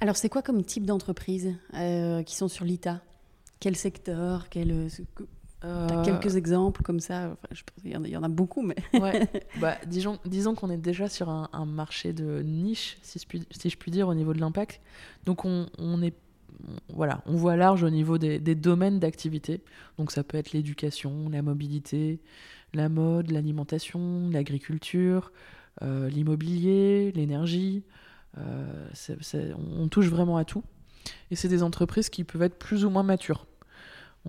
Alors, 0.00 0.16
c'est 0.16 0.28
quoi 0.28 0.42
comme 0.42 0.62
type 0.62 0.84
d'entreprises 0.84 1.54
euh, 1.74 2.22
qui 2.22 2.36
sont 2.36 2.48
sur 2.48 2.64
l'ITA 2.64 3.00
Quel 3.60 3.76
secteur? 3.76 4.48
Quel... 4.50 4.88
T'as 5.88 5.98
Euh, 5.98 6.04
quelques 6.04 6.36
exemples 6.36 6.82
comme 6.82 7.00
ça 7.00 7.30
Enfin, 7.32 7.48
je 7.52 7.62
pense 7.62 7.82
qu'il 7.82 7.92
y 7.92 7.96
en 7.96 8.04
a- 8.04 8.08
il 8.08 8.12
y 8.12 8.16
en 8.16 8.22
a 8.22 8.28
beaucoup, 8.28 8.62
mais... 8.62 8.76
Ouais, 9.00 9.28
bah, 9.60 9.76
disons, 9.86 10.18
disons 10.24 10.54
qu'on 10.54 10.70
est 10.70 10.76
déjà 10.76 11.08
sur 11.08 11.28
un, 11.28 11.48
un 11.52 11.64
marché 11.66 12.12
de 12.12 12.42
niche, 12.42 12.98
si 13.02 13.18
je, 13.18 13.26
puis, 13.26 13.46
si 13.50 13.68
je 13.70 13.76
puis 13.76 13.90
dire, 13.90 14.08
au 14.08 14.14
niveau 14.14 14.32
de 14.32 14.40
l'impact. 14.40 14.80
Donc 15.24 15.44
on, 15.44 15.66
on 15.78 16.02
est, 16.02 16.14
voilà, 16.88 17.22
on 17.26 17.34
voit 17.36 17.56
large 17.56 17.82
au 17.82 17.90
niveau 17.90 18.16
des, 18.18 18.38
des 18.38 18.54
domaines 18.54 18.98
d'activité. 19.00 19.62
Donc 19.98 20.12
ça 20.12 20.22
peut 20.24 20.38
être 20.38 20.52
l'éducation, 20.52 21.28
la 21.30 21.42
mobilité, 21.42 22.20
la 22.74 22.88
mode, 22.88 23.30
l'alimentation, 23.30 24.28
l'agriculture, 24.30 25.32
l'immobilier, 25.82 27.12
l'énergie. 27.12 27.82
on 28.36 29.88
touche 29.88 30.08
vraiment 30.08 30.36
à 30.36 30.44
tout. 30.44 30.62
Et 31.30 31.36
c'est 31.36 31.48
des 31.48 31.62
entreprises 31.62 32.08
qui 32.10 32.24
peuvent 32.24 32.42
être 32.42 32.58
plus 32.58 32.84
ou 32.84 32.90
moins 32.90 33.02
matures. 33.02 33.46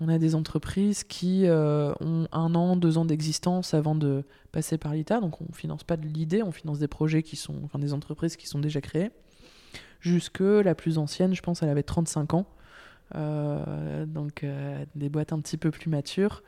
On 0.00 0.08
a 0.08 0.18
des 0.18 0.36
entreprises 0.36 1.02
qui 1.02 1.46
euh, 1.46 1.92
ont 2.00 2.28
un 2.30 2.54
an, 2.54 2.76
deux 2.76 2.98
ans 2.98 3.04
d'existence 3.04 3.74
avant 3.74 3.96
de 3.96 4.24
passer 4.52 4.78
par 4.78 4.94
l'ITA. 4.94 5.20
Donc 5.20 5.40
on 5.40 5.46
ne 5.48 5.54
finance 5.54 5.82
pas 5.82 5.96
de 5.96 6.06
l'idée, 6.06 6.42
on 6.42 6.52
finance 6.52 6.78
des 6.78 6.86
projets 6.86 7.24
qui 7.24 7.34
sont, 7.34 7.56
enfin 7.64 7.80
des 7.80 7.92
entreprises 7.92 8.36
qui 8.36 8.46
sont 8.46 8.60
déjà 8.60 8.80
créées. 8.80 9.10
Jusque 10.00 10.40
la 10.40 10.76
plus 10.76 10.98
ancienne, 10.98 11.34
je 11.34 11.42
pense, 11.42 11.64
elle 11.64 11.68
avait 11.68 11.82
35 11.82 12.34
ans. 12.34 12.46
Euh, 13.16 14.06
donc 14.06 14.44
euh, 14.44 14.84
des 14.94 15.08
boîtes 15.08 15.32
un 15.32 15.40
petit 15.40 15.56
peu 15.56 15.70
plus 15.70 15.88
matures 15.88 16.42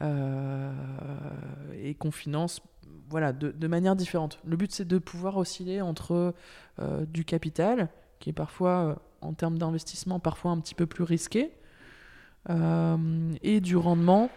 et 0.00 1.94
qu'on 1.94 2.10
finance 2.10 2.60
voilà, 3.08 3.32
de, 3.32 3.52
de, 3.52 3.68
manière 3.68 3.94
différente. 3.94 4.40
Le 4.44 4.56
but 4.56 4.72
c'est 4.72 4.84
de 4.84 4.98
pouvoir 4.98 5.36
osciller 5.36 5.80
entre 5.80 6.34
du 7.06 7.24
capital, 7.24 7.88
qui 8.18 8.30
est 8.30 8.32
parfois 8.32 9.00
en 9.20 9.32
termes 9.32 9.58
d'investissement 9.58 10.18
parfois 10.18 10.50
un 10.50 10.58
petit 10.58 10.74
peu 10.74 10.86
plus 10.86 11.04
risqué, 11.04 11.52
et 12.48 13.60
du 13.60 13.76
rendement, 13.76 14.30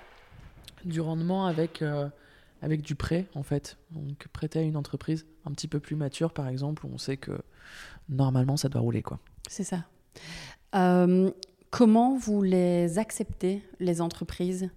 du 0.85 1.01
rendement 1.01 1.45
avec, 1.45 1.81
euh, 1.81 2.07
avec 2.61 2.81
du 2.81 2.95
prêt 2.95 3.25
en 3.35 3.43
fait. 3.43 3.77
Donc 3.91 4.27
prêter 4.31 4.59
à 4.59 4.61
une 4.61 4.77
entreprise 4.77 5.25
un 5.45 5.51
petit 5.51 5.67
peu 5.67 5.79
plus 5.79 5.95
mature 5.95 6.31
par 6.31 6.47
exemple, 6.47 6.85
où 6.85 6.89
on 6.93 6.97
sait 6.97 7.17
que 7.17 7.41
normalement 8.07 8.57
ça 8.57 8.69
doit 8.69 8.81
rouler 8.81 9.01
quoi. 9.01 9.19
C'est 9.49 9.63
ça. 9.63 9.85
Euh, 10.75 11.31
comment 11.71 12.17
vous 12.17 12.41
les 12.41 12.97
acceptez, 12.99 13.63
les 13.79 14.01
entreprises 14.01 14.69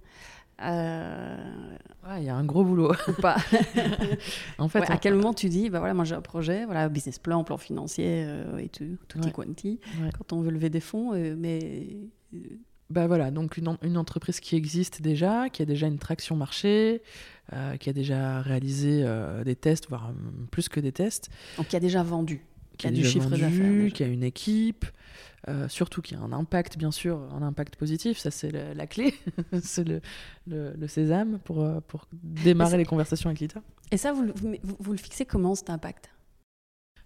il 0.61 2.25
y 2.25 2.29
a 2.29 2.35
un 2.35 2.45
gros 2.45 2.65
boulot. 2.65 2.93
Ou 3.07 3.13
pas. 3.13 3.37
en 4.59 4.69
fait, 4.69 4.91
à 4.91 4.97
quel 4.97 5.15
moment 5.15 5.33
tu 5.33 5.49
dis, 5.49 5.71
bah 5.71 5.79
voilà, 5.79 5.95
moi 5.95 6.05
j'ai 6.05 6.17
un 6.17 6.21
projet, 6.21 6.65
voilà, 6.65 6.89
business 6.89 7.21
plan, 7.21 7.45
plan 7.45 7.59
financier 7.59 8.27
et 8.59 8.69
tout, 8.69 8.99
tout 9.07 9.21
ouais. 9.21 9.31
quanti, 9.31 9.79
quand 10.19 10.33
on 10.33 10.41
veut 10.41 10.51
lever 10.51 10.69
des 10.69 10.81
fonds, 10.81 11.13
mais 11.37 11.87
bah 12.91 13.07
voilà, 13.07 13.31
donc 13.31 13.59
une, 13.59 13.77
une, 13.83 13.99
entreprise 13.99 14.41
qui 14.41 14.57
existe 14.57 15.03
déjà, 15.03 15.51
qui 15.51 15.61
a 15.61 15.67
déjà 15.67 15.87
une 15.87 15.99
traction 15.99 16.37
marché, 16.37 17.03
euh, 17.53 17.77
qui 17.77 17.91
a 17.91 17.93
déjà 17.93 18.41
réalisé 18.41 19.03
euh, 19.05 19.45
des 19.45 19.57
tests, 19.57 19.89
voire 19.91 20.09
euh, 20.09 20.47
plus 20.51 20.71
que 20.71 20.81
des 20.81 20.93
tests. 20.93 21.29
Donc 21.59 21.69
qui 21.69 21.77
a 21.77 21.81
déjà 21.81 22.03
vendu, 22.03 22.41
qui, 22.79 22.87
a, 22.87 22.91
du 22.91 23.05
chiffre 23.05 23.29
d'affaires. 23.29 23.93
Qui 23.93 24.05
a 24.05 24.07
une 24.07 24.23
équipe, 24.23 24.87
surtout 25.69 26.01
qui 26.01 26.15
a 26.15 26.21
un 26.21 26.33
impact, 26.33 26.79
bien 26.79 26.91
sûr, 26.91 27.21
un 27.35 27.43
impact 27.43 27.77
positif, 27.77 28.17
ça 28.17 28.31
c'est 28.31 28.53
la, 28.53 28.87
clé, 28.87 29.15
c'est 29.63 29.87
le, 29.87 30.01
le, 30.47 30.89
sésame 30.89 31.41
pour, 31.45 31.67
pour 31.89 32.09
démarrer 32.13 32.79
les 32.79 32.87
conversations 32.87 33.29
avec 33.29 33.41
l'ITA. 33.41 33.61
Et 33.91 33.99
ça, 33.99 34.13
vous, 34.13 34.33
vous, 34.35 34.57
vous 34.79 34.93
le 34.93 34.99
fixez 34.99 35.27
comment 35.27 35.55
cet 35.55 35.69
impact? 35.69 36.11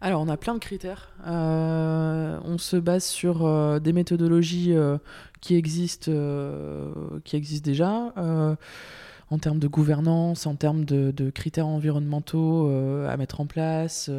Alors, 0.04 0.20
on 0.20 0.28
a 0.28 0.36
plein 0.36 0.54
de 0.54 0.58
critères. 0.58 1.12
Euh, 1.28 2.36
on 2.44 2.58
se 2.58 2.76
base 2.76 3.04
sur 3.04 3.46
euh, 3.46 3.78
des 3.78 3.92
méthodologies 3.92 4.72
euh, 4.72 4.98
qui, 5.40 5.54
existent, 5.54 6.10
déjà, 6.10 8.12
en 8.16 9.38
termes 9.38 9.60
de 9.60 9.68
gouvernance, 9.68 10.46
en 10.46 10.56
termes 10.56 10.84
de, 10.84 11.30
critères 11.30 11.68
environnementaux 11.68 12.68
à 13.06 13.16
mettre 13.16 13.40
en 13.40 13.46
place, 13.46 14.10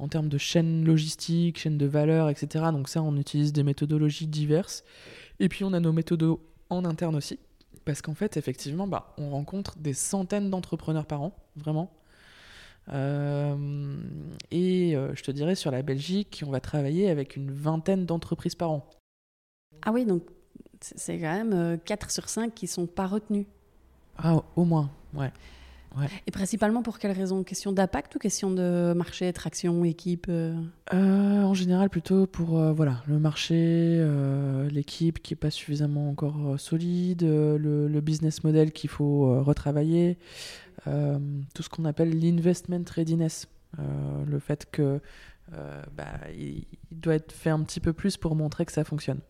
en 0.00 0.08
termes 0.08 0.28
de 0.28 0.36
chaîne 0.36 0.84
logistique, 0.84 1.60
chaîne 1.60 1.78
de 1.78 1.86
valeur, 1.86 2.28
etc. 2.28 2.64
Donc 2.72 2.88
ça, 2.88 3.00
on 3.00 3.16
utilise 3.16 3.52
des 3.52 3.62
méthodologies 3.62 4.26
diverses. 4.26 4.82
Et 5.38 5.48
puis, 5.48 5.62
on 5.62 5.72
a 5.72 5.78
nos 5.78 5.92
méthodes 5.92 6.38
en 6.70 6.84
interne 6.84 7.14
aussi. 7.14 7.38
Parce 7.84 8.02
qu'en 8.02 8.14
fait, 8.14 8.36
effectivement, 8.36 8.88
bah, 8.88 9.14
on 9.16 9.30
rencontre 9.30 9.78
des 9.78 9.94
centaines 9.94 10.50
d'entrepreneurs 10.50 11.06
par 11.06 11.22
an, 11.22 11.36
vraiment. 11.54 11.99
Euh, 12.88 13.56
et 14.50 14.96
euh, 14.96 15.14
je 15.14 15.22
te 15.22 15.30
dirais, 15.30 15.54
sur 15.54 15.70
la 15.70 15.82
Belgique, 15.82 16.42
on 16.46 16.50
va 16.50 16.60
travailler 16.60 17.10
avec 17.10 17.36
une 17.36 17.52
vingtaine 17.52 18.06
d'entreprises 18.06 18.54
par 18.54 18.70
an. 18.70 18.88
Ah 19.82 19.92
oui, 19.92 20.04
donc 20.04 20.22
c'est 20.80 21.18
quand 21.18 21.44
même 21.44 21.78
4 21.84 22.06
euh, 22.06 22.10
sur 22.10 22.28
5 22.28 22.54
qui 22.54 22.64
ne 22.66 22.70
sont 22.70 22.86
pas 22.86 23.06
retenus. 23.06 23.46
Ah, 24.18 24.42
au 24.56 24.64
moins, 24.64 24.90
ouais. 25.14 25.32
Et 26.26 26.30
principalement 26.30 26.82
pour 26.82 26.98
quelles 26.98 27.12
raisons 27.12 27.42
Question 27.42 27.72
d'impact 27.72 28.14
ou 28.14 28.18
question 28.18 28.50
de 28.50 28.92
marché, 28.96 29.32
traction, 29.32 29.84
équipe 29.84 30.26
euh? 30.28 30.54
Euh, 30.94 31.42
En 31.42 31.54
général, 31.54 31.90
plutôt 31.90 32.26
pour 32.26 32.58
euh, 32.58 32.72
voilà, 32.72 33.02
le 33.06 33.18
marché, 33.18 34.04
l'équipe 34.70 35.20
qui 35.20 35.32
n'est 35.32 35.38
pas 35.38 35.50
suffisamment 35.50 36.08
encore 36.08 36.58
solide, 36.58 37.22
le, 37.22 38.00
business 38.00 38.44
model 38.44 38.72
qu'il 38.72 38.90
faut 38.90 39.42
retravailler, 39.42 40.16
tout 40.84 41.62
ce 41.62 41.68
qu'on 41.68 41.84
appelle 41.84 42.18
l'investment 42.18 42.84
readiness. 42.94 43.46
le 43.78 44.38
fait 44.38 44.66
que 44.70 45.00
bah, 45.96 46.06
il 46.36 46.64
doit 46.90 47.14
être 47.14 47.32
fait 47.32 47.50
un 47.50 47.62
petit 47.62 47.80
peu 47.80 47.92
plus 47.92 48.16
pour 48.16 48.34
montrer 48.34 48.64
que 48.64 48.72
ça 48.72 48.84
fonctionne. 48.84 49.20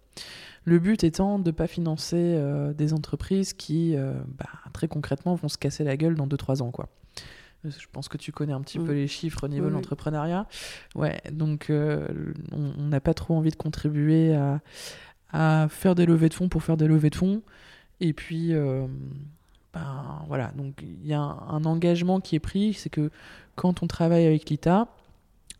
Le 0.64 0.78
but 0.78 1.04
étant 1.04 1.38
de 1.38 1.50
ne 1.50 1.54
pas 1.54 1.66
financer 1.66 2.16
euh, 2.16 2.72
des 2.72 2.92
entreprises 2.92 3.54
qui, 3.54 3.96
euh, 3.96 4.14
bah, 4.38 4.50
très 4.72 4.88
concrètement, 4.88 5.34
vont 5.34 5.48
se 5.48 5.58
casser 5.58 5.84
la 5.84 5.96
gueule 5.96 6.14
dans 6.14 6.26
2-3 6.26 6.62
ans. 6.62 6.70
Quoi. 6.70 6.88
Je 7.64 7.86
pense 7.92 8.08
que 8.08 8.16
tu 8.16 8.32
connais 8.32 8.52
un 8.52 8.60
petit 8.60 8.78
peu 8.78 8.92
les 8.92 9.06
chiffres 9.06 9.44
au 9.44 9.48
niveau 9.48 9.66
de 9.66 9.72
l'entrepreneuriat. 9.72 10.46
Ouais, 10.94 11.20
donc 11.30 11.68
euh, 11.70 12.08
on 12.52 12.84
n'a 12.84 13.00
pas 13.00 13.14
trop 13.14 13.34
envie 13.34 13.50
de 13.50 13.56
contribuer 13.56 14.34
à, 14.34 14.60
à, 15.32 15.68
faire 15.68 15.94
des 15.94 16.06
levées 16.06 16.28
de 16.28 16.34
fonds 16.34 16.48
pour 16.48 16.62
faire 16.62 16.76
des 16.76 16.86
levées 16.86 17.10
de 17.10 17.16
fonds. 17.16 17.42
Et 18.00 18.14
puis, 18.14 18.54
ben, 19.74 20.24
voilà, 20.26 20.52
donc 20.56 20.82
il 20.82 21.06
y 21.06 21.12
a 21.12 21.20
un, 21.20 21.48
un, 21.48 21.64
engagement 21.66 22.20
qui 22.20 22.34
est 22.34 22.40
pris, 22.40 22.72
c'est 22.72 22.88
que 22.88 23.10
quand 23.56 23.82
on 23.82 23.86
travaille 23.86 24.24
avec 24.24 24.48
l'ITA, 24.48 24.88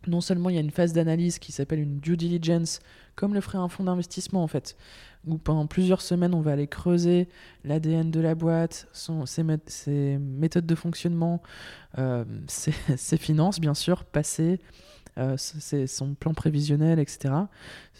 non 0.07 0.21
seulement 0.21 0.49
il 0.49 0.55
y 0.55 0.57
a 0.57 0.61
une 0.61 0.71
phase 0.71 0.93
d'analyse 0.93 1.39
qui 1.39 1.51
s'appelle 1.51 1.79
une 1.79 1.99
due 1.99 2.17
diligence, 2.17 2.79
comme 3.15 3.33
le 3.33 3.41
ferait 3.41 3.57
un 3.57 3.67
fonds 3.67 3.83
d'investissement 3.83 4.43
en 4.43 4.47
fait, 4.47 4.75
où 5.27 5.37
pendant 5.37 5.67
plusieurs 5.67 6.01
semaines 6.01 6.33
on 6.33 6.41
va 6.41 6.53
aller 6.53 6.67
creuser 6.67 7.27
l'ADN 7.63 8.09
de 8.09 8.19
la 8.19 8.35
boîte, 8.35 8.87
son, 8.93 9.25
ses, 9.25 9.43
méthodes 9.43 10.65
de 10.65 10.75
fonctionnement, 10.75 11.41
euh, 11.97 12.25
ses, 12.47 13.17
finances 13.17 13.59
bien 13.59 13.73
sûr, 13.73 14.05
passées, 14.05 14.59
euh, 15.17 15.35
son 15.37 16.15
plan 16.15 16.33
prévisionnel, 16.33 16.97
etc. 16.97 17.33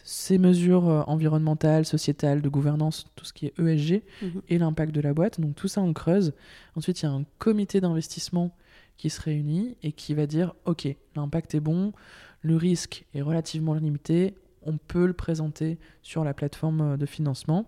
Ses 0.03 0.37
mesures 0.37 0.89
euh, 0.89 1.03
environnementales, 1.07 1.85
sociétales, 1.85 2.41
de 2.41 2.49
gouvernance, 2.49 3.05
tout 3.15 3.25
ce 3.25 3.33
qui 3.33 3.47
est 3.47 3.59
ESG, 3.59 4.01
mhm. 4.21 4.41
et 4.49 4.57
l'impact 4.57 4.93
de 4.93 5.01
la 5.01 5.13
boîte. 5.13 5.39
Donc 5.39 5.55
tout 5.55 5.67
ça 5.67 5.81
on 5.81 5.93
creuse. 5.93 6.33
Ensuite 6.75 7.01
il 7.01 7.05
y 7.05 7.09
a 7.09 7.11
un 7.11 7.25
comité 7.37 7.81
d'investissement 7.81 8.55
qui 9.01 9.09
se 9.09 9.19
réunit 9.19 9.75
et 9.81 9.93
qui 9.93 10.13
va 10.13 10.27
dire 10.27 10.53
ok, 10.65 10.87
l'impact 11.15 11.55
est 11.55 11.59
bon, 11.59 11.91
le 12.41 12.55
risque 12.55 13.03
est 13.15 13.23
relativement 13.23 13.73
limité, 13.73 14.35
on 14.61 14.77
peut 14.77 15.07
le 15.07 15.13
présenter 15.13 15.79
sur 16.03 16.23
la 16.23 16.35
plateforme 16.35 16.97
de 16.97 17.05
financement. 17.07 17.65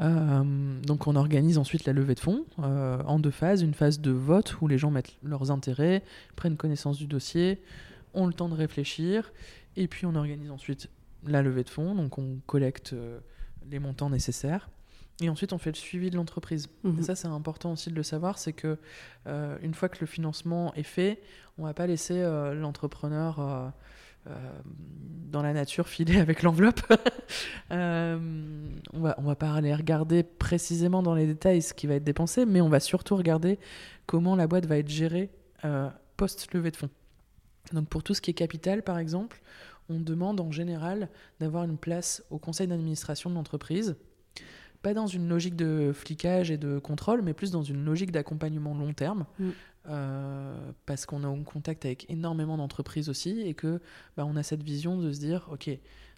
Euh, 0.00 0.80
donc 0.80 1.06
on 1.06 1.14
organise 1.14 1.58
ensuite 1.58 1.84
la 1.84 1.92
levée 1.92 2.14
de 2.14 2.20
fonds 2.20 2.46
euh, 2.60 3.02
en 3.02 3.18
deux 3.18 3.30
phases. 3.30 3.60
Une 3.60 3.74
phase 3.74 4.00
de 4.00 4.12
vote 4.12 4.62
où 4.62 4.66
les 4.66 4.78
gens 4.78 4.90
mettent 4.90 5.14
leurs 5.22 5.50
intérêts, 5.50 6.02
prennent 6.36 6.56
connaissance 6.56 6.96
du 6.96 7.06
dossier, 7.06 7.60
ont 8.14 8.26
le 8.26 8.32
temps 8.32 8.48
de 8.48 8.54
réfléchir, 8.54 9.30
et 9.76 9.88
puis 9.88 10.06
on 10.06 10.14
organise 10.14 10.50
ensuite 10.50 10.88
la 11.26 11.42
levée 11.42 11.64
de 11.64 11.68
fonds. 11.68 11.94
Donc 11.94 12.16
on 12.16 12.38
collecte 12.46 12.94
euh, 12.94 13.20
les 13.70 13.78
montants 13.78 14.08
nécessaires. 14.08 14.70
Et 15.20 15.28
ensuite, 15.28 15.52
on 15.52 15.58
fait 15.58 15.70
le 15.70 15.76
suivi 15.76 16.10
de 16.10 16.16
l'entreprise. 16.16 16.68
Mhm. 16.84 16.98
Et 16.98 17.02
ça, 17.02 17.14
c'est 17.14 17.28
important 17.28 17.72
aussi 17.72 17.90
de 17.90 17.94
le 17.94 18.02
savoir, 18.02 18.38
c'est 18.38 18.52
que 18.52 18.78
euh, 19.26 19.56
une 19.62 19.74
fois 19.74 19.88
que 19.88 19.98
le 20.00 20.06
financement 20.06 20.72
est 20.74 20.82
fait, 20.82 21.20
on 21.58 21.64
va 21.64 21.74
pas 21.74 21.86
laisser 21.86 22.20
euh, 22.20 22.54
l'entrepreneur 22.54 23.38
euh, 23.38 24.30
dans 25.30 25.42
la 25.42 25.52
nature 25.52 25.88
filer 25.88 26.18
avec 26.18 26.42
l'enveloppe. 26.42 26.80
on 27.70 29.00
va 29.00 29.14
on 29.18 29.22
va 29.22 29.36
pas 29.36 29.52
aller 29.52 29.74
regarder 29.74 30.22
précisément 30.22 31.02
dans 31.02 31.14
les 31.14 31.26
détails 31.26 31.62
ce 31.62 31.74
qui 31.74 31.86
va 31.86 31.94
être 31.94 32.04
dépensé, 32.04 32.46
mais 32.46 32.60
on 32.60 32.68
va 32.68 32.80
surtout 32.80 33.16
regarder 33.16 33.58
comment 34.06 34.34
la 34.34 34.46
boîte 34.46 34.66
va 34.66 34.78
être 34.78 34.88
gérée 34.88 35.30
post 36.16 36.52
levée 36.52 36.70
de 36.70 36.76
fonds. 36.76 36.90
Donc 37.72 37.88
pour 37.88 38.02
tout 38.02 38.14
ce 38.14 38.20
qui 38.20 38.30
est 38.30 38.34
capital, 38.34 38.82
par 38.82 38.98
exemple, 38.98 39.40
on 39.88 40.00
demande 40.00 40.40
en 40.40 40.50
général 40.50 41.08
d'avoir 41.40 41.64
une 41.64 41.76
place 41.76 42.24
au 42.30 42.38
conseil 42.38 42.66
d'administration 42.66 43.30
de 43.30 43.34
l'entreprise 43.34 43.96
pas 44.82 44.94
dans 44.94 45.06
une 45.06 45.28
logique 45.28 45.56
de 45.56 45.92
flicage 45.94 46.50
et 46.50 46.58
de 46.58 46.78
contrôle, 46.78 47.22
mais 47.22 47.32
plus 47.32 47.50
dans 47.50 47.62
une 47.62 47.84
logique 47.84 48.10
d'accompagnement 48.10 48.74
long 48.74 48.92
terme, 48.92 49.24
mm. 49.38 49.48
euh, 49.88 50.70
parce 50.86 51.06
qu'on 51.06 51.22
est 51.22 51.26
en 51.26 51.42
contact 51.44 51.84
avec 51.84 52.10
énormément 52.10 52.56
d'entreprises 52.56 53.08
aussi, 53.08 53.40
et 53.40 53.54
que 53.54 53.80
bah, 54.16 54.24
on 54.26 54.36
a 54.36 54.42
cette 54.42 54.62
vision 54.62 54.98
de 54.98 55.12
se 55.12 55.20
dire, 55.20 55.48
ok, 55.52 55.70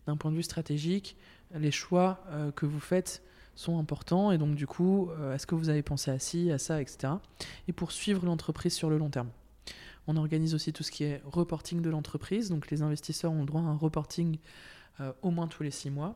d'un 0.07 0.17
point 0.17 0.31
de 0.31 0.37
vue 0.37 0.43
stratégique, 0.43 1.17
les 1.55 1.71
choix 1.71 2.25
euh, 2.31 2.51
que 2.51 2.67
vous 2.67 2.81
faites 2.81 3.23
sont 3.55 3.79
importants, 3.79 4.33
et 4.33 4.39
donc 4.39 4.57
du 4.57 4.67
coup, 4.67 5.11
euh, 5.11 5.35
est-ce 5.35 5.47
que 5.47 5.55
vous 5.55 5.69
avez 5.69 5.83
pensé 5.83 6.11
à 6.11 6.19
ci, 6.19 6.51
à 6.51 6.59
ça, 6.59 6.81
etc. 6.81 7.13
Et 7.69 7.73
pour 7.73 7.93
suivre 7.93 8.25
l'entreprise 8.25 8.73
sur 8.73 8.91
le 8.91 8.99
long 8.99 9.11
terme. 9.11 9.29
On 10.07 10.17
organise 10.17 10.55
aussi 10.55 10.73
tout 10.73 10.83
ce 10.83 10.91
qui 10.91 11.05
est 11.05 11.23
reporting 11.25 11.81
de 11.81 11.89
l'entreprise, 11.89 12.51
donc 12.51 12.71
les 12.71 12.83
investisseurs 12.83 13.33
ont 13.33 13.45
droit 13.45 13.63
à 13.63 13.65
un 13.65 13.77
reporting 13.77 14.39
au 15.23 15.31
moins 15.31 15.49
tous 15.49 15.63
les 15.63 15.71
six 15.71 15.91
mois 15.91 16.15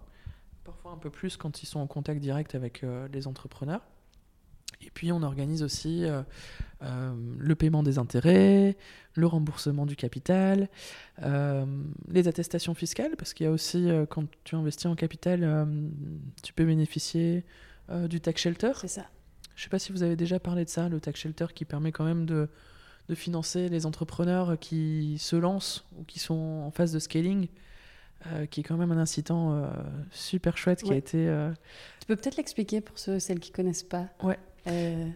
parfois 0.69 0.93
un 0.93 0.99
peu 0.99 1.09
plus 1.09 1.39
quand 1.39 1.63
ils 1.63 1.67
sont 1.67 1.81
en 1.81 1.87
contact 1.87 2.21
direct 2.21 2.55
avec 2.55 2.85
euh, 2.85 3.09
les 3.11 3.27
entrepreneurs. 3.27 3.81
Et 4.83 4.91
puis 4.91 5.11
on 5.13 5.23
organise 5.23 5.63
aussi 5.63 6.05
euh, 6.05 6.23
euh, 6.83 7.15
le 7.39 7.55
paiement 7.55 7.83
des 7.83 7.99
intérêts, 7.99 8.77
le 9.15 9.27
remboursement 9.27 9.87
du 9.87 9.97
capital, 9.97 10.69
euh, 11.23 11.65
les 12.09 12.29
attestations 12.29 12.75
fiscales, 12.75 13.17
parce 13.17 13.33
qu'il 13.33 13.45
y 13.45 13.49
a 13.49 13.51
aussi, 13.51 13.89
quand 14.11 14.25
tu 14.45 14.57
investis 14.57 14.87
en 14.87 14.95
capital, 14.95 15.67
tu 16.43 16.53
peux 16.53 16.67
bénéficier 16.67 17.45
du 18.09 18.21
tax 18.21 18.43
shelter. 18.43 18.73
C'est 18.77 18.89
ça. 18.89 19.07
Je 19.57 19.63
ne 19.63 19.65
sais 19.65 19.71
pas 19.71 19.79
si 19.79 19.91
vous 19.91 20.03
avez 20.03 20.17
déjà 20.17 20.39
parlé 20.39 20.65
de 20.65 20.71
ça, 20.71 20.89
le 20.89 21.01
tax 21.01 21.19
shelter 21.19 21.47
qui 21.55 21.65
permet 21.65 21.91
quand 21.91 22.05
même 22.05 22.27
de, 22.27 22.49
de 23.09 23.15
financer 23.15 23.69
les 23.69 23.87
entrepreneurs 23.87 24.59
qui 24.61 25.17
se 25.19 25.35
lancent 25.35 25.87
ou 25.99 26.05
qui 26.05 26.19
sont 26.19 26.63
en 26.67 26.71
phase 26.71 26.93
de 26.93 26.99
scaling. 26.99 27.49
Qui 28.51 28.61
est 28.61 28.63
quand 28.63 28.77
même 28.77 28.93
un 28.93 28.99
incitant 28.99 29.71
super 30.11 30.57
chouette 30.57 30.83
qui 30.83 30.93
a 30.93 30.97
été. 30.97 31.27
Tu 32.01 32.07
peux 32.07 32.17
peut-être 32.17 32.37
l'expliquer 32.37 32.81
pour 32.81 32.99
ceux 32.99 33.19
celles 33.19 33.41
qui 33.41 33.53
connaissent 33.53 33.83
pas. 33.83 34.09
Ouais. 34.23 34.39
Euh, 34.67 35.11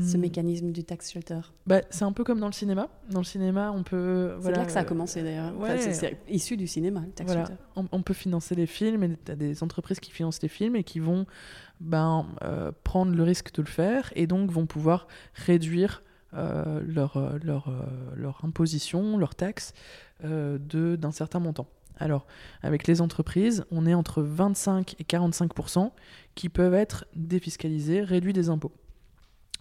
ce 0.00 0.16
mécanisme 0.16 0.72
du 0.72 0.84
tax 0.84 1.12
shelter? 1.12 1.40
Bah, 1.66 1.80
C'est 1.90 2.04
un 2.04 2.12
peu 2.12 2.24
comme 2.24 2.40
dans 2.40 2.46
le 2.46 2.52
cinéma. 2.52 2.88
Dans 3.10 3.20
le 3.20 3.24
cinéma, 3.24 3.72
on 3.72 3.82
peut. 3.82 4.36
C'est 4.40 4.52
là 4.52 4.64
que 4.64 4.72
ça 4.72 4.80
a 4.80 4.84
commencé 4.84 5.22
d'ailleurs. 5.22 5.52
c'est 5.78 6.18
issu 6.28 6.56
du 6.56 6.66
cinéma, 6.66 7.00
le 7.00 7.12
tax 7.12 7.32
shelter. 7.32 7.54
On, 7.74 8.02
peut 8.02 8.14
financer 8.14 8.54
les 8.54 8.66
films 8.66 9.02
et 9.02 9.16
tu 9.24 9.32
as 9.32 9.36
des 9.36 9.62
entreprises 9.62 10.00
qui 10.00 10.10
financent 10.12 10.40
les 10.42 10.48
films 10.48 10.76
et 10.76 10.84
qui 10.84 11.00
vont 11.00 11.26
ben, 11.80 12.26
euh, 12.42 12.70
prendre 12.84 13.14
le 13.14 13.22
risque 13.22 13.52
de 13.54 13.62
le 13.62 13.68
faire 13.68 14.12
et 14.14 14.26
donc 14.26 14.50
vont 14.50 14.66
pouvoir 14.66 15.08
réduire 15.34 16.02
euh, 16.34 16.80
leur, 16.86 17.38
leur, 17.42 17.72
leur 18.14 18.44
imposition, 18.44 19.18
leur 19.18 19.34
taxe 19.34 19.72
d'un 20.22 21.12
certain 21.12 21.40
montant. 21.40 21.66
Alors, 21.98 22.26
avec 22.62 22.86
les 22.86 23.00
entreprises, 23.00 23.64
on 23.70 23.86
est 23.86 23.94
entre 23.94 24.22
25 24.22 24.96
et 24.98 25.04
45% 25.04 25.90
qui 26.34 26.48
peuvent 26.48 26.74
être 26.74 27.06
défiscalisés, 27.14 28.02
réduits 28.02 28.32
des 28.32 28.50
impôts. 28.50 28.72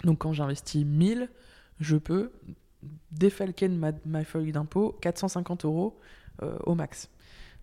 Donc, 0.04 0.20
quand 0.20 0.34
j'investis 0.34 0.86
1000, 0.86 1.30
je 1.80 1.98
peux 1.98 2.32
défalquer 3.12 3.70
de 3.70 3.94
ma, 4.06 4.24
feuille 4.24 4.52
d'impôt 4.52 4.98
450 5.02 5.66
euros 5.66 5.98
euh, 6.44 6.58
au 6.66 6.76
max. 6.76 7.10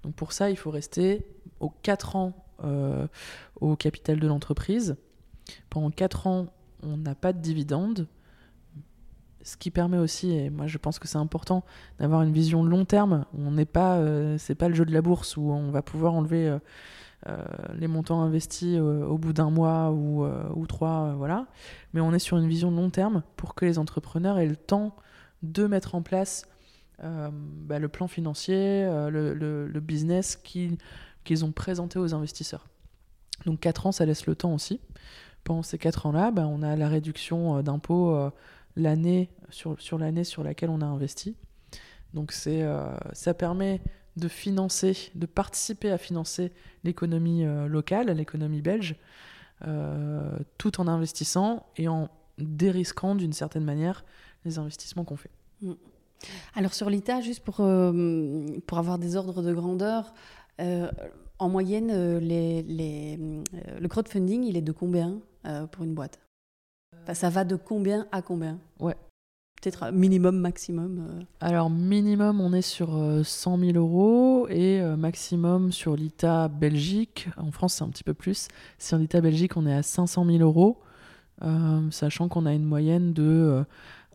Donc, 0.02 0.14
pour 0.14 0.32
ça, 0.32 0.50
il 0.50 0.56
faut 0.56 0.70
rester 0.70 1.26
aux 1.60 1.70
4 1.70 2.16
ans 2.16 2.46
euh, 2.64 3.06
au 3.60 3.76
capital 3.76 4.18
de 4.18 4.26
l'entreprise. 4.26 4.96
Pendant 5.68 5.90
4 5.90 6.26
ans, 6.26 6.46
on 6.82 6.96
n'a 6.96 7.14
pas 7.14 7.32
de 7.32 7.40
dividende 7.40 8.08
ce 9.42 9.56
qui 9.56 9.70
permet 9.70 9.98
aussi, 9.98 10.32
et 10.32 10.50
moi 10.50 10.66
je 10.66 10.78
pense 10.78 10.98
que 10.98 11.08
c'est 11.08 11.18
important, 11.18 11.64
d'avoir 11.98 12.22
une 12.22 12.32
vision 12.32 12.62
long 12.62 12.84
terme. 12.84 13.24
On 13.36 13.50
n'est 13.52 13.64
pas, 13.66 13.96
euh, 13.96 14.36
c'est 14.38 14.54
pas 14.54 14.68
le 14.68 14.74
jeu 14.74 14.84
de 14.84 14.92
la 14.92 15.02
bourse 15.02 15.36
où 15.36 15.50
on 15.50 15.70
va 15.70 15.82
pouvoir 15.82 16.14
enlever 16.14 16.48
euh, 16.48 16.58
euh, 17.28 17.44
les 17.74 17.88
montants 17.88 18.22
investis 18.22 18.78
au 18.78 19.18
bout 19.18 19.32
d'un 19.32 19.50
mois 19.50 19.90
ou, 19.92 20.66
trois, 20.66 21.14
voilà. 21.16 21.46
Mais 21.92 22.00
on 22.00 22.12
est 22.12 22.18
sur 22.18 22.38
une 22.38 22.48
vision 22.48 22.70
long 22.70 22.90
terme 22.90 23.22
pour 23.36 23.54
que 23.54 23.64
les 23.64 23.78
entrepreneurs 23.78 24.38
aient 24.38 24.46
le 24.46 24.56
temps 24.56 24.96
de 25.42 25.66
mettre 25.66 25.94
en 25.94 26.02
place 26.02 26.48
bah, 26.98 27.78
le 27.80 27.88
plan 27.88 28.06
financier, 28.06 28.84
le, 29.10 29.80
business 29.80 30.36
qu'ils 30.36 31.44
ont 31.44 31.52
présenté 31.52 31.98
aux 31.98 32.14
investisseurs. 32.14 32.66
Donc 33.46 33.60
4 33.60 33.86
ans, 33.86 33.92
ça 33.92 34.04
laisse 34.04 34.26
le 34.26 34.36
temps 34.36 34.54
aussi. 34.54 34.80
Pendant 35.44 35.62
ces 35.62 35.78
4 35.78 36.06
ans-là, 36.06 36.30
bah, 36.32 36.46
on 36.48 36.62
a 36.62 36.74
la 36.74 36.88
réduction 36.88 37.62
d'impôts 37.62 38.32
l'année 38.76 39.30
sur, 39.50 39.80
sur 39.80 39.98
l'année 39.98 40.24
sur 40.24 40.42
laquelle 40.42 40.70
on 40.70 40.80
a 40.80 40.86
investi. 40.86 41.36
Donc 42.14 42.32
c'est, 42.32 42.62
euh, 42.62 42.86
ça 43.12 43.34
permet 43.34 43.80
de 44.16 44.28
financer, 44.28 45.10
de 45.14 45.26
participer 45.26 45.90
à 45.90 45.98
financer 45.98 46.52
l'économie 46.84 47.44
euh, 47.44 47.66
locale, 47.66 48.10
l'économie 48.10 48.60
belge, 48.60 48.96
euh, 49.66 50.38
tout 50.58 50.80
en 50.80 50.88
investissant 50.88 51.66
et 51.76 51.88
en 51.88 52.08
dérisquant 52.38 53.14
d'une 53.14 53.32
certaine 53.32 53.64
manière 53.64 54.04
les 54.44 54.58
investissements 54.58 55.04
qu'on 55.04 55.16
fait. 55.16 55.30
Mm. 55.62 55.72
Alors 56.54 56.74
sur 56.74 56.88
l'ITA, 56.88 57.20
juste 57.20 57.42
pour, 57.42 57.56
pour 57.56 58.78
avoir 58.78 58.98
des 58.98 59.16
ordres 59.16 59.42
de 59.42 59.52
grandeur, 59.52 60.14
en 61.40 61.48
moyenne, 61.48 62.18
les, 62.18 62.62
les, 62.62 63.18
le 63.80 63.88
crowdfunding, 63.88 64.44
il 64.44 64.56
est 64.56 64.62
de 64.62 64.70
combien 64.70 65.18
pour 65.72 65.82
une 65.82 65.94
boîte? 65.94 66.20
Ça 67.12 67.30
va 67.30 67.44
de 67.44 67.56
combien 67.56 68.06
à 68.12 68.22
combien? 68.22 68.58
Ouais. 68.80 68.96
Peut-être 69.62 69.92
minimum, 69.92 70.38
maximum 70.38 71.06
euh. 71.08 71.22
Alors, 71.40 71.70
minimum, 71.70 72.40
on 72.40 72.52
est 72.52 72.62
sur 72.62 72.88
100 73.24 73.58
euh, 73.58 73.72
000 73.72 73.78
euros 73.78 74.48
et 74.48 74.80
euh, 74.80 74.96
maximum 74.96 75.70
sur 75.70 75.94
l'ITA 75.94 76.48
Belgique. 76.48 77.28
En 77.36 77.52
France, 77.52 77.74
c'est 77.74 77.84
un 77.84 77.88
petit 77.88 78.02
peu 78.02 78.12
plus. 78.12 78.48
Sur 78.80 78.98
l'ITA 78.98 79.20
Belgique, 79.20 79.56
on 79.56 79.64
est 79.66 79.74
à 79.74 79.84
500 79.84 80.26
000 80.26 80.38
euros, 80.38 80.80
sachant 81.92 82.28
qu'on 82.28 82.44
a 82.44 82.52
une 82.52 82.64
moyenne 82.64 83.12
de 83.12 83.64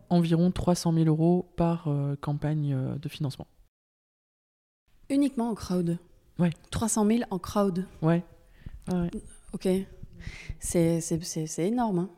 environ 0.09 0.51
300 0.51 0.93
000 0.93 1.05
euros 1.05 1.49
par 1.55 1.89
campagne 2.19 2.77
de 3.01 3.09
financement. 3.09 3.47
Uniquement 5.09 5.49
en 5.49 5.55
crowd? 5.55 5.97
Ouais. 6.39 6.51
300 6.71 7.05
000 7.05 7.19
en 7.29 7.39
crowd? 7.39 7.85
Ouais. 8.01 8.23
ouais. 8.91 9.11
Ok. 9.53 9.69
C'est 10.59 11.59
énorme. 11.59 11.99
Hein 11.99 12.09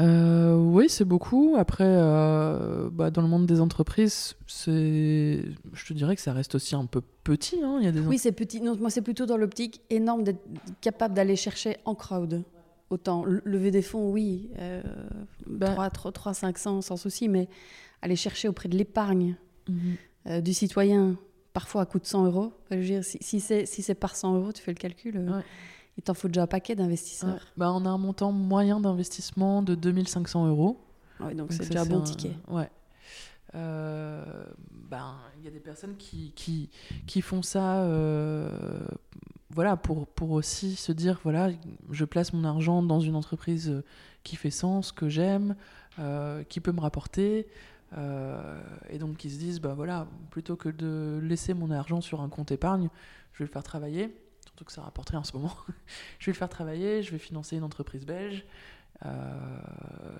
euh, 0.00 0.56
oui, 0.56 0.88
c'est 0.88 1.04
beaucoup. 1.04 1.54
Après, 1.56 1.84
euh, 1.86 2.88
bah, 2.90 3.10
dans 3.10 3.22
le 3.22 3.28
monde 3.28 3.46
des 3.46 3.60
entreprises, 3.60 4.34
c'est, 4.46 5.44
je 5.72 5.86
te 5.86 5.92
dirais 5.92 6.16
que 6.16 6.22
ça 6.22 6.32
reste 6.32 6.54
aussi 6.56 6.74
un 6.74 6.86
peu 6.86 7.00
petit. 7.22 7.60
Hein. 7.62 7.78
Il 7.80 7.84
y 7.84 7.88
a 7.88 7.92
des 7.92 8.00
oui, 8.00 8.18
c'est 8.18 8.32
petit. 8.32 8.60
Non, 8.60 8.76
moi, 8.76 8.90
c'est 8.90 9.02
plutôt 9.02 9.26
dans 9.26 9.36
l'optique 9.36 9.82
énorme 9.90 10.24
d'être 10.24 10.42
capable 10.80 11.14
d'aller 11.14 11.36
chercher 11.36 11.76
en 11.84 11.94
crowd. 11.94 12.42
Autant 12.90 13.24
lever 13.24 13.70
des 13.70 13.82
fonds, 13.82 14.10
oui, 14.10 14.50
euh, 14.58 14.82
3, 15.58 15.90
3, 15.90 16.34
500 16.34 16.82
sans 16.82 16.96
souci, 16.96 17.28
mais 17.28 17.48
aller 18.02 18.14
chercher 18.14 18.46
auprès 18.46 18.68
de 18.68 18.76
l'épargne 18.76 19.36
mhm. 19.68 19.78
euh, 20.26 20.40
du 20.40 20.52
citoyen, 20.52 21.16
parfois 21.54 21.82
à 21.82 21.86
coût 21.86 21.98
de 21.98 22.06
100 22.06 22.26
euros. 22.26 22.52
Je 22.70 22.76
veux 22.76 22.82
dire, 22.82 23.04
si, 23.04 23.18
si 23.20 23.40
c'est 23.40 23.64
si 23.64 23.94
par 23.94 24.14
100 24.14 24.36
euros, 24.36 24.52
tu 24.52 24.62
fais 24.62 24.72
le 24.72 24.76
calcul. 24.78 25.16
Euh, 25.16 25.40
il 25.96 26.02
t'en 26.02 26.14
faut 26.14 26.28
déjà 26.28 26.42
un 26.42 26.46
paquet 26.46 26.74
d'investisseurs. 26.74 27.40
Bah, 27.56 27.70
on 27.72 27.84
a 27.86 27.88
un 27.88 27.98
montant 27.98 28.32
moyen 28.32 28.80
d'investissement 28.80 29.62
de 29.62 29.74
2500 29.74 30.48
euros. 30.48 30.80
Ah 31.20 31.32
donc 31.32 31.52
c'est 31.52 31.68
déjà 31.68 31.82
un 31.82 31.86
bon 31.86 32.00
ticket. 32.00 32.32
Ouais. 32.48 32.68
Euh, 33.54 34.24
ben, 34.90 35.14
il 35.38 35.44
y 35.44 35.48
a 35.48 35.50
des 35.50 35.60
personnes 35.60 35.96
qui, 35.96 36.32
qui, 36.34 36.70
qui 37.06 37.20
font 37.20 37.42
ça 37.42 37.82
euh, 37.82 38.48
voilà, 39.50 39.76
pour, 39.76 40.08
pour 40.08 40.32
aussi 40.32 40.74
se 40.74 40.90
dire 40.90 41.20
voilà, 41.22 41.50
je 41.90 42.04
place 42.04 42.32
mon 42.32 42.44
argent 42.44 42.82
dans 42.82 42.98
une 42.98 43.14
entreprise 43.14 43.82
qui 44.24 44.34
fait 44.34 44.50
sens, 44.50 44.90
que 44.90 45.08
j'aime, 45.08 45.54
euh, 46.00 46.42
qui 46.44 46.58
peut 46.58 46.72
me 46.72 46.80
rapporter. 46.80 47.46
et 48.90 48.98
donc 48.98 49.18
qui 49.18 49.30
se 49.30 49.38
disent 49.38 49.60
bah 49.60 49.74
voilà, 49.74 50.08
plutôt 50.30 50.56
que 50.56 50.68
de 50.68 51.20
laisser 51.22 51.54
mon 51.54 51.70
argent 51.70 52.00
sur 52.00 52.20
un 52.20 52.28
compte 52.28 52.50
épargne, 52.50 52.88
je 53.32 53.38
vais 53.38 53.44
le 53.44 53.52
faire 53.52 53.62
travailler 53.62 54.12
surtout 54.54 54.64
que 54.66 54.72
ça 54.72 54.82
rapporterait 54.82 55.16
en 55.16 55.24
ce 55.24 55.32
moment. 55.32 55.50
je 56.20 56.26
vais 56.26 56.32
le 56.32 56.38
faire 56.38 56.48
travailler, 56.48 57.02
je 57.02 57.10
vais 57.10 57.18
financer 57.18 57.56
une 57.56 57.64
entreprise 57.64 58.06
belge. 58.06 58.44
Euh, 59.04 59.10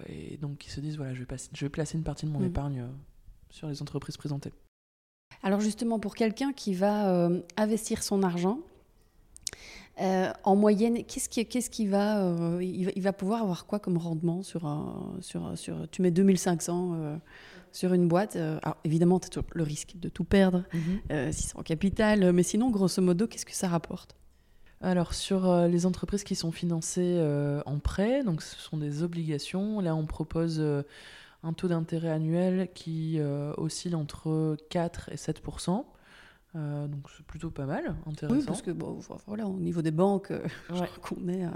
et 0.09 0.37
donc 0.39 0.67
ils 0.67 0.71
se 0.71 0.81
disent 0.81 0.97
voilà, 0.97 1.15
je 1.15 1.21
vais, 1.21 1.27
passer, 1.27 1.49
je 1.53 1.65
vais 1.65 1.69
placer 1.69 1.97
une 1.97 2.03
partie 2.03 2.27
de 2.27 2.33
mon 2.33 2.41
mm. 2.41 2.47
épargne 2.47 2.81
euh, 2.81 2.89
sur 3.49 3.69
les 3.69 3.81
entreprises 3.81 4.17
présentées. 4.17 4.53
Alors 5.45 5.61
justement, 5.61 6.01
pour 6.01 6.17
quelqu'un 6.17 6.53
qui 6.53 6.75
va 6.75 7.11
euh, 7.11 7.41
investir 7.57 8.03
son 8.03 8.25
argent, 8.25 8.59
en 9.97 10.57
moyenne, 10.57 11.05
qu'est-ce 11.05 11.29
qui, 11.29 11.47
qu'est-ce 11.47 11.71
qui 11.71 11.87
va, 11.87 12.29
il 12.61 13.01
va, 13.01 13.13
pouvoir 13.13 13.43
avoir 13.43 13.65
quoi 13.65 13.79
comme 13.79 13.97
rendement 13.97 14.43
sur, 14.43 14.67
un, 14.67 15.15
sur, 15.21 15.57
sur 15.57 15.89
tu 15.89 16.03
mets 16.03 16.11
2500 16.11 17.21
sur 17.71 17.95
une 17.95 18.09
boîte. 18.09 18.35
alors 18.35 18.77
évidemment, 18.83 19.21
tu 19.21 19.39
as 19.39 19.43
le 19.53 19.63
risque 19.63 19.93
de 19.95 20.09
tout 20.09 20.25
perdre 20.25 20.65
mm-hmm. 20.75 21.31
si 21.31 21.45
c'est 21.45 21.57
en 21.57 21.63
capital, 21.63 22.33
mais 22.33 22.43
sinon, 22.43 22.71
grosso 22.71 23.01
modo, 23.01 23.29
qu'est-ce 23.29 23.47
que 23.47 23.55
ça 23.55 23.69
rapporte? 23.69 24.17
Alors 24.85 25.15
sur 25.15 25.49
euh, 25.49 25.67
les 25.67 25.87
entreprises 25.87 26.25
qui 26.25 26.35
sont 26.35 26.53
financées 26.53 27.17
euh, 27.19 27.63
en 27.65 27.79
prêt, 27.79 28.23
donc 28.23 28.43
ce 28.43 28.61
sont 28.61 28.77
des 28.77 29.03
obligations, 29.03 29.81
là 29.81 29.97
on 29.97 30.05
propose 30.05 30.59
euh, 30.61 30.83
un 31.43 31.53
taux 31.53 31.69
d'intérêt 31.69 32.11
annuel 32.11 32.69
qui 32.75 33.19
oscille 33.57 33.97
entre 33.97 34.57
4 34.71 35.11
et 35.13 35.17
7% 35.17 35.85
donc 36.55 37.11
c'est 37.17 37.27
plutôt 37.27 37.51
pas 37.51 37.67
mal, 37.67 37.97
intéressant. 38.07 38.39
Oui, 38.39 38.45
parce 38.47 38.63
que 38.63 38.71
bon, 38.71 39.01
voilà, 39.27 39.45
au 39.49 39.59
niveau 39.59 39.83
des 39.83 39.91
banques, 39.91 40.33
je 40.69 40.75
crois 40.75 40.87
qu'on 41.03 41.29
est 41.29 41.43
à... 41.43 41.53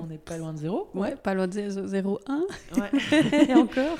on 0.00 0.06
n'est 0.06 0.18
pas 0.18 0.36
loin 0.38 0.52
de 0.52 0.58
zéro. 0.58 0.90
Ouais, 0.92 1.14
pas 1.14 1.34
loin 1.34 1.46
de 1.46 1.52
0,1. 1.52 2.18
Ouais. 2.76 3.48
et 3.48 3.54
encore. 3.54 3.96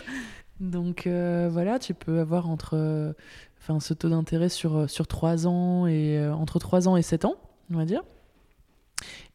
Donc 0.58 1.06
voilà, 1.06 1.78
tu 1.78 1.94
peux 1.94 2.18
avoir 2.18 2.50
entre, 2.50 3.14
enfin, 3.60 3.78
ce 3.78 3.94
taux 3.94 4.08
d'intérêt 4.08 4.48
sur, 4.48 4.90
sur 4.90 5.06
3 5.06 5.46
ans 5.46 5.86
et 5.86 6.28
entre 6.28 6.58
3 6.58 6.88
ans 6.88 6.96
et 6.96 7.02
7 7.02 7.24
ans 7.24 7.36
on 7.70 7.76
va 7.76 7.84
dire. 7.84 8.02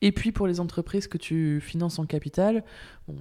Et 0.01 0.11
puis 0.11 0.31
pour 0.31 0.47
les 0.47 0.59
entreprises 0.59 1.07
que 1.07 1.17
tu 1.17 1.61
finances 1.61 1.97
en 1.97 2.05
capital, 2.05 2.63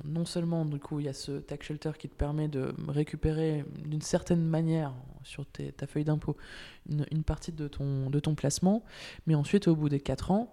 non 0.04 0.24
seulement 0.24 0.64
du 0.64 0.80
coup 0.80 0.98
il 0.98 1.06
y 1.06 1.08
a 1.08 1.12
ce 1.12 1.38
tax 1.38 1.66
shelter 1.66 1.92
qui 1.98 2.08
te 2.08 2.14
permet 2.14 2.48
de 2.48 2.74
récupérer 2.88 3.64
d'une 3.84 4.00
certaine 4.00 4.44
manière 4.44 4.92
sur 5.22 5.46
ta 5.46 5.86
feuille 5.86 6.04
d'impôt 6.04 6.36
une, 6.88 7.22
partie 7.22 7.52
de 7.52 7.68
ton, 7.68 8.10
de 8.10 8.18
ton 8.18 8.34
placement, 8.34 8.82
mais 9.26 9.36
ensuite 9.36 9.68
au 9.68 9.76
bout 9.76 9.88
des 9.88 10.00
4 10.00 10.32
ans, 10.32 10.52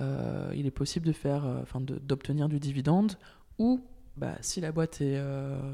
euh, 0.00 0.52
il 0.56 0.66
est 0.66 0.72
possible 0.72 1.06
de 1.06 1.12
faire, 1.12 1.44
euh, 1.44 1.62
enfin 1.62 1.80
d'obtenir 1.80 2.48
du 2.48 2.58
dividende 2.58 3.12
ou 3.58 3.80
bah, 4.16 4.36
si 4.40 4.60
la 4.60 4.72
boîte 4.72 5.00
est 5.00 5.20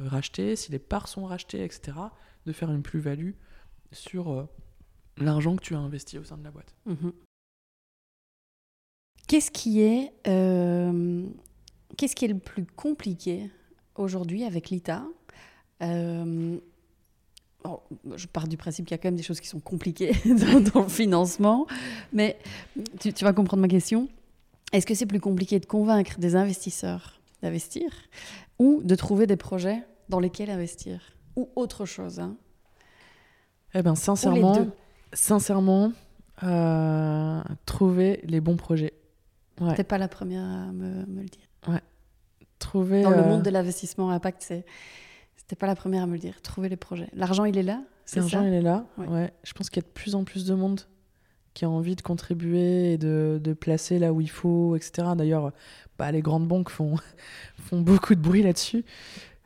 rachetée, 0.06 0.54
si 0.54 0.70
les 0.70 0.78
parts 0.78 1.08
sont 1.08 1.24
rachetées, 1.24 1.64
etc., 1.64 1.96
de 2.44 2.52
faire 2.52 2.70
une 2.70 2.82
plus-value 2.82 3.30
sur 3.90 4.46
l'argent 5.16 5.56
que 5.56 5.62
tu 5.62 5.74
as 5.74 5.78
investi 5.78 6.18
au 6.18 6.24
sein 6.24 6.36
de 6.36 6.44
la 6.44 6.50
boîte. 6.50 6.74
Mhm. 6.84 7.12
Qu'est-ce 9.26 9.50
qui 9.50 9.80
est, 9.80 10.12
qu'est-ce 10.24 12.14
qui 12.14 12.24
est 12.24 12.28
le 12.28 12.38
plus 12.38 12.66
compliqué 12.66 13.50
aujourd'hui 13.96 14.44
avec 14.44 14.70
l'ITA 14.70 15.04
je 18.16 18.26
pars 18.26 18.46
du 18.46 18.56
principe 18.56 18.86
qu'il 18.86 18.94
y 18.94 18.98
a 18.98 18.98
quand 18.98 19.08
même 19.08 19.16
des 19.16 19.22
choses 19.22 19.40
qui 19.40 19.48
sont 19.48 19.60
compliquées 19.60 20.12
dans, 20.74 20.82
le 20.82 20.88
financement, 20.88 21.66
mais 22.12 22.38
tu, 23.00 23.10
vas 23.24 23.32
comprendre 23.32 23.62
ma 23.62 23.68
question. 23.68 24.08
Est-ce 24.72 24.86
que 24.86 24.94
c'est 24.94 25.06
plus 25.06 25.20
compliqué 25.20 25.60
de 25.60 25.66
convaincre 25.66 26.18
des 26.18 26.36
investisseurs 26.36 27.20
d'investir 27.42 27.90
ou 28.58 28.80
de 28.82 28.94
trouver 28.94 29.26
des 29.26 29.36
projets 29.36 29.82
dans 30.08 30.20
lesquels 30.20 30.50
investir 30.50 31.00
Ou 31.36 31.48
autre 31.56 31.84
chose 31.84 32.20
hein? 32.20 32.36
Eh 33.74 33.82
bien, 33.82 33.94
sincèrement, 33.94 34.68
sincèrement 35.12 35.92
euh, 36.42 37.42
trouver 37.66 38.20
les 38.24 38.40
bons 38.40 38.56
projets. 38.56 38.93
Ouais. 39.60 39.74
T'es 39.74 39.84
pas 39.84 39.98
la 39.98 40.08
première 40.08 40.42
à 40.42 40.72
me, 40.72 41.04
le 41.04 41.28
dire. 41.28 41.48
Ouais. 41.68 41.80
Trouver, 42.58 43.02
dans 43.02 43.10
le 43.10 43.18
euh, 43.18 43.28
monde 43.28 43.42
de 43.42 43.50
l'investissement 43.50 44.10
impact, 44.10 44.42
c'est 44.42 44.64
c'était 45.36 45.56
pas 45.56 45.66
la 45.66 45.76
première 45.76 46.04
à 46.04 46.06
me 46.06 46.12
le 46.12 46.18
dire. 46.18 46.40
Trouver 46.40 46.68
les 46.68 46.76
projets. 46.76 47.08
L'argent, 47.12 47.44
il 47.44 47.58
est 47.58 47.62
là 47.62 47.82
L'argent, 48.14 48.42
il 48.42 48.52
est 48.52 48.62
là. 48.62 48.86
Ouais. 48.96 49.32
Je 49.44 49.52
pense 49.52 49.70
qu'il 49.70 49.82
y 49.82 49.84
a 49.84 49.88
de 49.88 49.92
plus 49.92 50.14
en 50.14 50.24
plus 50.24 50.46
de 50.46 50.54
monde 50.54 50.80
qui 51.54 51.64
a 51.64 51.70
envie 51.70 51.96
de 51.96 52.02
contribuer 52.02 52.94
et 52.94 52.98
de, 52.98 53.40
de 53.42 53.52
placer 53.52 53.98
là 53.98 54.12
où 54.12 54.20
il 54.20 54.30
faut, 54.30 54.74
etc. 54.74 55.08
D'ailleurs, 55.16 55.52
bah, 55.98 56.10
les 56.10 56.20
grandes 56.20 56.48
banques 56.48 56.70
font, 56.70 56.96
font 57.58 57.80
beaucoup 57.80 58.14
de 58.14 58.20
bruit 58.20 58.42
là-dessus. 58.42 58.84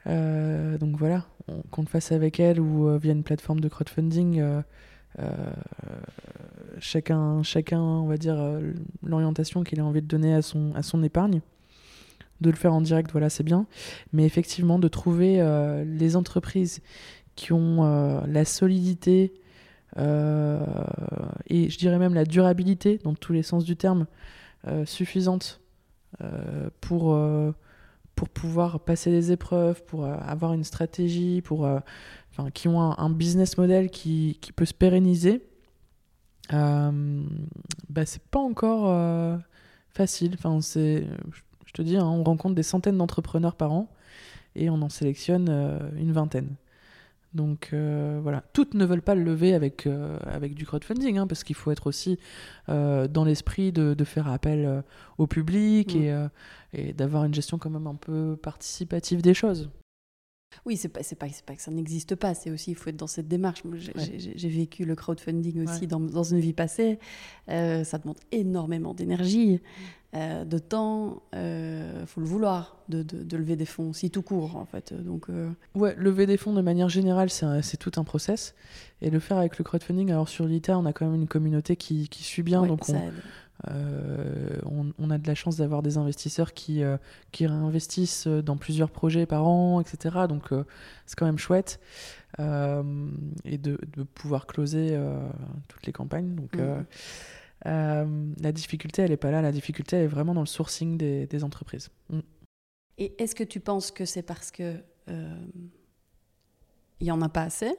Euh, 0.06 0.78
donc 0.78 0.96
voilà, 0.96 1.26
on 1.48 1.62
compte 1.70 1.88
face 1.88 2.12
avec 2.12 2.40
elles 2.40 2.60
ou 2.60 2.88
euh, 2.88 2.98
via 2.98 3.12
une 3.12 3.24
plateforme 3.24 3.60
de 3.60 3.68
crowdfunding. 3.68 4.40
Euh, 4.40 4.62
chacun, 6.78 7.42
chacun, 7.42 7.80
on 7.80 8.06
va 8.06 8.16
dire, 8.16 8.38
l'orientation 9.02 9.64
qu'il 9.64 9.80
a 9.80 9.84
envie 9.84 10.02
de 10.02 10.06
donner 10.06 10.34
à 10.34 10.42
son, 10.42 10.72
à 10.74 10.82
son 10.82 11.02
épargne 11.02 11.40
de 12.40 12.50
le 12.50 12.56
faire 12.56 12.72
en 12.72 12.80
direct, 12.80 13.10
voilà, 13.12 13.30
c'est 13.30 13.42
bien. 13.42 13.66
Mais 14.12 14.24
effectivement, 14.24 14.78
de 14.78 14.88
trouver 14.88 15.40
euh, 15.40 15.84
les 15.84 16.16
entreprises 16.16 16.80
qui 17.34 17.52
ont 17.52 17.84
euh, 17.84 18.20
la 18.26 18.44
solidité 18.44 19.32
euh, 19.96 20.64
et 21.46 21.70
je 21.70 21.78
dirais 21.78 21.98
même 21.98 22.14
la 22.14 22.24
durabilité, 22.24 22.98
dans 23.02 23.14
tous 23.14 23.32
les 23.32 23.42
sens 23.42 23.64
du 23.64 23.76
terme, 23.76 24.06
suffisante 24.84 25.62
pour, 26.80 27.18
pour 28.14 28.28
pouvoir 28.28 28.80
passer 28.80 29.10
des 29.10 29.32
épreuves, 29.32 29.82
pour 29.84 30.04
avoir 30.04 30.52
une 30.52 30.64
stratégie, 30.64 31.40
pour, 31.40 31.66
enfin, 32.38 32.50
qui 32.50 32.68
ont 32.68 32.80
un, 32.80 33.10
business 33.10 33.58
model 33.58 33.90
qui, 33.90 34.38
qui, 34.40 34.52
peut 34.52 34.64
se 34.64 34.74
pérenniser. 34.74 35.42
bah, 36.50 36.92
c'est 38.06 38.22
pas 38.22 38.40
encore 38.40 39.40
facile. 39.90 40.34
Enfin, 40.34 40.60
c'est, 40.60 41.06
je 41.66 41.72
te 41.72 41.82
dis, 41.82 41.96
hein, 41.96 42.06
on 42.06 42.24
rencontre 42.24 42.54
des 42.54 42.62
centaines 42.62 42.96
d'entrepreneurs 42.96 43.54
par 43.54 43.72
an 43.72 43.90
et 44.54 44.70
on 44.70 44.80
en 44.80 44.88
sélectionne 44.88 45.48
euh, 45.50 45.78
une 45.96 46.12
vingtaine. 46.12 46.56
Donc 47.34 47.70
euh, 47.72 48.20
voilà, 48.22 48.42
toutes 48.54 48.72
ne 48.72 48.86
veulent 48.86 49.02
pas 49.02 49.14
le 49.14 49.22
lever 49.22 49.52
avec, 49.52 49.86
euh, 49.86 50.18
avec 50.24 50.54
du 50.54 50.64
crowdfunding, 50.64 51.18
hein, 51.18 51.26
parce 51.26 51.44
qu'il 51.44 51.56
faut 51.56 51.70
être 51.70 51.86
aussi 51.86 52.18
dans 52.66 53.24
l'esprit 53.24 53.70
de, 53.70 53.92
de, 53.92 54.04
faire 54.04 54.28
appel 54.28 54.82
au 55.18 55.26
public 55.26 55.94
mm. 55.94 55.98
et, 55.98 56.28
et 56.72 56.92
d'avoir 56.94 57.24
une 57.24 57.34
gestion 57.34 57.58
quand 57.58 57.70
même 57.70 57.86
un 57.86 57.96
peu 57.96 58.38
participative 58.42 59.20
des 59.20 59.34
choses. 59.34 59.68
Oui, 60.64 60.76
c'est 60.76 60.88
pas, 60.88 61.00
pas, 61.18 61.26
pas 61.46 61.54
que 61.54 61.62
ça 61.62 61.70
n'existe 61.70 62.14
pas, 62.14 62.34
c'est 62.34 62.50
aussi, 62.50 62.72
il 62.72 62.74
faut 62.74 62.90
être 62.90 62.96
dans 62.96 63.06
cette 63.06 63.28
démarche. 63.28 63.62
J'ai 64.16 64.48
vécu 64.48 64.84
le 64.84 64.94
crowdfunding 64.94 65.66
aussi 65.66 65.86
dans, 65.86 66.00
dans, 66.00 66.22
une 66.22 66.40
vie 66.40 66.52
passée. 66.52 66.98
Euh, 67.48 67.84
ça 67.84 67.98
demande 67.98 68.18
énormément 68.32 68.94
d'énergie, 68.94 69.60
euh, 70.14 70.44
de 70.44 70.58
temps. 70.58 71.22
Il 71.32 71.38
euh, 71.38 72.06
faut 72.06 72.20
le 72.20 72.26
vouloir 72.26 72.78
de, 72.88 73.02
de, 73.02 73.36
lever 73.36 73.56
des 73.56 73.66
fonds, 73.66 73.92
si 73.92 74.10
tout 74.10 74.22
court, 74.22 74.56
en 74.56 74.64
fait. 74.64 74.94
Donc, 74.94 75.28
Ouais, 75.74 75.94
lever 75.96 76.26
des 76.26 76.36
fonds 76.36 76.52
de 76.52 76.62
manière 76.62 76.88
générale, 76.88 77.30
c'est 77.30 77.76
tout 77.76 77.92
un 77.96 78.04
process. 78.04 78.54
Et 79.00 79.10
le 79.10 79.20
faire 79.20 79.36
avec 79.36 79.58
le 79.58 79.64
crowdfunding, 79.64 80.10
alors 80.10 80.28
sur 80.28 80.46
l'ITA, 80.46 80.78
on 80.78 80.86
a 80.86 80.92
quand 80.92 81.06
même 81.06 81.20
une 81.20 81.28
communauté 81.28 81.76
qui, 81.76 82.08
qui 82.08 82.24
suit 82.24 82.42
bien. 82.42 82.66
donc 82.66 82.88
on, 82.88 82.94
euh, 83.66 84.60
on, 84.98 85.10
a 85.10 85.18
de 85.18 85.26
la 85.26 85.34
chance 85.34 85.56
d'avoir 85.56 85.82
des 85.82 85.96
investisseurs 85.98 86.54
qui, 86.54 86.84
euh, 86.84 86.96
qui 87.32 87.46
réinvestissent 87.46 88.28
dans 88.28 88.56
plusieurs 88.56 88.90
projets 88.90 89.26
par 89.26 89.46
an, 89.46 89.80
etc. 89.80 90.26
Donc 90.28 90.52
euh, 90.52 90.64
c'est 91.06 91.18
quand 91.18 91.26
même 91.26 91.38
chouette. 91.38 91.80
et 92.38 93.58
de, 93.58 93.78
pouvoir 94.14 94.46
closer 94.46 94.98
toutes 95.66 95.86
les 95.86 95.92
campagnes. 95.92 96.34
Donc 96.34 96.56
mmh. 96.56 96.84
la 97.64 98.52
difficulté, 98.52 99.02
elle 99.02 99.10
n'est 99.10 99.16
pas 99.16 99.30
là. 99.30 99.42
La 99.42 99.52
difficulté, 99.52 99.96
elle 99.96 100.04
est 100.04 100.08
vraiment 100.08 100.34
dans 100.34 100.42
le 100.42 100.46
sourcing 100.46 100.96
des, 100.96 101.44
entreprises. 101.44 101.90
Mmh. 102.10 102.20
Et 102.98 103.22
est-ce 103.22 103.34
que 103.34 103.44
tu 103.44 103.60
penses 103.60 103.90
que 103.90 104.04
c'est 104.04 104.22
parce 104.22 104.50
que 104.50 104.74
il 107.00 107.04
n'y 107.04 107.10
en 107.10 107.22
a 107.22 107.28
pas 107.28 107.42
assez 107.42 107.72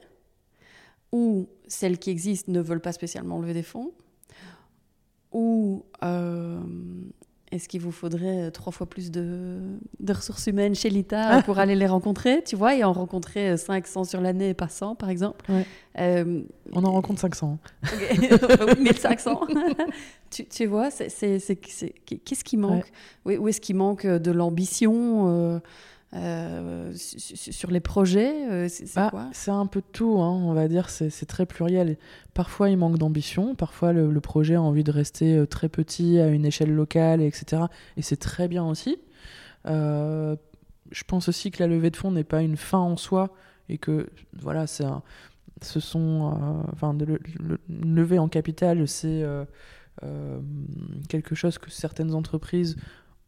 ou 1.12 1.48
celles 1.68 1.98
qui 1.98 2.10
existent 2.10 2.50
ne 2.50 2.60
veulent 2.60 2.80
pas 2.80 2.92
spécialement 2.92 3.38
lever 3.38 3.54
des 3.54 3.62
fonds? 3.62 3.92
Ou 5.32 5.84
euh, 6.02 6.60
est-ce 7.52 7.68
qu'il 7.68 7.80
vous 7.80 7.90
faudrait 7.90 8.50
trois 8.50 8.72
fois 8.72 8.88
plus 8.88 9.10
de, 9.10 9.78
ressources 10.08 10.46
humaines 10.46 10.74
chez 10.74 10.88
l'ITA 10.88 11.42
pour 11.42 11.58
aller 11.58 11.74
les 11.74 11.86
rencontrer, 11.86 12.42
tu 12.44 12.56
vois, 12.56 12.76
et 12.76 12.84
en 12.84 12.92
rencontrer 12.92 13.56
500 13.56 14.04
sur 14.04 14.20
l'année 14.20 14.50
et 14.50 14.54
pas 14.54 14.68
100, 14.68 14.94
par 14.94 15.10
exemple 15.10 15.44
euh, 15.98 16.42
On 16.72 16.84
en 16.84 16.92
rencontre 16.92 17.20
500. 17.20 17.58
Okay. 17.92 18.76
1500 18.80 19.40
tu, 20.30 20.46
tu, 20.46 20.66
vois, 20.66 20.90
c'est, 20.90 21.08
qu'est-ce 21.08 22.44
qui 22.44 22.56
manque? 22.56 22.90
Oui. 23.24 23.36
Où 23.36 23.48
est-ce 23.48 23.60
qu'il 23.60 23.76
manque 23.76 24.06
de 24.06 24.30
l'ambition 24.30 25.28
euh, 25.28 25.58
euh, 26.12 26.92
sur 26.94 27.70
les 27.70 27.78
projets 27.78 28.50
euh, 28.50 28.66
C'est 28.68 28.92
bah, 28.96 29.10
quoi 29.10 29.28
C'est 29.32 29.52
un 29.52 29.66
peu 29.66 29.80
de 29.80 29.86
tout, 29.92 30.20
hein, 30.20 30.30
on 30.30 30.52
va 30.54 30.66
dire, 30.66 30.90
c'est 30.90 31.26
très 31.26 31.46
pluriel. 31.46 31.98
Parfois, 32.34 32.68
il 32.68 32.76
manque 32.76 32.98
d'ambition, 32.98 33.54
parfois, 33.54 33.92
le, 33.92 34.20
projet 34.20 34.56
a 34.56 34.62
envie 34.62 34.82
de 34.82 34.90
rester 34.90 35.36
euh, 35.36 35.46
très 35.46 35.68
petit, 35.68 36.18
à 36.18 36.28
une 36.28 36.44
échelle 36.44 36.74
locale, 36.74 37.20
etc. 37.20 37.62
Et 37.96 38.02
c'est 38.02 38.16
très 38.16 38.48
bien 38.48 38.64
aussi. 38.64 38.98
je 39.66 41.04
pense 41.06 41.28
aussi 41.28 41.52
que 41.52 41.62
la 41.62 41.68
levée 41.68 41.90
de 41.90 41.96
fonds 41.96 42.10
n'est 42.10 42.24
pas 42.24 42.42
une 42.42 42.56
fin 42.56 42.78
en 42.78 42.96
soi, 42.96 43.32
et 43.68 43.78
que, 43.78 44.08
voilà, 44.32 44.66
c'est 44.66 44.84
ce 45.62 45.78
sont... 45.78 46.64
enfin, 46.72 46.96
le, 46.98 47.20
lever 47.68 48.18
en 48.18 48.28
capital, 48.28 48.88
c'est... 48.88 49.24
quelque 51.08 51.34
chose 51.36 51.58
que 51.58 51.70
certaines 51.70 52.14
entreprises 52.14 52.76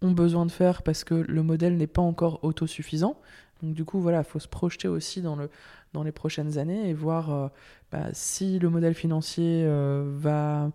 ont 0.03 0.11
besoin 0.11 0.45
de 0.47 0.51
faire 0.51 0.83
parce 0.83 1.05
que 1.05 1.15
le 1.15 1.43
modèle 1.43 1.77
n'est 1.77 1.87
pas 1.87 2.03
encore 2.03 2.43
autosuffisant. 2.43 3.17
Donc 3.63 3.75
du 3.75 3.85
coup, 3.85 4.01
voilà, 4.01 4.19
il 4.19 4.25
faut 4.25 4.41
se 4.41 4.49
projeter 4.49 4.89
aussi 4.89 5.23
dans, 5.23 5.37
le, 5.37 5.49
dans 5.93 6.03
les 6.03 6.13
prochaines 6.13 6.59
années 6.59 6.89
et 6.89 6.95
voir 6.95 7.33
euh, 7.33 7.49
bah, 7.91 8.09
si 8.13 8.59
le 8.59 8.69
modèle 8.69 8.95
financier 8.95 9.65
euh, 9.65 10.13
va, 10.17 10.71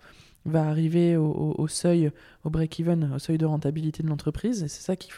va 0.46 0.68
arriver 0.68 1.18
au, 1.18 1.68
seuil, 1.68 2.12
au 2.46 2.50
break-even, 2.50 3.14
au 3.14 3.20
seuil 3.20 3.38
de 3.38 3.46
rentabilité 3.46 4.04
de 4.04 4.08
l'entreprise. 4.08 4.64
Et 4.64 4.68
c'est 4.70 4.82
ça 4.82 4.96
qui, 4.96 5.12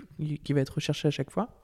qui, 0.43 0.53
va 0.53 0.62
être 0.62 0.76
recherché 0.76 1.07
à 1.07 1.12
chaque 1.12 1.30
fois. 1.30 1.62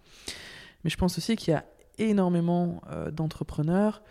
Mais 0.83 0.89
je 0.91 0.97
pense 0.97 1.17
aussi 1.17 1.35
qu'il 1.35 1.51
y 1.53 1.57
a 1.57 1.65
énormément 1.97 2.81
euh, 2.91 3.09
d'entrepreneurs 3.09 4.03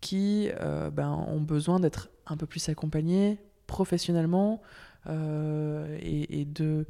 qui 0.00 0.50
ben, 0.92 1.10
ont 1.10 1.40
besoin 1.40 1.80
d'être 1.80 2.10
un 2.26 2.36
peu 2.36 2.46
plus 2.46 2.68
accompagnés 2.68 3.38
professionnellement 3.66 4.60
et, 5.08 6.40
et 6.40 6.44
de 6.44 6.86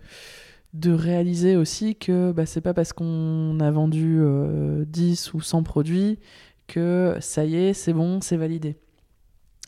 de 0.72 0.92
réaliser 0.92 1.56
aussi 1.56 1.96
que 1.96 2.32
bah, 2.32 2.46
c'est 2.46 2.60
pas 2.60 2.74
parce 2.74 2.92
qu'on 2.92 3.58
a 3.60 3.70
vendu 3.70 4.18
10 4.18 4.20
euh, 4.20 5.30
ou 5.34 5.40
100 5.40 5.62
produits 5.62 6.18
que 6.66 7.16
ça 7.20 7.44
y 7.44 7.56
est, 7.56 7.72
c'est 7.72 7.92
bon, 7.92 8.20
c'est 8.20 8.36
validé. 8.36 8.76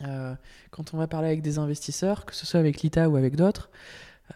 Euh, 0.03 0.35
quand 0.71 0.93
on 0.93 0.97
va 0.97 1.07
parler 1.07 1.27
avec 1.27 1.41
des 1.41 1.57
investisseurs, 1.57 2.25
que 2.25 2.35
ce 2.35 2.45
soit 2.45 2.59
avec 2.59 2.81
l'ITA 2.81 3.09
ou 3.09 3.15
avec 3.15 3.35
d'autres, 3.35 3.69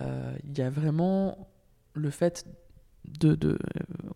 euh, 0.02 0.34
il 0.46 0.58
y 0.58 0.62
a 0.62 0.70
vraiment 0.70 1.50
le 1.94 2.10
fait 2.10 2.46
de, 3.20 3.36
de 3.36 3.60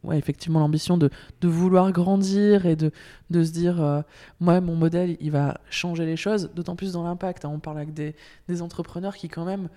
ouais, 0.04 0.18
effectivement 0.18 0.60
l'ambition 0.60 0.98
de, 0.98 1.10
de, 1.42 1.48
vouloir 1.48 1.92
grandir 1.92 2.66
et 2.66 2.76
de, 2.76 2.92
de 3.30 3.44
se 3.44 3.52
dire 3.52 4.04
moi 4.40 4.62
mon 4.62 4.76
modèle 4.76 5.18
il 5.20 5.30
va 5.30 5.60
changer 5.70 6.06
les 6.06 6.16
choses 6.16 6.52
d'autant 6.56 6.78
plus 6.78 6.94
dans 6.94 7.04
l'impact 7.04 7.44
hein. 7.44 7.52
on 7.54 7.60
parle 7.60 7.78
avec 7.78 7.94
des, 7.94 8.16
des, 8.48 8.62
entrepreneurs 8.62 9.18
qui 9.18 9.28
quand 9.28 9.44
même 9.44 9.68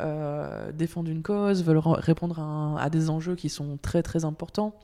euh, 0.00 0.72
défendent 0.72 1.08
une 1.08 1.22
cause, 1.22 1.64
veulent 1.64 1.78
répondre 1.78 2.40
à, 2.78 2.90
des 2.90 3.10
enjeux 3.10 3.36
qui 3.36 3.48
sont 3.48 3.78
très 3.80 4.02
très 4.02 4.24
importants. 4.24 4.74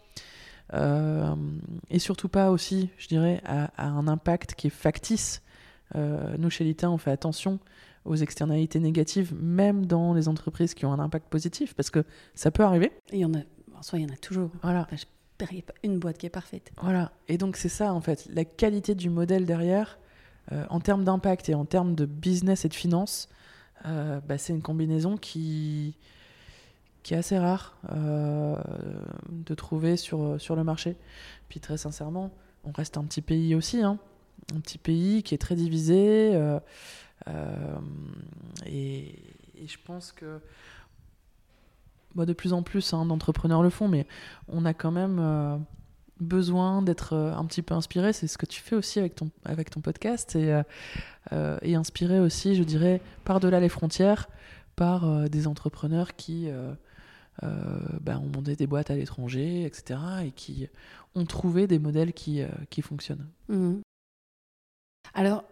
Euh, 0.73 1.35
et 1.91 1.99
surtout 1.99 2.29
pas 2.29 2.51
aussi, 2.51 2.91
je 2.97 3.09
dirais, 3.09 3.41
à, 3.45 3.71
un 3.79 4.09
impact 4.09 4.55
qui 4.55 4.69
est 4.69 4.71
factice. 4.71 5.43
Euh, 5.95 6.37
nous, 6.39 6.51
chez 6.51 6.65
l'ITA, 6.65 6.91
on 6.91 6.99
fait 6.99 7.11
attention 7.11 7.59
aux 8.05 8.17
externalités 8.17 8.81
négatives, 8.81 9.35
même 9.35 9.87
dans 9.87 10.15
les 10.15 10.29
entreprises 10.29 10.75
qui 10.75 10.85
ont 10.85 10.93
un 10.93 10.99
impact 10.99 11.29
positif, 11.29 11.75
parce 11.75 11.91
que 11.91 12.05
ça 12.35 12.51
peut 12.51 12.65
arriver. 12.65 12.93
Il 13.13 13.19
y 13.19 13.25
en 13.25 13.33
a 13.35 13.39
soi, 13.85 13.99
il 13.99 14.03
y 14.03 14.11
en 14.11 14.15
a 14.15 14.17
toujours. 14.17 14.51
Voilà. 14.63 14.81
Enfin, 14.81 14.97
je- 14.97 15.53
n'y 15.53 15.61
a 15.61 15.63
pas 15.63 15.75
une 15.83 15.99
boîte 15.99 16.19
qui 16.19 16.27
est 16.27 16.31
parfaite. 16.31 16.73
Voilà. 16.81 17.13
Et 17.29 17.39
donc 17.39 17.57
c'est 17.57 17.69
ça 17.69 17.93
en 17.93 18.01
fait, 18.01 18.27
la 18.33 18.45
qualité 18.45 18.95
du 18.95 19.11
modèle 19.11 19.45
derrière, 19.45 19.99
euh, 20.53 20.65
en 20.71 20.81
termes 20.81 21.05
d'impact 21.05 21.49
et 21.49 21.55
en 21.55 21.65
termes 21.65 21.95
de 21.95 22.07
business 22.07 22.65
et 22.65 22.69
de 22.69 22.75
finance, 22.75 23.29
euh, 23.87 24.21
bah, 24.21 24.39
c'est 24.39 24.53
une 24.53 24.63
combinaison 24.63 25.17
qui 25.17 25.95
qui 27.03 27.13
est 27.13 27.19
assez 27.19 27.39
rare 27.39 27.77
euh, 27.93 28.57
de 29.29 29.55
trouver 29.55 29.99
sur, 29.99 30.41
sur 30.41 30.57
le 30.57 30.65
marché. 30.65 30.97
Puis 31.51 31.61
très 31.61 31.77
sincèrement, 31.77 32.31
on 32.65 32.73
reste 32.73 32.97
un 32.97 33.05
petit 33.05 33.21
pays 33.21 33.55
aussi, 33.55 33.83
hein. 33.83 33.99
un 34.57 34.61
petit 34.61 34.79
pays 34.79 35.23
qui 35.23 35.35
est 35.35 35.39
très 35.39 35.55
divisé. 35.55 36.31
euh, 36.35 36.59
et, 38.67 39.19
je 39.67 39.77
pense 39.85 40.13
que 40.13 40.41
bah, 42.15 42.25
de 42.25 42.33
plus 42.33 42.55
en 42.55 42.63
plus 42.63 42.95
hein, 42.95 43.05
d'entrepreneurs 43.05 43.63
le 43.63 43.71
font, 43.71 43.89
mais 43.89 44.07
on 44.49 44.65
a 44.65 44.73
quand 44.73 44.91
même 44.91 45.65
besoin 46.21 46.83
d'être 46.83 47.13
euh, 47.13 47.35
un 47.35 47.45
petit 47.45 47.63
peu 47.63 47.75
inspiré. 47.75 48.13
C'est 48.13 48.27
ce 48.27 48.39
que 48.39 48.47
tu 48.47 48.61
fais 48.61 48.77
aussi 48.77 48.99
avec 48.99 49.15
ton, 49.15 49.31
avec 49.45 49.71
ton 49.71 49.81
podcast 49.81 50.37
et, 50.37 50.53
euh, 50.53 50.63
euh, 51.33 51.59
et 51.63 51.75
inspiré 51.75 52.21
aussi, 52.21 52.55
je 52.55 52.63
dirais, 52.63 53.01
par-delà 53.25 53.61
les 53.61 53.69
frontières, 53.69 54.29
par 54.77 55.31
des 55.31 55.47
entrepreneurs 55.47 56.17
qui 56.17 56.49
bah, 57.41 58.19
ont 58.19 58.29
monté 58.35 58.57
des 58.57 58.67
boîtes 58.67 58.91
à 58.91 58.97
l'étranger, 58.97 59.65
etc. 59.65 60.01
et 60.27 60.33
qui 60.33 60.69
ont 61.15 61.27
trouvé 61.27 61.69
des 61.69 61.79
modèles 61.79 62.13
qui, 62.13 62.43
qui 62.71 62.83
fonctionnent. 62.83 63.29
Mhm. 63.49 63.83
Alors, 65.15 65.45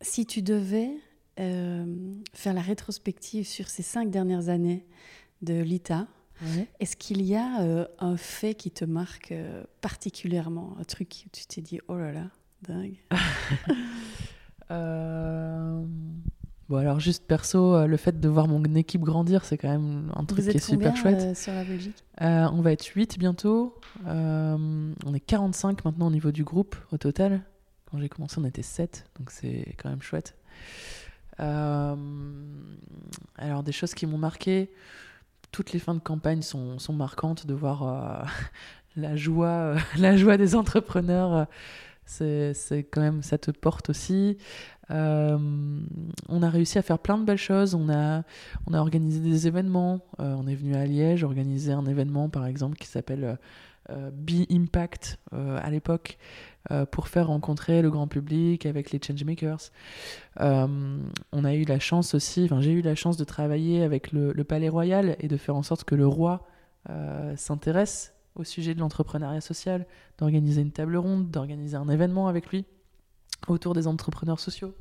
si 0.00 0.24
tu 0.24 0.40
devais 0.40 0.88
faire 1.36 2.54
la 2.54 2.62
rétrospective 2.62 3.46
sur 3.46 3.68
ces 3.68 3.82
cinq 3.82 4.10
dernières 4.10 4.48
années 4.48 4.86
de 5.42 5.60
l'ITA, 5.60 6.06
est-ce 6.80 6.96
qu'il 6.96 7.22
y 7.22 7.34
a 7.36 7.62
euh, 7.62 7.86
un 7.98 8.16
fait 8.16 8.54
qui 8.54 8.70
te 8.70 8.84
marque 8.84 9.32
euh, 9.32 9.64
particulièrement 9.80 10.76
Un 10.80 10.84
truc 10.84 11.24
où 11.26 11.28
tu 11.32 11.46
t'es 11.46 11.60
dit, 11.60 11.80
oh 11.88 11.96
là 11.96 12.12
là, 12.12 12.30
dingue? 12.62 12.96
Euh, 14.70 15.84
Bon, 16.70 16.78
alors 16.78 16.98
juste 16.98 17.26
perso, 17.26 17.86
le 17.86 17.96
fait 17.98 18.18
de 18.18 18.28
voir 18.30 18.48
mon 18.48 18.64
équipe 18.74 19.02
grandir, 19.02 19.44
c'est 19.44 19.58
quand 19.58 19.68
même 19.68 20.10
un 20.16 20.24
truc 20.24 20.42
Vous 20.42 20.50
qui 20.52 20.56
est 20.56 20.60
super 20.60 20.96
chouette. 20.96 21.36
sur 21.36 21.52
la 21.52 21.64
Belgique? 21.64 22.02
On 22.18 22.62
va 22.62 22.72
être 22.72 22.86
8 22.86 23.18
bientôt. 23.18 23.78
On 24.06 25.14
est 25.14 25.20
45 25.20 25.84
maintenant 25.84 26.06
au 26.06 26.10
niveau 26.10 26.32
du 26.32 26.44
groupe 26.44 26.76
au 26.92 26.96
total. 26.96 27.42
Quand 27.90 27.98
j'ai 27.98 28.08
commencé, 28.08 28.36
on 28.38 28.46
était 28.46 28.62
7, 28.62 29.04
donc 29.18 29.30
c'est 29.30 29.74
quand 29.76 29.90
même 29.90 30.00
chouette. 30.00 30.34
Alors, 31.36 31.98
des 33.62 33.72
choses 33.72 33.92
qui 33.92 34.06
m'ont 34.06 34.16
marqué. 34.16 34.70
Toutes 35.54 35.70
les 35.70 35.78
fins 35.78 35.94
de 35.94 36.00
campagne 36.00 36.42
sont, 36.42 36.80
marquantes 36.92 37.46
de 37.46 37.54
voir 37.54 37.84
euh, 37.84 38.24
la, 38.96 39.14
joie, 39.14 39.46
euh, 39.46 39.78
la 39.98 40.16
joie 40.16 40.36
des 40.36 40.56
entrepreneurs. 40.56 41.46
euh, 42.20 42.52
c'est 42.56 42.82
quand 42.90 43.00
même, 43.00 43.22
ça 43.22 43.38
te 43.38 43.52
porte 43.52 43.88
aussi. 43.88 44.36
On 44.90 46.42
a 46.42 46.50
réussi 46.50 46.78
à 46.78 46.82
faire 46.82 46.98
plein 46.98 47.18
de 47.18 47.24
belles 47.24 47.38
choses. 47.38 47.76
On 47.76 47.88
a, 47.88 48.24
organisé 48.72 49.20
des 49.20 49.46
événements. 49.46 50.00
On 50.18 50.44
est 50.48 50.56
venu 50.56 50.74
à 50.74 50.86
Liège 50.86 51.22
organiser 51.22 51.70
un 51.70 51.86
événement, 51.86 52.28
par 52.28 52.46
exemple, 52.46 52.76
qui 52.76 52.88
s'appelle 52.88 53.38
Be 53.88 54.50
Impact 54.50 55.20
à 55.30 55.70
l'époque, 55.70 56.18
euh, 56.70 56.86
pour 56.86 57.08
faire 57.08 57.28
rencontrer 57.28 57.82
le 57.82 57.90
grand 57.90 58.08
public 58.08 58.66
avec 58.66 58.90
les 58.90 59.00
changemakers. 59.04 59.70
Euh, 60.40 60.98
on 61.32 61.44
a 61.44 61.54
eu 61.54 61.64
la 61.64 61.78
chance 61.78 62.14
aussi, 62.14 62.48
j'ai 62.60 62.72
eu 62.72 62.82
la 62.82 62.94
chance 62.94 63.16
de 63.16 63.24
travailler 63.24 63.82
avec 63.82 64.12
le, 64.12 64.32
Palais 64.44 64.68
Royal 64.68 65.16
et 65.20 65.28
de 65.28 65.36
faire 65.36 65.56
en 65.56 65.62
sorte 65.62 65.84
que 65.84 65.94
le 65.94 66.06
roi 66.06 66.46
euh, 66.90 67.34
s'intéresse 67.36 68.14
au 68.34 68.44
sujet 68.44 68.74
de 68.74 68.80
l'entrepreneuriat 68.80 69.40
social, 69.40 69.86
d'organiser 70.18 70.62
une 70.62 70.72
table 70.72 70.96
ronde, 70.96 71.30
d'organiser 71.30 71.76
un 71.76 71.88
événement 71.88 72.28
avec 72.28 72.48
lui 72.48 72.64
autour 73.46 73.74
des 73.74 73.86
entrepreneurs 73.86 74.40
sociaux. 74.40 74.74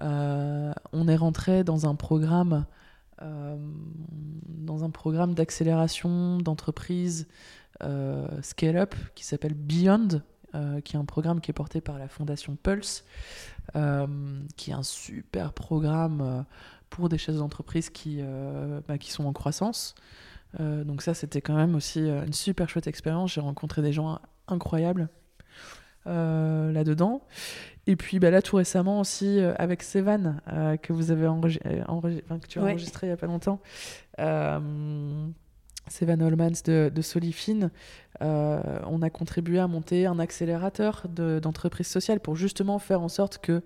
On 0.00 1.08
est 1.08 1.16
rentré 1.16 1.62
dans 1.62 1.86
un 1.86 1.94
programme, 1.94 2.66
dans 3.20 4.84
un 4.84 4.90
programme 4.90 5.34
d'accélération 5.34 6.38
d'entreprises 6.38 7.28
euh, 7.82 8.28
scale-up 8.40 8.94
qui 9.16 9.24
s'appelle 9.24 9.54
Beyond, 9.54 10.22
euh, 10.54 10.80
qui 10.80 10.96
est 10.96 10.98
un 10.98 11.04
programme 11.04 11.40
qui 11.40 11.50
est 11.50 11.54
porté 11.54 11.80
par 11.80 11.98
la 11.98 12.08
fondation 12.08 12.56
Pulse, 12.56 13.04
euh, 13.76 14.06
qui 14.56 14.70
est 14.70 14.74
un 14.74 14.82
super 14.82 15.52
programme 15.52 16.20
euh, 16.20 16.42
pour 16.90 17.08
des 17.08 17.18
chefs 17.18 17.36
d'entreprise 17.36 17.90
qui, 17.90 18.22
bah, 18.86 18.98
qui 18.98 19.10
sont 19.10 19.24
en 19.24 19.32
croissance. 19.32 19.94
Donc 20.60 21.02
ça, 21.02 21.12
c'était 21.12 21.40
quand 21.40 21.56
même 21.56 21.74
aussi 21.74 21.98
une 21.98 22.32
super 22.32 22.68
chouette 22.68 22.86
expérience. 22.86 23.32
J'ai 23.32 23.40
rencontré 23.40 23.82
des 23.82 23.92
gens 23.92 24.20
incroyables 24.46 25.08
là-dedans. 26.06 27.22
Et 27.86 27.96
puis 27.96 28.18
bah, 28.18 28.30
là, 28.30 28.40
tout 28.42 28.56
récemment 28.56 29.00
aussi, 29.00 29.40
euh, 29.40 29.54
avec 29.58 29.82
Sevan, 29.82 30.40
euh, 30.48 30.76
que 30.76 30.92
vous 30.92 31.10
avez 31.10 31.26
enregi- 31.26 31.60
enregi- 31.86 32.22
enfin, 32.24 32.38
que 32.38 32.46
tu 32.46 32.58
as 32.58 32.62
Ouais. 32.62 32.70
enregistré 32.70 33.06
il 33.06 33.10
n'y 33.10 33.14
a 33.14 33.16
pas 33.16 33.26
longtemps. 33.26 33.60
Euh, 34.20 35.26
Sevan 35.88 36.20
Holmans 36.22 36.62
de, 36.64 36.90
de 36.94 37.02
Solifine, 37.02 37.70
euh, 38.22 38.60
on 38.86 39.02
a 39.02 39.10
contribué 39.10 39.58
à 39.58 39.66
monter 39.66 40.06
un 40.06 40.18
accélérateur 40.18 41.06
de- 41.08 41.38
d'entreprises 41.40 41.86
sociales 41.88 42.20
pour 42.20 42.36
justement 42.36 42.78
faire 42.78 43.02
en 43.02 43.08
sorte 43.08 43.38
que 43.38 43.62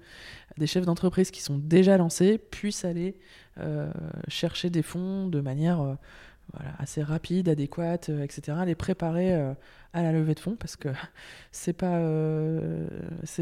des 0.57 0.67
chefs 0.67 0.85
d'entreprise 0.85 1.31
qui 1.31 1.43
sont 1.43 1.59
déjà 1.59 1.97
lancés 1.97 2.39
puissent 2.39 2.85
aller 2.85 3.17
euh, 3.61 3.91
chercher 4.29 4.71
des 4.71 4.83
fonds 4.83 5.29
de 5.29 5.41
manière 5.41 5.81
euh, 5.81 5.95
assez 6.79 7.03
rapide, 7.03 7.49
adéquate, 7.49 8.09
etc. 8.09 8.59
Les 8.67 8.75
préparer 8.75 9.35
à 9.93 10.03
la 10.03 10.13
levée 10.13 10.35
de 10.35 10.41
fonds 10.41 10.57
parce 10.57 10.77
que 10.77 10.89
c'est 11.53 11.73
pas 11.75 12.01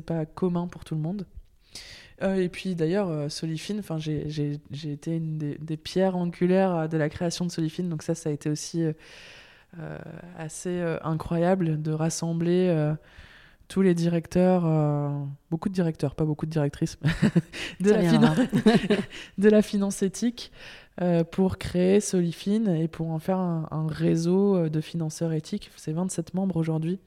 pas 0.07 0.27
commun 0.27 0.67
pour 0.67 0.85
tout 0.85 0.95
le 0.95 1.01
monde. 1.01 1.27
Euh, 2.23 2.37
et 2.37 2.49
puis 2.49 2.75
d'ailleurs, 2.75 3.09
euh, 3.11 3.29
Solifine, 3.29 3.83
j'ai 3.99 4.93
été 4.93 5.17
une 5.17 5.37
des, 5.39 5.59
des 5.61 5.77
pierres 5.77 6.17
angulaires 6.17 6.75
euh, 6.75 6.87
de 6.89 6.97
la 6.97 7.09
création 7.11 7.45
de 7.45 7.51
Solifine, 7.51 7.89
donc 7.89 8.03
ça, 8.03 8.15
ça 8.15 8.31
a 8.31 8.33
été 8.33 8.49
aussi 8.49 8.83
euh, 8.83 9.99
assez 10.39 10.81
incroyable 11.03 11.83
de 11.83 11.93
rassembler 11.93 12.95
tous 13.69 13.83
les 13.83 13.95
directeurs, 13.95 14.63
beaucoup 15.51 15.69
de 15.69 15.75
directeurs, 15.75 16.15
pas 16.15 16.25
beaucoup 16.25 16.47
de 16.47 16.51
directrices, 16.51 16.99
de, 17.81 17.91
la 17.91 18.03
finan- 18.03 18.49
de 19.39 19.49
la 19.51 19.61
finance 19.61 20.03
éthique 20.03 20.53
pour 21.31 21.59
créer 21.59 22.01
Solifine 22.01 22.69
et 22.69 22.89
pour 22.89 23.11
en 23.11 23.19
faire 23.19 23.39
un, 23.39 23.69
un 23.71 23.87
réseau 23.87 24.71
de 24.71 24.81
financeurs 24.81 25.33
éthiques. 25.33 25.71
C'est 25.77 25.93
27 25.93 26.33
membres 26.33 26.57
aujourd'hui 26.57 26.99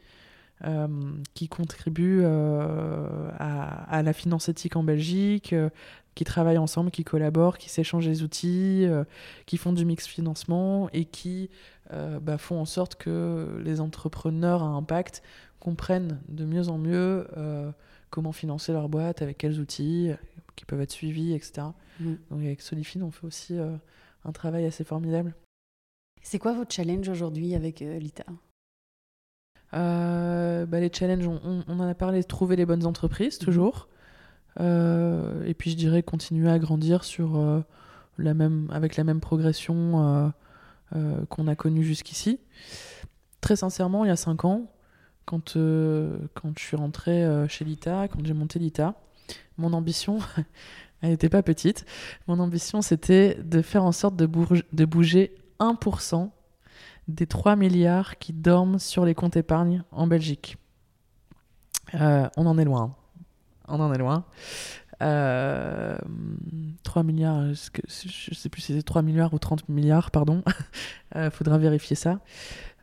qui 1.33 1.47
contribuent 1.47 2.21
euh, 2.23 3.29
à, 3.37 3.83
à 3.89 4.03
la 4.03 4.13
finance 4.13 4.49
éthique 4.49 4.75
en 4.75 4.83
Belgique, 4.83 5.53
euh, 5.53 5.69
qui 6.15 6.25
travaillent 6.25 6.57
ensemble, 6.57 6.91
qui 6.91 7.05
collaborent, 7.05 7.57
qui 7.57 7.69
s'échangent 7.69 8.07
les 8.07 8.23
outils, 8.23 8.85
euh, 8.85 9.05
qui 9.45 9.55
font 9.55 9.71
du 9.71 9.85
mix 9.85 10.05
financement 10.05 10.89
et 10.91 11.05
qui 11.05 11.49
euh, 11.93 12.19
bah, 12.19 12.37
font 12.37 12.59
en 12.59 12.65
sorte 12.65 12.95
que 12.95 13.61
les 13.63 13.79
entrepreneurs 13.79 14.61
à 14.61 14.67
impact 14.67 15.23
comprennent 15.59 16.19
de 16.27 16.43
mieux 16.45 16.67
en 16.67 16.77
mieux 16.77 17.27
euh, 17.37 17.71
comment 18.09 18.31
financer 18.33 18.73
leur 18.73 18.89
boîte, 18.89 19.21
avec 19.21 19.37
quels 19.37 19.59
outils, 19.59 20.09
euh, 20.09 20.15
qui 20.57 20.65
peuvent 20.65 20.81
être 20.81 20.91
suivis, 20.91 21.33
etc. 21.33 21.67
Mhm. 22.01 22.17
Donc 22.31 22.41
avec 22.41 22.61
Solifine, 22.61 23.03
on 23.03 23.11
fait 23.11 23.25
aussi 23.25 23.57
euh, 23.57 23.77
un 24.25 24.31
travail 24.33 24.65
assez 24.65 24.83
formidable. 24.83 25.33
C'est 26.21 26.39
quoi 26.39 26.53
votre 26.53 26.73
challenge 26.73 27.07
aujourd'hui 27.07 27.55
avec 27.55 27.81
euh, 27.81 27.97
l'ITA? 27.97 28.25
Euh, 29.73 30.65
bah, 30.65 30.79
les 30.79 30.91
challenges, 30.91 31.27
on, 31.27 31.63
en 31.67 31.79
a 31.81 31.93
parlé, 31.93 32.23
trouver 32.23 32.55
les 32.55 32.65
bonnes 32.65 32.85
entreprises, 32.85 33.39
Mhm. 33.39 33.45
toujours. 33.45 33.87
Euh, 34.59 35.45
et 35.45 35.53
puis 35.53 35.71
je 35.71 35.75
dirais 35.77 36.03
continuer 36.03 36.49
à 36.49 36.59
grandir 36.59 37.03
sur, 37.03 37.37
euh, 37.37 37.61
la 38.17 38.33
même, 38.33 38.67
avec 38.71 38.97
la 38.97 39.03
même 39.03 39.19
progression 39.21 40.33
qu'on 41.29 41.47
a 41.47 41.55
connue 41.55 41.83
jusqu'ici. 41.83 42.39
Très 43.41 43.55
sincèrement, 43.55 44.03
il 44.03 44.07
y 44.09 44.11
a 44.11 44.15
cinq 44.17 44.43
ans, 44.43 44.71
quand, 45.25 45.53
quand 45.53 46.57
je 46.57 46.63
suis 46.63 46.75
rentrée 46.75 47.25
chez 47.47 47.63
l'ITA, 47.63 48.07
quand 48.09 48.25
j'ai 48.25 48.33
monté 48.33 48.59
l'ITA, 48.59 48.95
mon 49.57 49.71
ambition, 49.73 50.17
elle 51.01 51.11
n'était 51.11 51.29
pas 51.29 51.43
petite, 51.43 51.85
mon 52.27 52.39
ambition 52.39 52.81
c'était 52.81 53.35
de 53.41 53.61
faire 53.61 53.85
en 53.85 53.91
sorte 53.93 54.15
de 54.17 54.25
bouger 54.85 55.35
1% 55.59 56.31
des 57.09 57.27
3 57.27 57.55
milliards 57.55 58.17
qui 58.17 58.33
dorment 58.33 58.79
sur 58.79 59.03
les 59.05 59.15
comptes 59.15 59.35
épargne 59.37 59.83
en 59.91 60.07
Belgique. 60.07 60.57
Euh, 61.95 62.27
on 62.37 62.45
en 62.45 62.57
est 62.57 62.65
loin. 62.65 62.95
On 63.67 63.79
en 63.79 63.91
est 63.93 63.97
loin. 63.97 64.25
Euh, 65.01 65.97
3 66.83 67.03
milliards, 67.03 67.45
est-ce 67.49 67.71
que- 67.71 67.81
je 67.87 68.33
sais 68.35 68.49
plus 68.49 68.61
si 68.61 68.73
c'est 68.75 68.83
3 68.83 69.01
milliards 69.01 69.33
ou 69.33 69.39
30 69.39 69.67
milliards, 69.69 70.11
pardon. 70.11 70.43
Euh, 71.15 71.31
faudra 71.31 71.57
vérifier 71.57 71.95
ça. 71.95 72.19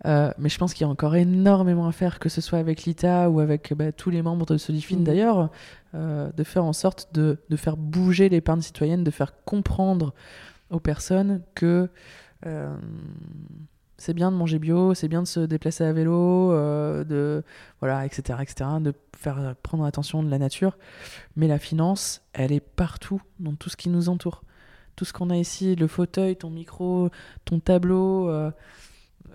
Euh, 0.04 0.32
mais 0.36 0.48
je 0.48 0.58
pense 0.58 0.74
qu'il 0.74 0.84
y 0.84 0.88
a 0.88 0.90
encore 0.90 1.14
énormément 1.14 1.86
à 1.86 1.92
faire, 1.92 2.18
que 2.18 2.28
ce 2.28 2.40
soit 2.40 2.58
avec 2.58 2.82
l'ITA 2.82 3.30
ou 3.30 3.38
avec 3.38 3.72
bah, 3.72 3.92
tous 3.92 4.10
les 4.10 4.20
membres 4.20 4.46
de 4.46 4.56
Solifine 4.56 4.98
Mhm. 4.98 5.04
d'ailleurs, 5.04 5.50
euh, 5.94 6.32
de 6.36 6.42
faire 6.42 6.64
en 6.64 6.72
sorte 6.72 7.14
de, 7.14 7.38
de 7.50 7.56
faire 7.56 7.76
bouger 7.76 8.28
l'épargne 8.28 8.62
citoyenne, 8.62 9.04
de 9.04 9.12
faire 9.12 9.44
comprendre 9.44 10.12
aux 10.70 10.80
personnes 10.80 11.40
que 11.54 11.88
euh, 12.46 12.76
C'est 13.98 14.12
bien 14.12 14.30
de 14.30 14.36
manger 14.36 14.58
bio, 14.58 14.92
c'est 14.92 15.08
bien 15.08 15.22
de 15.22 15.26
se 15.26 15.40
déplacer 15.40 15.84
à 15.84 15.92
vélo, 15.92 16.52
euh, 16.52 17.02
de 17.04 17.42
voilà, 17.80 18.04
etc., 18.04 18.38
etc., 18.42 18.70
de 18.80 18.92
faire 19.16 19.54
prendre 19.62 19.84
attention 19.84 20.22
de 20.22 20.30
la 20.30 20.38
nature. 20.38 20.76
Mais 21.34 21.48
la 21.48 21.58
finance, 21.58 22.22
elle 22.34 22.52
est 22.52 22.60
partout, 22.60 23.22
dans 23.40 23.54
tout 23.54 23.70
ce 23.70 23.76
qui 23.76 23.88
nous 23.88 24.08
entoure. 24.08 24.42
Tout 24.96 25.04
ce 25.04 25.12
qu'on 25.12 25.30
a 25.30 25.36
ici, 25.36 25.76
le 25.76 25.86
fauteuil, 25.86 26.36
ton 26.36 26.50
micro, 26.50 27.10
ton 27.44 27.58
tableau, 27.58 28.28
euh, 28.28 28.50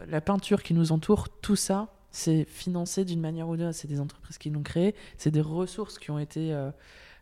la 0.07 0.21
peinture 0.21 0.61
qui 0.61 0.73
nous 0.73 0.91
entoure, 0.91 1.29
tout 1.29 1.55
ça, 1.55 1.93
c'est 2.11 2.45
financé 2.45 3.03
d'une 3.03 3.21
manière 3.21 3.47
ou 3.47 3.55
d'une 3.55 3.67
autre. 3.67 3.75
C'est 3.75 3.87
des 3.87 3.99
entreprises 3.99 4.37
qui 4.37 4.51
l'ont 4.51 4.63
créé, 4.63 4.95
c'est 5.17 5.31
des 5.31 5.41
ressources 5.41 5.97
qui 5.97 6.11
ont 6.11 6.19
été, 6.19 6.53
euh, 6.53 6.69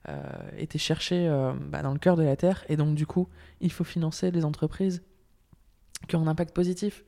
euh, 0.10 0.22
été 0.58 0.78
cherchées 0.78 1.30
bah, 1.70 1.82
dans 1.84 1.94
le 1.94 2.00
cœur 2.00 2.18
de 2.18 2.24
la 2.24 2.36
terre. 2.36 2.66
Et 2.68 2.76
donc, 2.76 2.96
du 2.96 3.06
coup, 3.06 3.30
il 3.62 3.72
faut 3.72 3.86
financer 3.86 4.32
les 4.32 4.44
entreprises 4.44 5.04
qui 6.08 6.16
ont 6.18 6.22
un 6.22 6.28
impact 6.28 6.54
positif. 6.54 7.04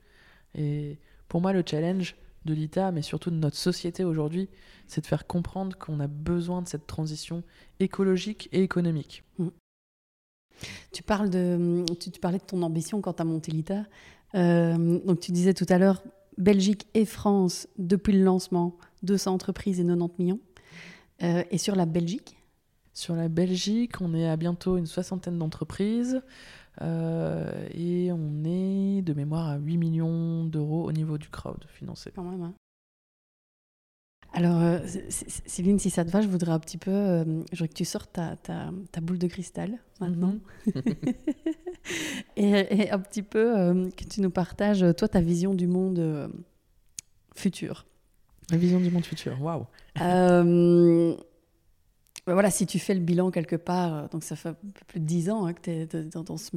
Et 0.54 0.98
pour 1.28 1.40
moi, 1.40 1.52
le 1.52 1.62
challenge 1.66 2.16
de 2.44 2.54
l'ITA, 2.54 2.92
mais 2.92 3.02
surtout 3.02 3.30
de 3.30 3.36
notre 3.36 3.56
société 3.56 4.04
aujourd'hui, 4.04 4.48
c'est 4.86 5.00
de 5.00 5.06
faire 5.06 5.26
comprendre 5.26 5.76
qu'on 5.78 6.00
a 6.00 6.06
besoin 6.06 6.62
de 6.62 6.68
cette 6.68 6.86
transition 6.86 7.42
écologique 7.80 8.48
et 8.52 8.62
économique. 8.62 9.22
Mm. 9.38 9.48
Tu, 10.92 11.02
parles 11.02 11.30
de, 11.30 11.84
tu, 11.98 12.20
parlais 12.20 12.38
de 12.38 12.44
ton 12.44 12.62
ambition 12.62 13.00
quand 13.00 13.14
tu 13.14 13.22
as 13.22 13.24
monté 13.24 13.52
l'ITA. 13.52 13.84
Euh, 14.34 14.98
donc 15.04 15.20
tu 15.20 15.32
disais 15.32 15.54
tout 15.54 15.66
à 15.68 15.78
l'heure, 15.78 16.02
Belgique 16.38 16.86
et 16.94 17.04
France, 17.04 17.68
depuis 17.78 18.12
le 18.12 18.24
lancement, 18.24 18.76
200 19.02 19.34
entreprises 19.34 19.80
et 19.80 19.84
90 19.84 20.22
millions. 20.22 20.40
Euh, 21.22 21.44
et 21.50 21.58
sur 21.58 21.76
la 21.76 21.86
Belgique? 21.86 22.36
Sur 22.94 23.14
la 23.14 23.28
Belgique, 23.28 24.00
on 24.00 24.14
est 24.14 24.28
à 24.28 24.36
bientôt 24.36 24.76
une 24.76 24.86
soixantaine 24.86 25.38
d'entreprises. 25.38 26.20
Euh, 26.80 27.68
et 27.74 28.10
on 28.12 28.44
est 28.44 29.02
de 29.02 29.12
mémoire 29.12 29.48
à 29.48 29.56
8 29.58 29.76
millions 29.76 30.44
d'euros 30.44 30.84
au 30.84 30.92
niveau 30.92 31.18
du 31.18 31.28
crowd 31.28 31.64
financé. 31.68 32.10
Quand 32.14 32.24
même, 32.24 32.42
hein. 32.42 32.54
Alors, 34.34 34.62
euh, 34.62 34.78
Céline, 35.10 35.78
si 35.78 35.90
ça 35.90 36.06
te 36.06 36.10
va, 36.10 36.22
je 36.22 36.28
voudrais 36.28 36.52
un 36.52 36.58
petit 36.58 36.78
peu. 36.78 36.90
Euh, 36.90 37.24
je 37.24 37.58
voudrais 37.58 37.68
que 37.68 37.74
tu 37.74 37.84
sortes 37.84 38.14
ta, 38.14 38.36
ta, 38.36 38.70
ta 38.90 39.00
boule 39.02 39.18
de 39.18 39.26
cristal 39.26 39.78
maintenant. 40.00 40.34
Mhm. 42.36 42.44
et, 42.70 42.90
un 42.92 42.98
petit 43.00 43.24
peu 43.24 43.90
que 43.96 44.04
tu 44.04 44.20
nous 44.20 44.30
partages, 44.30 44.86
toi, 44.96 45.08
ta 45.08 45.20
vision 45.20 45.52
du 45.52 45.66
monde 45.66 46.30
futur. 47.34 47.86
La 48.50 48.56
vision 48.56 48.78
du 48.78 48.88
monde 48.88 49.04
futur, 49.04 49.36
waouh! 49.42 49.66
Bah 52.24 52.34
voilà, 52.34 52.52
si 52.52 52.66
tu 52.66 52.78
fais 52.78 52.94
le 52.94 53.00
bilan 53.00 53.32
quelque 53.32 53.56
part, 53.56 53.94
euh, 53.94 54.06
donc 54.08 54.22
ça 54.22 54.36
fait 54.36 54.50
un 54.50 54.54
peu 54.54 54.84
plus 54.86 55.00
de 55.00 55.04
dix 55.04 55.28
ans 55.28 55.44
hein, 55.44 55.54
que 55.54 55.60
tu 55.60 55.70
es 55.70 55.86
dans, 56.04 56.36
ce, 56.36 56.56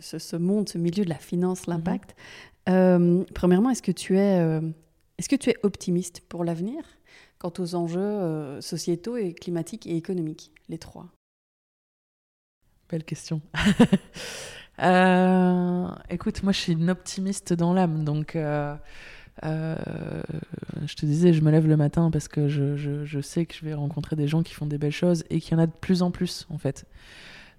ce, 0.00 0.36
monde, 0.36 0.70
ce 0.70 0.78
milieu 0.78 1.04
de 1.04 1.10
la 1.10 1.18
finance, 1.18 1.66
mhm. 1.66 1.74
l'impact. 1.74 2.16
Euh, 2.70 3.24
premièrement, 3.34 3.68
est-ce 3.68 3.82
que, 3.82 3.92
tu 3.92 4.16
es, 4.16 4.40
euh, 4.40 4.62
est-ce 5.18 5.28
que 5.28 5.36
tu 5.36 5.50
es 5.50 5.56
optimiste 5.64 6.22
pour 6.28 6.44
l'avenir 6.44 6.82
quant 7.38 7.52
aux 7.58 7.74
enjeux 7.74 8.58
sociétaux 8.62 9.18
et 9.18 9.34
climatiques 9.34 9.86
et 9.86 9.96
économiques, 9.96 10.50
les 10.70 10.78
trois? 10.78 11.08
Belle 12.88 13.04
question. 13.04 13.42
écoute, 16.08 16.42
moi 16.42 16.52
je 16.52 16.58
suis 16.58 16.72
une 16.72 16.88
optimiste 16.88 17.52
dans 17.52 17.74
l'âme, 17.74 18.04
donc 18.04 18.34
euh, 19.42 19.74
je 20.86 20.94
te 20.94 21.06
disais, 21.06 21.32
je 21.32 21.42
me 21.42 21.50
lève 21.50 21.66
le 21.66 21.76
matin 21.76 22.10
parce 22.10 22.28
que 22.28 22.48
je, 22.48 22.76
je, 22.76 23.20
sais 23.20 23.46
que 23.46 23.54
je 23.54 23.64
vais 23.64 23.74
rencontrer 23.74 24.16
des 24.16 24.28
gens 24.28 24.42
qui 24.42 24.54
font 24.54 24.66
des 24.66 24.78
belles 24.78 24.92
choses 24.92 25.24
et 25.30 25.40
qu'il 25.40 25.52
y 25.52 25.56
en 25.56 25.62
a 25.62 25.66
de 25.66 25.72
plus 25.72 26.02
en 26.02 26.10
plus, 26.10 26.46
en 26.50 26.58
fait. 26.58 26.86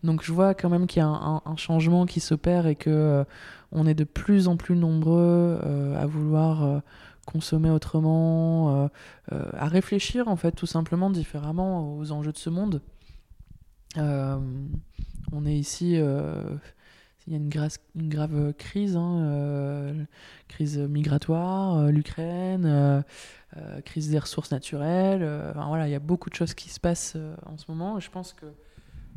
Donc 0.03 0.23
je 0.23 0.31
vois 0.31 0.53
quand 0.53 0.69
même 0.69 0.87
qu'il 0.87 0.99
y 0.99 1.03
a 1.03 1.07
un, 1.07 1.57
changement 1.57 2.05
qui 2.05 2.19
s'opère 2.19 2.67
et 2.67 2.75
que 2.75 2.89
euh, 2.89 3.23
on 3.71 3.87
est 3.87 3.95
de 3.95 4.03
plus 4.03 4.47
en 4.47 4.55
plus 4.55 4.75
nombreux 4.75 5.59
euh, 5.63 5.99
à 5.99 6.05
vouloir 6.05 6.81
consommer 7.25 7.71
autrement, 7.71 8.87
à 9.31 9.67
réfléchir 9.67 10.27
en 10.27 10.35
fait 10.35 10.51
tout 10.51 10.67
simplement 10.67 11.09
différemment 11.09 11.97
aux 11.97 12.11
enjeux 12.11 12.31
de 12.31 12.37
ce 12.37 12.51
monde. 12.51 12.81
on 13.97 15.45
est 15.45 15.55
ici 15.55 15.99
il 17.27 17.33
y 17.33 17.35
a 17.35 17.39
une, 17.39 17.69
une 17.95 18.09
grave 18.09 18.53
crise, 18.53 18.95
hein, 18.95 19.19
euh, 19.21 20.03
crise 20.47 20.77
migratoire, 20.77 21.77
euh, 21.77 21.89
l'Ukraine, 21.89 22.65
euh, 22.65 23.01
crise 23.81 24.09
des 24.09 24.19
ressources 24.19 24.51
naturelles. 24.51 25.27
voilà, 25.55 25.87
il 25.87 25.91
y 25.91 25.95
a 25.95 25.99
beaucoup 25.99 26.29
de 26.29 26.35
choses 26.35 26.53
qui 26.53 26.69
se 26.69 26.79
passent 26.79 27.17
en 27.45 27.57
ce 27.57 27.65
moment. 27.69 27.99
je 27.99 28.09
pense 28.09 28.33
que 28.33 28.45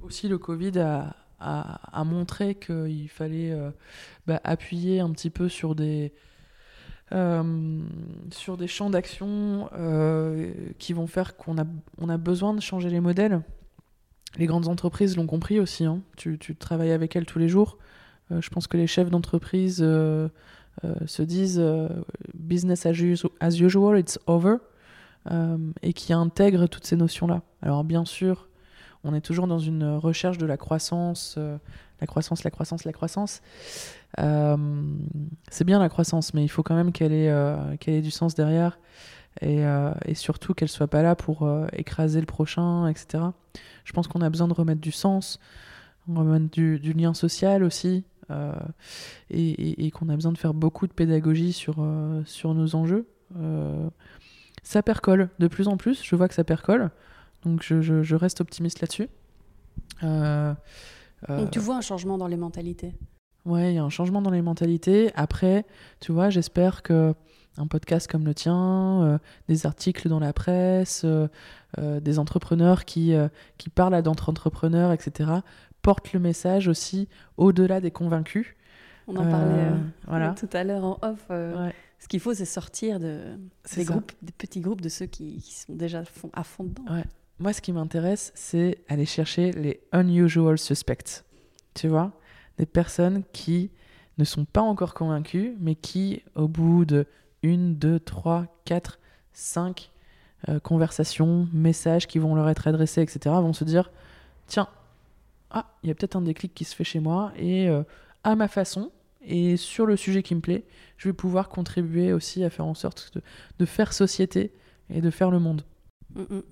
aussi 0.00 0.28
le 0.28 0.38
Covid 0.38 0.78
a, 0.78 2.04
montré 2.04 2.54
qu'il 2.54 3.08
fallait 3.08 3.56
bah, 4.26 4.40
appuyer 4.44 5.00
un 5.00 5.10
petit 5.10 5.30
peu 5.30 5.48
sur 5.48 5.74
des, 5.74 6.12
sur 7.10 8.56
des 8.56 8.68
champs 8.68 8.90
d'action 8.90 9.68
qui 10.78 10.92
vont 10.92 11.08
faire 11.08 11.36
qu'on 11.36 11.58
a, 11.58 11.64
on 11.98 12.08
a 12.08 12.16
besoin 12.16 12.54
de 12.54 12.60
changer 12.60 12.90
les 12.90 13.00
modèles. 13.00 13.42
Les 14.36 14.46
grandes 14.46 14.68
entreprises 14.68 15.16
l'ont 15.16 15.26
compris 15.26 15.58
aussi. 15.58 15.84
Hein. 15.84 16.02
Tu, 16.16 16.38
travailles 16.56 16.92
avec 16.92 17.16
elles 17.16 17.26
tous 17.26 17.38
les 17.38 17.48
jours. 17.48 17.78
Euh, 18.30 18.40
je 18.40 18.50
pense 18.50 18.66
que 18.66 18.76
les 18.76 18.86
chefs 18.86 19.10
d'entreprise 19.10 19.80
euh, 19.82 20.28
euh, 20.84 20.94
se 21.06 21.22
disent 21.22 21.62
business 22.34 22.86
as 22.86 22.92
usual, 22.92 23.98
it's 23.98 24.18
over, 24.26 24.56
et 25.82 25.92
qui 25.92 26.12
intègrent 26.12 26.66
toutes 26.66 26.86
ces 26.86 26.96
notions-là. 26.96 27.42
Alors 27.62 27.84
bien 27.84 28.04
sûr, 28.04 28.48
on 29.04 29.14
est 29.14 29.20
toujours 29.20 29.46
dans 29.46 29.58
une 29.58 29.84
recherche 29.84 30.38
de 30.38 30.46
la 30.46 30.56
croissance, 30.56 31.38
la 32.00 32.06
croissance, 32.06 32.44
la 32.44 32.50
croissance, 32.50 32.84
la 32.84 32.92
croissance. 32.92 33.42
c'est 34.16 35.64
bien 35.64 35.78
la 35.78 35.88
croissance, 35.88 36.32
mais 36.32 36.44
il 36.44 36.48
faut 36.48 36.62
quand 36.62 36.76
même 36.76 36.92
qu'elle 36.92 37.12
ait, 37.12 37.30
ait 37.86 38.00
du 38.00 38.10
sens 38.10 38.34
derrière 38.34 38.78
et, 39.42 40.14
surtout 40.14 40.54
qu'elle 40.54 40.70
soit 40.70 40.88
pas 40.88 41.02
là 41.02 41.14
pour 41.14 41.46
écraser 41.72 42.20
le 42.20 42.26
prochain, 42.26 42.86
etc. 42.88 43.24
Je 43.84 43.92
pense 43.92 44.08
qu'on 44.08 44.22
a 44.22 44.30
besoin 44.30 44.48
de 44.48 44.54
remettre 44.54 44.80
du 44.80 44.92
sens, 44.92 45.40
remettre 46.08 46.48
du 46.50 46.92
lien 46.94 47.12
social 47.12 47.64
aussi. 47.64 48.04
Euh, 48.30 48.52
et, 49.30 49.90
qu'on 49.90 50.08
a 50.08 50.14
besoin 50.14 50.32
de 50.32 50.38
faire 50.38 50.54
beaucoup 50.54 50.86
de 50.86 50.92
pédagogie 50.92 51.52
sur, 51.52 51.76
euh, 51.78 52.22
sur 52.26 52.54
nos 52.54 52.74
enjeux. 52.74 53.06
Euh, 53.36 53.88
ça 54.62 54.82
percole 54.82 55.30
de 55.38 55.48
plus 55.48 55.68
en 55.68 55.76
plus, 55.76 56.02
je 56.04 56.14
vois 56.14 56.28
que 56.28 56.34
ça 56.34 56.44
percole, 56.44 56.90
donc 57.44 57.62
je, 57.62 57.80
je, 57.80 58.14
reste 58.16 58.40
optimiste 58.40 58.80
là-dessus. 58.80 59.08
donc 60.02 61.50
tu 61.50 61.58
vois 61.58 61.76
un 61.76 61.80
changement 61.80 62.18
dans 62.18 62.26
les 62.26 62.36
mentalités? 62.36 62.94
Ouais, 63.46 63.72
il 63.72 63.76
y 63.76 63.78
a 63.78 63.84
un 63.84 63.90
changement 63.90 64.20
dans 64.20 64.30
les 64.30 64.42
mentalités. 64.42 65.10
Après, 65.14 65.64
tu 66.00 66.12
vois, 66.12 66.28
j'espère 66.28 66.82
que 66.82 67.14
un 67.56 67.66
podcast 67.66 68.10
comme 68.10 68.24
le 68.24 68.34
tien, 68.34 69.18
des 69.48 69.66
articles 69.66 70.08
dans 70.08 70.20
la 70.20 70.32
presse, 70.32 71.04
des 71.78 72.18
entrepreneurs 72.18 72.84
qui, 72.84 73.14
qui 73.56 73.70
parlent 73.70 73.94
à 73.94 74.02
d'autres 74.02 74.28
entrepreneurs, 74.28 74.92
etc., 74.92 75.40
porte 75.88 76.12
le 76.12 76.20
message 76.20 76.68
aussi 76.68 77.08
au-delà 77.38 77.80
des 77.80 77.90
convaincus. 77.90 78.48
On 79.06 79.16
en 79.16 79.24
parlait 79.24 79.54
euh, 79.54 79.70
euh, 79.70 79.78
voilà. 80.06 80.34
tout 80.38 80.50
à 80.52 80.62
l'heure 80.62 80.84
en 80.84 80.98
off. 81.00 81.24
Euh, 81.30 81.70
ce 81.98 82.08
qu'il 82.08 82.20
faut, 82.20 82.34
c'est 82.34 82.44
sortir 82.44 83.00
de, 83.00 83.38
des, 83.74 83.84
groupes, 83.84 84.12
des 84.20 84.32
petits 84.32 84.60
groupes 84.60 84.82
de 84.82 84.90
ceux 84.90 85.06
qui, 85.06 85.40
sont 85.40 85.74
déjà 85.74 86.02
à 86.34 86.44
fond 86.44 86.64
dedans. 86.64 86.84
Moi, 87.38 87.54
ce 87.54 87.62
qui 87.62 87.72
m'intéresse, 87.72 88.32
c'est 88.34 88.84
aller 88.90 89.06
chercher 89.06 89.50
les 89.52 89.80
unusual 89.94 90.58
suspects. 90.58 91.24
Tu 91.72 91.88
vois? 91.88 92.12
Des 92.58 92.66
personnes 92.66 93.22
qui 93.32 93.70
ne 94.18 94.24
sont 94.24 94.44
pas 94.44 94.60
encore 94.60 94.92
convaincus, 94.92 95.54
mais 95.58 95.74
qui, 95.74 96.22
au 96.34 96.48
bout 96.48 96.84
de 96.84 97.06
une, 97.42 97.76
deux, 97.76 97.98
trois, 97.98 98.44
quatre, 98.66 98.98
cinq 99.32 99.90
conversations, 100.62 101.48
messages 101.54 102.06
qui 102.06 102.18
vont 102.18 102.34
leur 102.34 102.50
être 102.50 102.68
adressés, 102.68 103.00
etc., 103.00 103.36
vont 103.36 103.54
se 103.54 103.64
dire 103.64 103.90
Tiens, 104.48 104.68
ah, 105.50 105.66
il 105.82 105.88
y 105.88 105.92
a 105.92 105.94
peut-être 105.94 106.16
un 106.16 106.22
déclic 106.22 106.54
qui 106.54 106.64
se 106.64 106.74
fait 106.74 106.84
chez 106.84 107.00
moi 107.00 107.32
et 107.36 107.68
euh, 107.68 107.82
à 108.24 108.36
ma 108.36 108.48
façon 108.48 108.90
et 109.22 109.56
sur 109.56 109.86
le 109.86 109.96
sujet 109.96 110.22
qui 110.22 110.34
me 110.34 110.40
plaît, 110.40 110.64
je 110.96 111.08
vais 111.08 111.12
pouvoir 111.12 111.48
contribuer 111.48 112.12
aussi 112.12 112.44
à 112.44 112.50
faire 112.50 112.66
en 112.66 112.74
sorte 112.74 113.18
de, 113.58 113.66
faire 113.66 113.92
société 113.92 114.52
et 114.90 115.00
de 115.00 115.10
faire 115.10 115.30
le 115.30 115.38
monde. 115.38 115.64
Mm, 116.14 116.22
mm. 116.22 116.42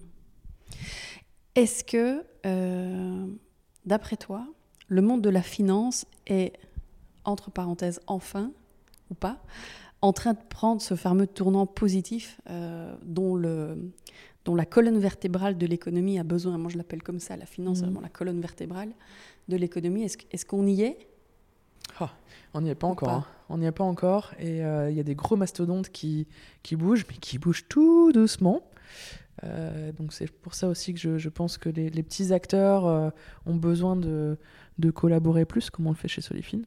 Est-ce 1.54 1.84
que, 1.84 2.24
euh, 2.44 3.26
d'après 3.86 4.16
toi, 4.16 4.46
le 4.88 5.00
monde 5.00 5.22
de 5.22 5.30
la 5.30 5.42
finance 5.42 6.06
est, 6.26 6.52
entre 7.24 7.50
parenthèses, 7.50 8.00
enfin, 8.06 8.52
ou 9.10 9.14
pas, 9.14 9.42
en 10.02 10.12
train 10.12 10.34
de 10.34 10.38
prendre 10.50 10.82
ce 10.82 10.94
fameux 10.94 11.26
tournant 11.26 11.66
positif 11.66 12.40
euh, 12.50 12.94
dont 13.02 13.34
le, 13.36 13.92
dont 14.46 14.54
la 14.54 14.64
colonne 14.64 14.98
vertébrale 14.98 15.58
de 15.58 15.66
l'économie 15.66 16.18
a 16.18 16.22
besoin. 16.22 16.56
Moi, 16.56 16.70
je 16.70 16.78
l'appelle 16.78 17.02
comme 17.02 17.18
ça, 17.18 17.36
la 17.36 17.46
finance, 17.46 17.80
mmh. 17.80 17.84
vraiment 17.84 18.00
la 18.00 18.08
colonne 18.08 18.40
vertébrale 18.40 18.92
de 19.48 19.56
l'économie. 19.56 20.04
Est-ce 20.04 20.46
qu'on 20.46 20.66
y 20.66 20.82
est? 20.82 21.08
Ah, 21.98 22.12
On 22.54 22.60
n'y 22.60 22.70
est 22.70 22.76
pas 22.76 22.86
encore. 22.86 23.08
Hein. 23.10 23.26
On 23.48 23.58
n'y 23.58 23.66
est 23.66 23.72
pas 23.72 23.84
encore. 23.84 24.32
Et 24.38 24.64
euh, 24.64 24.88
il 24.88 24.96
y 24.96 25.00
a 25.00 25.02
des 25.02 25.16
gros 25.16 25.34
mastodontes 25.36 25.90
qui, 25.90 26.28
qui 26.62 26.76
bougent, 26.76 27.04
mais 27.10 27.16
qui 27.16 27.38
bougent 27.38 27.66
tout 27.68 28.12
doucement. 28.12 28.62
Euh, 29.42 29.90
donc 29.92 30.12
c'est 30.12 30.30
pour 30.30 30.54
ça 30.54 30.68
aussi 30.68 30.94
que 30.94 31.00
je, 31.00 31.18
je 31.18 31.28
pense 31.28 31.58
que 31.58 31.68
les, 31.68 31.90
les 31.90 32.02
petits 32.04 32.32
acteurs 32.32 32.86
euh, 32.86 33.10
ont 33.46 33.56
besoin 33.56 33.96
de, 33.96 34.38
de, 34.78 34.90
collaborer 34.92 35.44
plus, 35.44 35.70
comme 35.70 35.88
on 35.88 35.90
le 35.90 35.96
fait 35.96 36.08
chez 36.08 36.22
Solifine. 36.22 36.64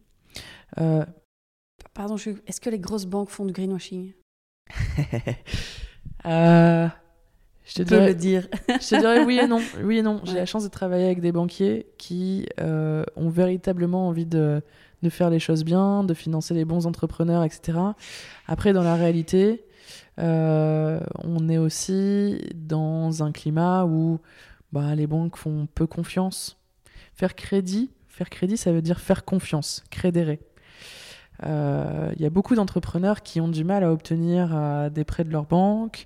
Pardon, 0.76 2.18
je... 2.18 2.32
est-ce 2.46 2.60
que 2.60 2.70
les 2.70 2.80
grosses 2.80 3.06
banques 3.06 3.30
font 3.30 3.46
du 3.46 3.54
greenwashing? 3.54 4.12
je 7.70 7.76
te 7.76 7.82
dirais, 7.84 8.08
le 8.08 8.16
dire. 8.16 8.48
je 8.68 8.74
te 8.90 9.00
dirais 9.00 9.24
oui 9.24 9.40
et 9.42 9.48
non. 9.48 9.60
Oui 9.84 9.98
et 10.00 10.02
non. 10.02 10.22
J'ai 10.24 10.34
Ouais. 10.34 10.40
la 10.40 10.46
chance 10.46 10.64
de 10.64 10.70
travailler 10.70 11.06
avec 11.06 11.22
des 11.22 11.32
banquiers 11.32 11.88
qui 11.98 12.46
euh, 12.60 13.04
ont 13.16 13.30
véritablement 13.30 14.08
envie 14.08 14.26
de, 14.26 14.62
de 15.04 15.10
faire 15.10 15.30
les 15.30 15.40
choses 15.40 15.64
bien, 15.64 16.04
de 16.04 16.14
financer 16.14 16.54
les 16.54 16.66
bons 16.66 16.86
entrepreneurs, 16.88 17.44
etc. 17.44 17.78
Après, 18.48 18.74
dans 18.74 18.84
la 18.84 18.96
réalité, 18.96 19.64
euh, 20.20 21.00
on 21.24 21.48
est 21.50 21.58
aussi 21.58 22.42
dans 22.56 23.24
un 23.24 23.32
climat 23.32 23.86
où 23.86 24.20
bah, 24.72 24.96
les 24.96 25.08
banques 25.08 25.38
font 25.38 25.68
peu 25.74 25.88
confiance. 25.88 26.58
Faire 27.14 27.36
crédit, 27.36 27.92
faire 28.08 28.30
crédit, 28.30 28.58
ça 28.58 28.72
veut 28.72 28.82
dire 28.82 29.00
faire 29.00 29.26
confiance, 29.26 29.84
crédérer. 29.90 30.40
Euh, 31.46 32.12
Il 32.18 32.22
y 32.22 32.26
a 32.26 32.30
beaucoup 32.30 32.56
d'entrepreneurs 32.56 33.22
qui 33.24 33.40
ont 33.40 33.48
du 33.48 33.64
mal 33.64 33.84
à 33.84 33.92
obtenir 33.92 34.50
euh, 34.54 34.90
des 34.90 35.06
prêts 35.06 35.24
de 35.24 35.32
leur 35.32 35.46
banque, 35.46 36.06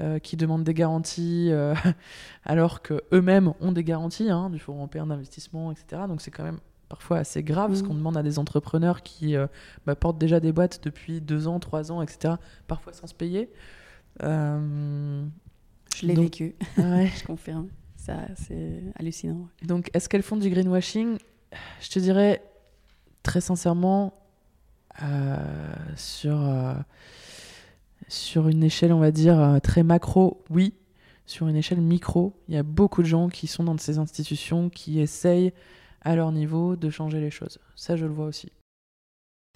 euh, 0.00 0.18
qui 0.18 0.36
demandent 0.36 0.64
des 0.64 0.74
garanties 0.74 1.48
euh, 1.50 1.74
alors 2.44 2.82
qu'eux-mêmes 2.82 3.52
ont 3.60 3.72
des 3.72 3.84
garanties 3.84 4.28
hein, 4.30 4.50
du 4.50 4.58
Fonds 4.58 4.74
européen 4.76 5.06
d'investissement, 5.06 5.70
etc. 5.72 6.02
Donc 6.08 6.20
c'est 6.20 6.30
quand 6.30 6.44
même 6.44 6.58
parfois 6.88 7.18
assez 7.18 7.42
grave 7.42 7.74
ce 7.74 7.82
Mhm. 7.82 7.88
qu'on 7.88 7.94
demande 7.94 8.16
à 8.16 8.22
des 8.22 8.38
entrepreneurs 8.38 9.02
qui 9.02 9.36
euh, 9.36 9.46
bah, 9.86 9.94
portent 9.94 10.18
déjà 10.18 10.40
des 10.40 10.52
boîtes 10.52 10.80
depuis 10.84 11.20
deux 11.20 11.46
ans, 11.48 11.58
trois 11.60 11.90
ans, 11.92 12.02
etc. 12.02 12.34
Parfois 12.66 12.92
sans 12.92 13.06
se 13.06 13.14
payer. 13.14 13.50
Euh, 14.22 15.24
Je 15.94 16.06
l'ai 16.06 16.14
Donc- 16.14 16.24
vécu, 16.24 16.54
ouais. 16.78 17.06
je 17.16 17.24
confirme. 17.24 17.68
Ça, 17.96 18.18
c'est 18.36 18.82
hallucinant. 18.96 19.48
Donc, 19.62 19.90
est-ce 19.94 20.08
qu'elles 20.08 20.22
font 20.22 20.36
du 20.36 20.50
greenwashing? 20.50 21.16
Je 21.80 21.88
te 21.90 21.98
dirais 21.98 22.42
très 23.22 23.40
sincèrement, 23.40 24.12
euh, 25.02 25.36
sur, 25.96 26.38
euh, 26.38 26.74
sur 28.08 28.48
une 28.48 28.62
échelle, 28.62 28.92
on 28.92 28.98
va 29.00 29.10
dire, 29.10 29.38
euh, 29.40 29.58
très 29.58 29.82
macro, 29.82 30.42
oui. 30.50 30.74
Sur 31.26 31.48
une 31.48 31.56
échelle 31.56 31.80
micro, 31.80 32.34
il 32.48 32.54
y 32.54 32.58
a 32.58 32.62
beaucoup 32.62 33.00
de 33.02 33.06
gens 33.06 33.28
qui 33.30 33.46
sont 33.46 33.64
dans 33.64 33.78
ces 33.78 33.98
institutions 33.98 34.68
qui 34.68 35.00
essayent 35.00 35.52
à 36.02 36.14
leur 36.16 36.32
niveau 36.32 36.76
de 36.76 36.90
changer 36.90 37.18
les 37.20 37.30
choses. 37.30 37.58
Ça, 37.76 37.96
je 37.96 38.04
le 38.04 38.12
vois 38.12 38.26
aussi. 38.26 38.52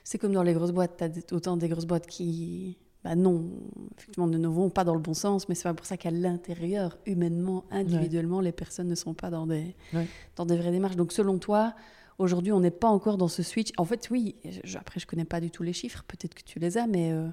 C'est 0.02 0.16
comme 0.16 0.32
dans 0.32 0.42
les 0.42 0.54
grosses 0.54 0.72
boîtes, 0.72 0.96
tu 0.96 1.04
as 1.04 1.36
autant 1.36 1.58
des 1.58 1.68
grosses 1.68 1.84
boîtes 1.84 2.06
qui, 2.06 2.78
bah 3.04 3.14
non, 3.14 3.50
effectivement, 3.98 4.26
ne 4.26 4.48
vont 4.48 4.70
pas 4.70 4.84
dans 4.84 4.94
le 4.94 5.00
bon 5.00 5.12
sens, 5.12 5.46
mais 5.50 5.54
c'est 5.54 5.64
pas 5.64 5.74
pour 5.74 5.84
ça 5.84 5.98
qu'à 5.98 6.10
l'intérieur, 6.10 6.96
humainement, 7.04 7.64
individuellement, 7.70 8.40
les 8.40 8.52
personnes 8.52 8.88
ne 8.88 8.94
sont 8.94 9.12
pas 9.12 9.28
dans 9.28 9.46
des, 9.46 9.76
Ouais. 9.92 10.06
dans 10.36 10.46
des 10.46 10.56
vraies 10.56 10.70
démarches. 10.70 10.96
Donc 10.96 11.12
selon 11.12 11.38
toi, 11.38 11.74
aujourd'hui, 12.16 12.52
on 12.52 12.60
n'est 12.60 12.70
pas 12.70 12.88
encore 12.88 13.18
dans 13.18 13.28
ce 13.28 13.42
switch. 13.42 13.72
En 13.76 13.84
fait, 13.84 14.08
oui, 14.10 14.36
je- 14.64 14.78
après, 14.78 14.98
je 15.00 15.06
connais 15.06 15.26
pas 15.26 15.40
du 15.42 15.50
tout 15.50 15.62
les 15.62 15.74
chiffres, 15.74 16.02
peut-être 16.08 16.34
que 16.34 16.42
tu 16.42 16.58
les 16.58 16.78
as, 16.78 16.86
mais 16.86 17.12
euh, 17.12 17.28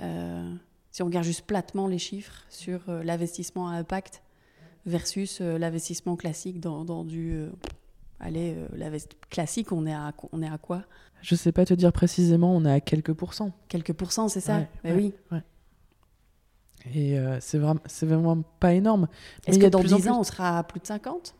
euh, 0.00 0.54
si 0.90 1.02
on 1.02 1.06
regarde 1.06 1.24
juste 1.24 1.42
platement 1.46 1.86
les 1.88 1.98
chiffres 1.98 2.44
sur 2.48 2.80
euh, 2.88 3.02
l'investissement 3.02 3.68
à 3.68 3.72
impact 3.74 4.22
versus 4.86 5.40
euh, 5.40 5.58
l'investissement 5.58 6.16
classique 6.16 6.60
dans, 6.60 6.84
dans 6.84 7.04
du... 7.04 7.44
allez, 8.20 8.54
euh, 8.56 8.66
l'invest- 8.76 9.16
classique, 9.30 9.72
on 9.72 9.86
est 9.86 9.92
à, 9.94 10.12
on 10.32 10.42
est 10.42 10.48
à 10.48 10.58
quoi? 10.58 10.82
Je 11.22 11.34
sais 11.34 11.52
pas 11.52 11.64
te 11.64 11.74
dire 11.74 11.92
précisément, 11.92 12.54
on 12.54 12.64
est 12.64 12.72
à 12.72 12.80
quelques 12.80 13.12
pourcents. 13.14 13.52
Quelques 13.68 13.92
pourcents, 13.94 14.28
c'est 14.28 14.40
ça? 14.40 14.58
Ouais, 14.58 14.68
Mais 14.84 14.90
ouais, 14.92 14.96
oui. 14.96 15.14
ouais. 15.32 15.42
Et 16.94 17.18
euh, 17.18 17.38
c'est 17.40 17.58
vraiment, 17.58 17.80
vraiment 18.02 18.42
pas 18.60 18.72
énorme. 18.74 19.08
Est-ce 19.46 19.58
que 19.58 19.66
dans 19.66 19.80
plus 19.80 19.92
en 19.92 19.96
10 19.96 20.08
ans, 20.08 20.12
plus- 20.12 20.20
on 20.20 20.24
sera 20.24 20.58
à 20.58 20.62
plus 20.62 20.78
de 20.78 20.86
50 20.86 21.34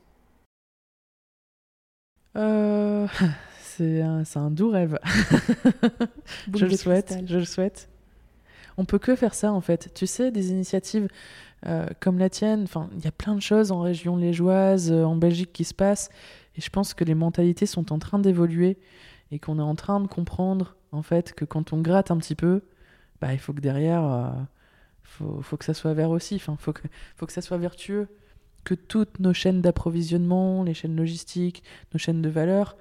Euh, 2.36 3.06
c'est 3.62 4.02
un, 4.02 4.50
doux 4.50 4.70
rêve. 4.70 4.98
Je 6.52 6.66
le 6.66 6.76
souhaite, 6.76 7.06
cristal. 7.06 7.28
je 7.28 7.38
le 7.38 7.44
souhaite. 7.44 7.88
On 8.78 8.84
peut 8.84 8.98
que 8.98 9.16
faire 9.16 9.34
ça 9.34 9.52
en 9.52 9.60
fait. 9.60 9.92
Tu 9.94 10.06
sais, 10.06 10.30
des 10.30 10.50
initiatives 10.50 11.08
euh, 11.66 11.86
comme 12.00 12.18
la 12.18 12.28
tienne, 12.28 12.66
il 12.96 13.04
y 13.04 13.08
a 13.08 13.12
plein 13.12 13.34
de 13.34 13.40
choses 13.40 13.72
en 13.72 13.80
région 13.80 14.16
liégeoise, 14.16 14.92
euh, 14.92 15.04
en 15.04 15.16
Belgique 15.16 15.52
qui 15.52 15.64
se 15.64 15.74
passent, 15.74 16.10
et 16.56 16.60
je 16.60 16.70
pense 16.70 16.94
que 16.94 17.04
les 17.04 17.14
mentalités 17.14 17.66
sont 17.66 17.92
en 17.92 17.98
train 17.98 18.18
d'évoluer 18.18 18.78
et 19.30 19.38
qu'on 19.38 19.58
est 19.58 19.62
en 19.62 19.74
train 19.74 20.00
de 20.00 20.06
comprendre 20.06 20.76
en 20.92 21.02
fait 21.02 21.32
que 21.32 21.44
quand 21.44 21.72
on 21.72 21.80
gratte 21.80 22.10
un 22.10 22.18
petit 22.18 22.34
peu, 22.34 22.62
bah, 23.20 23.32
il 23.32 23.38
faut 23.38 23.52
que 23.52 23.60
derrière, 23.60 24.04
euh, 24.04 24.30
faut, 25.02 25.56
que 25.56 25.64
ça 25.64 25.74
soit 25.74 25.94
vert 25.94 26.10
aussi. 26.10 26.36
Enfin, 26.36 26.56
faut 26.58 26.72
que 26.72 27.32
ça 27.32 27.40
soit 27.40 27.58
vertueux. 27.58 28.08
Que 28.64 28.74
toutes 28.74 29.20
nos 29.20 29.32
chaînes 29.32 29.62
d'approvisionnement, 29.62 30.64
les 30.64 30.74
chaînes 30.74 30.96
logistiques, 30.96 31.62
nos 31.94 31.98
chaînes 31.98 32.20
de 32.20 32.28
valeur, 32.28 32.76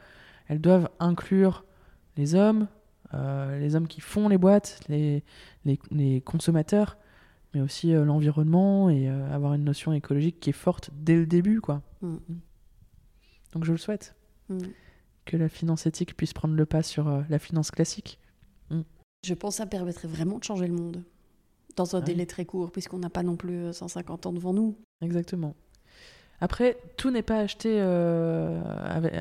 elles 0.47 0.61
doivent 0.61 0.89
inclure 0.99 1.63
les 2.17 2.35
hommes, 2.35 2.67
euh, 3.13 3.59
les 3.59 3.75
hommes 3.75 3.87
qui 3.87 4.01
font 4.01 4.27
les 4.27 4.37
boîtes, 4.37 4.79
les, 4.89 5.23
les, 5.65 5.79
les 5.91 6.21
consommateurs, 6.21 6.97
mais 7.53 7.61
aussi 7.61 7.93
euh, 7.93 8.03
l'environnement 8.05 8.89
et 8.89 9.09
euh, 9.09 9.33
avoir 9.33 9.53
une 9.53 9.63
notion 9.63 9.93
écologique 9.93 10.39
qui 10.39 10.49
est 10.49 10.53
forte 10.53 10.89
dès 10.93 11.15
le 11.15 11.25
début, 11.25 11.61
quoi. 11.61 11.81
Mm. 12.01 12.15
Donc 13.53 13.63
je 13.65 13.71
le 13.71 13.77
souhaite 13.77 14.15
Mm. 14.49 14.59
que 15.25 15.37
la 15.37 15.49
finance 15.49 15.87
éthique 15.87 16.15
puisse 16.15 16.33
prendre 16.33 16.53
le 16.53 16.65
pas 16.67 16.83
sur 16.83 17.23
la 17.29 17.39
finance 17.39 17.71
classique. 17.71 18.19
Je 19.25 19.33
pense 19.33 19.55
que 19.55 19.57
ça 19.57 19.65
permettrait 19.65 20.07
vraiment 20.07 20.37
de 20.37 20.43
changer 20.43 20.67
le 20.67 20.73
monde. 20.75 21.03
Dans 21.75 21.95
un 21.95 21.99
Ah 21.99 22.01
délai 22.03 22.27
très 22.27 22.45
court, 22.45 22.71
puisqu'on 22.71 22.99
n'a 22.99 23.09
pas 23.09 23.23
non 23.23 23.35
plus 23.35 23.55
euh, 23.55 23.73
150 23.73 24.27
ans 24.27 24.33
devant 24.33 24.53
nous. 24.53 24.77
Exactement. 25.01 25.55
Après, 26.41 26.77
tout 26.97 27.09
n'est 27.09 27.23
pas 27.23 27.39
acheté. 27.39 27.79
avec- 27.81 29.13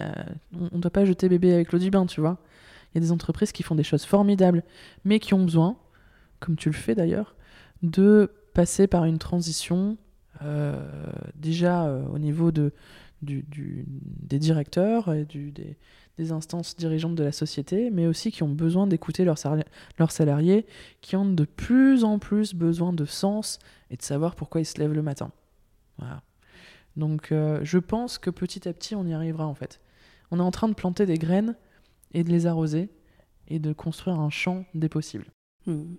on 0.53 0.76
ne 0.76 0.80
doit 0.80 0.91
pas 0.91 1.05
jeter 1.07 1.28
bébé 1.30 1.55
avec 1.55 1.72
l'eau 1.72 1.78
du 1.78 1.91
bain, 1.91 2.05
tu 2.07 2.20
vois. 2.20 2.39
Il 2.95 2.99
y 2.99 2.99
a 2.99 3.01
des 3.01 3.12
entreprises 3.12 3.53
qui 3.53 3.62
font 3.62 3.74
des 3.74 3.82
choses 3.82 4.05
formidables, 4.05 4.62
mais 5.05 5.18
qui 5.18 5.34
ont 5.34 5.42
besoin, 5.42 5.76
comme 6.40 6.57
tu 6.57 6.68
le 6.68 6.74
fais 6.74 6.95
d'ailleurs, 6.95 7.34
de 7.82 8.30
passer 8.55 8.86
par 8.86 9.05
une 9.05 9.18
transition 9.18 9.99
euh, 10.42 10.74
déjà 11.36 11.86
euh, 11.86 12.05
au 12.07 12.18
niveau 12.18 12.51
des 12.51 12.72
directeurs 14.38 15.12
et 15.12 15.24
des, 15.24 16.32
instances 16.32 16.76
dirigeantes 16.76 17.16
de 17.16 17.24
la 17.24 17.32
société, 17.32 17.90
mais 17.90 18.07
aussi 18.07 18.30
qui 18.30 18.42
ont 18.42 18.49
besoin 18.49 18.86
d'écouter 18.86 19.24
leurs 19.24 20.11
salariés, 20.11 20.66
qui 21.01 21.16
ont 21.16 21.28
de 21.28 21.45
plus 21.45 22.05
en 22.05 22.18
plus 22.18 22.55
besoin 22.55 22.92
de 22.92 23.05
sens 23.05 23.59
et 23.90 23.97
de 23.97 24.03
savoir 24.03 24.36
pourquoi 24.36 24.61
ils 24.61 24.66
se 24.66 24.78
lèvent 24.78 24.92
le 24.92 25.03
matin. 25.03 25.32
Voilà. 25.99 26.22
Donc 26.97 27.32
euh, 27.32 27.61
je 27.62 27.78
pense 27.78 28.18
que 28.18 28.30
petit 28.30 28.68
à 28.68 28.72
petit 28.72 28.95
on 28.95 29.07
y 29.07 29.12
arrivera 29.12 29.47
en 29.47 29.55
fait. 29.55 29.80
On 30.30 30.38
est 30.38 30.42
en 30.42 30.51
train 30.51 30.68
de 30.68 30.74
planter 30.74 31.07
des 31.07 31.18
graines 31.18 31.57
et 32.15 32.25
de 32.25 32.31
les 32.31 32.47
arroser 32.47 32.89
et 33.49 33.59
de 33.59 33.73
construire 33.73 34.19
un 34.21 34.31
champ 34.31 34.65
des 34.75 34.89
possibles. 34.89 35.27
Il 35.67 35.97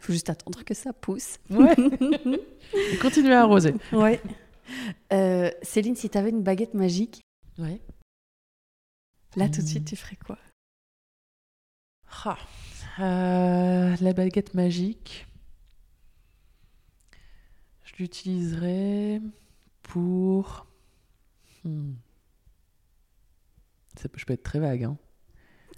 faut 0.00 0.12
juste 0.12 0.30
attendre 0.30 0.64
que 0.64 0.74
ça 0.74 0.92
pousse. 0.92 1.38
Ouais. 1.50 1.74
et 2.92 2.96
continuer 2.98 3.34
à 3.34 3.42
arroser. 3.42 3.74
ouais. 3.92 4.20
Euh, 5.12 5.50
Céline, 5.62 5.96
si 5.96 6.10
tu 6.10 6.18
avais 6.18 6.30
une 6.30 6.42
baguette 6.42 6.74
magique, 6.74 7.20
Ouais. 7.58 7.80
là 9.36 9.48
tout 9.48 9.60
de 9.60 9.62
Hmm. 9.62 9.66
suite, 9.66 9.86
tu 9.88 9.96
ferais 9.96 10.16
quoi? 10.16 10.38
Ah. 12.24 12.36
Euh, 12.98 13.96
la 14.00 14.12
baguette 14.12 14.54
magique. 14.54 15.26
Je 17.84 17.92
l'utiliserai 17.98 19.20
pour. 19.82 20.66
Hmm. 21.64 21.94
Ça 23.96 24.08
peut- 24.08 24.18
je 24.18 24.24
peux 24.26 24.32
être 24.34 24.42
très 24.42 24.58
vague. 24.58 24.84
Hein. 24.84 24.98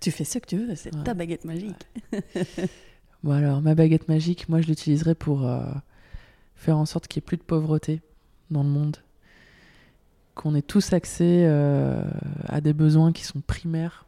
Tu 0.01 0.11
fais 0.11 0.25
ce 0.25 0.39
que 0.39 0.47
tu 0.47 0.57
veux, 0.59 0.75
c'est 0.75 0.95
Ouais. 0.95 1.03
ta 1.05 1.15
baguette 1.15 1.45
magique. 1.45 1.75
Bon 3.25 3.33
alors, 3.33 3.61
ma 3.61 3.75
baguette 3.75 4.07
magique, 4.09 4.49
moi 4.49 4.61
je 4.61 4.69
l'utiliserai 4.69 5.17
pour 5.17 5.45
euh, 5.45 5.61
faire 6.55 6.79
en 6.79 6.87
sorte 6.87 7.09
qu'il 7.09 7.21
n'y 7.21 7.25
ait 7.25 7.27
plus 7.27 7.37
de 7.37 7.43
pauvreté 7.43 8.01
dans 8.53 8.63
le 8.63 8.69
monde. 8.69 8.99
Qu'on 10.37 10.55
ait 10.55 10.63
tous 10.63 10.93
accès 10.93 11.43
euh, 11.47 12.05
à 12.47 12.61
des 12.61 12.73
besoins 12.73 13.11
qui 13.13 13.25
sont 13.25 13.41
primaires, 13.41 14.07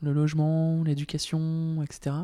le 0.00 0.12
logement, 0.12 0.84
l'éducation, 0.84 1.82
etc. 1.82 2.14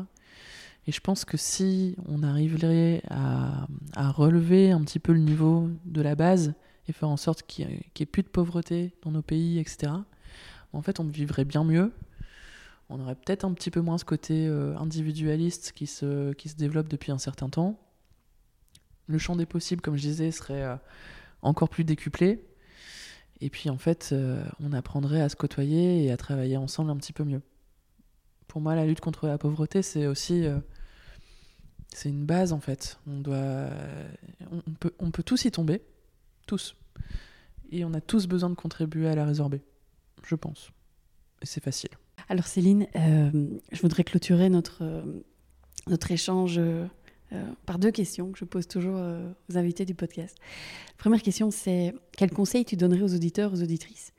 Et 0.87 0.93
je 0.93 1.01
pense 1.01 1.25
que 1.25 1.35
si 1.35 1.97
on 2.07 2.23
arriverait 2.23 3.01
à, 3.09 3.67
à 3.97 4.09
relever 4.09 4.71
un 4.71 4.81
petit 4.83 4.99
peu 4.99 5.11
le 5.11 5.19
niveau 5.19 5.67
de 5.83 6.01
la 6.01 6.15
base 6.15 6.53
et 6.87 6.93
faire 6.93 7.09
en 7.09 7.17
sorte 7.17 7.43
qu'il 7.43 7.67
n'y 7.67 7.73
ait 7.99 8.05
plus 8.05 8.23
de 8.23 8.29
pauvreté 8.29 8.93
dans 9.03 9.11
nos 9.11 9.21
pays, 9.21 9.59
etc., 9.59 9.91
en 10.71 10.81
fait 10.81 11.01
on 11.01 11.03
vivrait 11.03 11.43
bien 11.45 11.65
mieux, 11.65 11.91
on 12.89 12.99
aurait 12.99 13.15
peut-être 13.15 13.45
un 13.45 13.53
petit 13.53 13.69
peu 13.71 13.81
moins 13.81 13.97
ce 13.97 14.05
côté 14.05 14.47
euh, 14.47 14.75
individualiste 14.77 15.73
qui 15.73 15.85
se, 15.87 16.33
qui 16.33 16.49
se 16.49 16.55
développe 16.55 16.87
depuis 16.87 17.11
un 17.11 17.19
certain 17.19 17.49
temps. 17.49 17.79
Le 19.07 19.17
champ 19.17 19.35
des 19.35 19.45
possibles, 19.45 19.81
comme 19.81 19.95
je 19.95 20.01
disais, 20.01 20.31
serait 20.31 20.63
euh, 20.63 20.75
encore 21.41 21.69
plus 21.69 21.83
décuplé. 21.83 22.43
Et 23.41 23.49
puis 23.49 23.69
en 23.69 23.77
fait, 23.77 24.09
euh, 24.11 24.43
on 24.59 24.73
apprendrait 24.73 25.21
à 25.21 25.29
se 25.29 25.35
côtoyer 25.35 26.03
et 26.03 26.11
à 26.11 26.17
travailler 26.17 26.57
ensemble 26.57 26.89
un 26.89 26.97
petit 26.97 27.13
peu 27.13 27.23
mieux. 27.23 27.41
Pour 28.47 28.59
moi, 28.59 28.75
la 28.75 28.85
lutte 28.85 29.01
contre 29.01 29.27
la 29.27 29.37
pauvreté, 29.37 29.83
c'est 29.83 30.07
aussi... 30.07 30.45
une 32.05 32.25
base 32.25 32.51
en 32.51 32.59
fait. 32.59 32.99
On, 33.05 33.19
doit, 33.19 33.69
on 34.51 34.73
peut, 34.73 34.93
on 34.97 35.11
peut 35.11 35.21
tous 35.21 35.45
y 35.45 35.51
tomber, 35.51 35.83
tous. 36.47 36.75
Et 37.71 37.85
on 37.85 37.93
a 37.93 38.01
tous 38.01 38.25
besoin 38.25 38.49
de 38.49 38.55
contribuer 38.55 39.07
à 39.07 39.13
la 39.13 39.25
résorber, 39.25 39.61
je 40.23 40.33
pense. 40.33 40.71
Et 41.43 41.45
c'est 41.45 41.63
facile. 41.63 41.91
Alors 42.29 42.45
Céline, 42.45 42.85
euh, 42.95 43.47
je 43.71 43.81
voudrais 43.81 44.03
clôturer 44.03 44.49
notre, 44.49 44.83
euh, 44.83 45.01
notre 45.87 46.11
échange 46.11 46.59
euh, 46.59 46.85
par 47.65 47.79
deux 47.79 47.89
questions 47.89 48.31
que 48.31 48.37
je 48.37 48.45
pose 48.45 48.67
toujours 48.67 49.01
aux 49.49 49.57
invités 49.57 49.83
du 49.83 49.95
podcast. 49.95 50.37
première 50.97 51.23
question, 51.23 51.49
c'est 51.49 51.95
quel 52.15 52.31
conseil 52.31 52.65
tu 52.65 52.75
donnerais 52.75 53.01
aux 53.01 53.15
auditeurs, 53.15 53.53
aux 53.53 53.63
auditrices? 53.63 54.13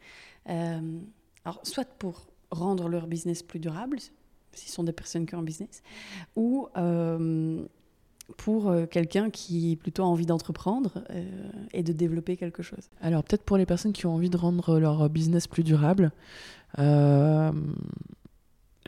Alors, 0.46 1.60
soit 1.62 1.88
pour 1.98 2.26
rendre 2.50 2.88
leur 2.88 3.06
business 3.06 3.42
plus 3.42 3.60
durable, 3.60 3.98
s'ils 4.52 4.70
sont 4.70 4.84
des 4.84 4.92
personnes 4.92 5.26
qui 5.26 5.34
ont 5.34 5.40
un 5.40 5.44
business, 5.44 5.82
ou 6.36 6.68
pour 8.36 8.72
quelqu'un 8.90 9.30
qui 9.30 9.74
plutôt 9.74 10.04
a 10.04 10.06
envie 10.06 10.26
d'entreprendre 10.26 11.04
et 11.72 11.82
de 11.82 11.92
développer 11.92 12.36
quelque 12.36 12.62
chose 12.62 12.90
Alors 13.00 13.24
peut-être 13.24 13.42
pour 13.42 13.56
les 13.56 13.66
personnes 13.66 13.92
qui 13.92 14.06
ont 14.06 14.14
envie 14.14 14.30
de 14.30 14.36
rendre 14.36 14.78
leur 14.78 15.10
business 15.10 15.48
plus 15.48 15.64
durable, 15.64 16.12
je 16.78 17.52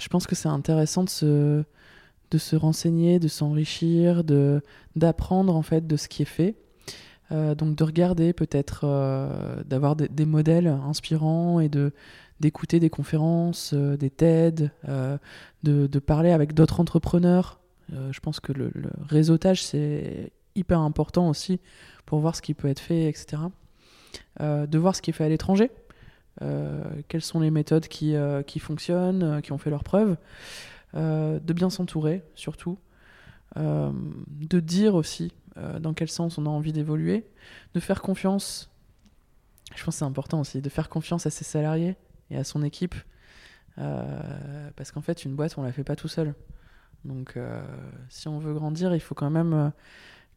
pense 0.09 0.27
que 0.27 0.35
c'est 0.35 0.49
intéressant 0.49 1.05
de 1.05 1.11
se, 1.11 1.65
de 2.31 2.39
se 2.39 2.57
renseigner, 2.57 3.19
de 3.19 3.29
s'enrichir, 3.29 4.25
de, 4.25 4.63
d'apprendre 4.97 5.55
en 5.55 5.63
fait 5.63 5.87
de 5.87 5.97
ce 5.97 6.09
qui 6.09 6.23
est 6.23 6.27
fait. 6.27 6.57
Euh, 7.31 7.55
donc 7.55 7.77
de 7.77 7.85
regarder 7.85 8.33
peut-être, 8.33 8.83
euh, 8.85 9.63
d'avoir 9.65 9.97
des, 9.97 10.27
modèles 10.27 10.67
inspirants 10.67 11.61
et 11.61 11.69
de, 11.69 11.93
d'écouter 12.41 12.81
des 12.81 12.91
conférences, 12.91 13.75
des 13.75 14.11
TED, 14.11 14.71
de, 14.87 15.19
de, 15.87 15.99
parler 15.99 16.33
avec 16.33 16.55
d'autres 16.55 16.81
entrepreneurs. 16.81 17.61
je 17.91 18.21
pense 18.21 18.41
que 18.41 18.53
le 18.53 18.73
réseautage, 19.09 19.65
c'est 19.65 20.33
hyper 20.55 20.81
important 20.81 21.29
aussi 21.29 21.61
pour 22.05 22.19
voir 22.19 22.37
ce 22.37 22.43
qui 22.43 22.55
peut 22.55 22.69
être 22.69 22.81
fait, 22.81 23.09
etc. 23.09 23.43
de 24.41 24.79
voir 24.79 24.95
ce 24.97 25.03
qui 25.03 25.11
est 25.11 25.15
fait 25.15 25.25
à 25.25 25.29
l'étranger. 25.29 25.71
Euh, 26.41 26.83
quelles 27.09 27.23
sont 27.23 27.41
les 27.41 27.51
méthodes 27.51 27.89
qui, 27.89 28.17
euh, 28.17 28.43
qui 28.43 28.59
fonctionnent, 28.59 29.23
euh, 29.23 29.41
qui 29.41 29.53
ont 29.53 29.59
fait 29.59 29.71
leurs 29.71 29.85
preuves, 29.85 30.17
de 30.95 31.53
bien 31.55 31.71
s'entourer 31.71 32.23
surtout, 32.35 32.79
de 33.57 34.61
dire 34.61 34.95
aussi 34.95 35.33
dans 35.81 35.95
quel 35.95 36.11
sens 36.11 36.37
on 36.37 36.45
a 36.45 36.51
envie 36.51 36.75
d'évoluer, 36.75 37.27
de 37.73 37.81
faire 37.81 38.03
confiance, 38.03 38.71
je 39.75 39.83
pense 39.83 39.95
que 39.95 39.99
c'est 40.01 40.05
important 40.05 40.41
aussi, 40.41 40.61
de 40.61 40.69
faire 40.69 40.91
confiance 40.91 41.25
à 41.25 41.31
ses 41.31 41.45
salariés 41.45 41.97
et 42.29 42.37
à 42.37 42.45
son 42.45 42.63
équipe, 42.63 42.95
parce 43.77 44.93
qu'en 44.93 45.01
fait 45.01 45.25
une 45.25 45.35
boîte 45.35 45.57
on 45.57 45.63
la 45.63 45.73
fait 45.73 45.83
pas 45.83 45.97
tout 45.97 46.09
seul. 46.09 46.35
Donc 47.07 47.39
si 48.11 48.29
on 48.29 48.39
veut 48.39 48.53
grandir, 48.53 48.95
il 48.95 49.01
faut 49.01 49.15
quand 49.15 49.31
même 49.31 49.73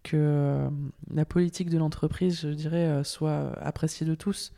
que 0.03 0.69
la 1.13 1.25
politique 1.25 1.69
de 1.69 1.77
l'entreprise, 1.77 2.39
je 2.43 2.47
dirais, 2.47 3.03
soit 3.03 3.51
appréciée 3.59 4.07
de 4.07 4.15
tous 4.15 4.53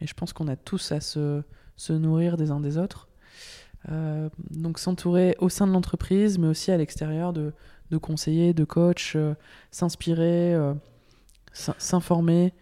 et 0.00 0.06
je 0.06 0.14
pense 0.14 0.32
qu'on 0.32 0.48
a 0.48 0.56
tous 0.56 0.92
à 0.92 1.00
se, 1.00 1.42
se, 1.76 1.92
nourrir 1.92 2.36
des 2.36 2.50
uns 2.50 2.60
des 2.60 2.78
autres. 2.78 3.08
Euh, 3.90 4.28
donc 4.50 4.78
s'entourer 4.78 5.36
au 5.38 5.48
sein 5.48 5.66
de 5.66 5.72
l'entreprise, 5.72 6.38
mais 6.38 6.48
aussi 6.48 6.72
à 6.72 6.76
l'extérieur 6.76 7.32
de, 7.32 7.52
de, 7.90 7.96
conseillers, 7.98 8.52
de 8.52 8.64
coachs, 8.64 9.12
euh, 9.14 9.34
s'inspirer, 9.70 10.54
euh, 10.54 10.74
s'informer, 11.52 12.52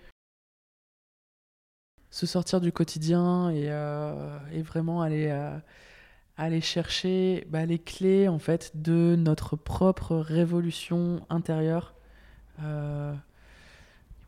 se 2.10 2.26
sortir 2.26 2.60
du 2.60 2.72
quotidien 2.72 3.50
et, 3.50 3.66
et 4.52 4.62
vraiment 4.62 5.02
aller, 5.02 5.36
aller 6.36 6.60
chercher 6.60 7.44
bah, 7.50 7.66
les 7.66 7.80
clés 7.80 8.28
en 8.28 8.38
fait 8.38 8.70
de 8.76 9.16
notre 9.18 9.56
propre 9.56 10.14
révolution 10.14 11.26
intérieure 11.28 11.96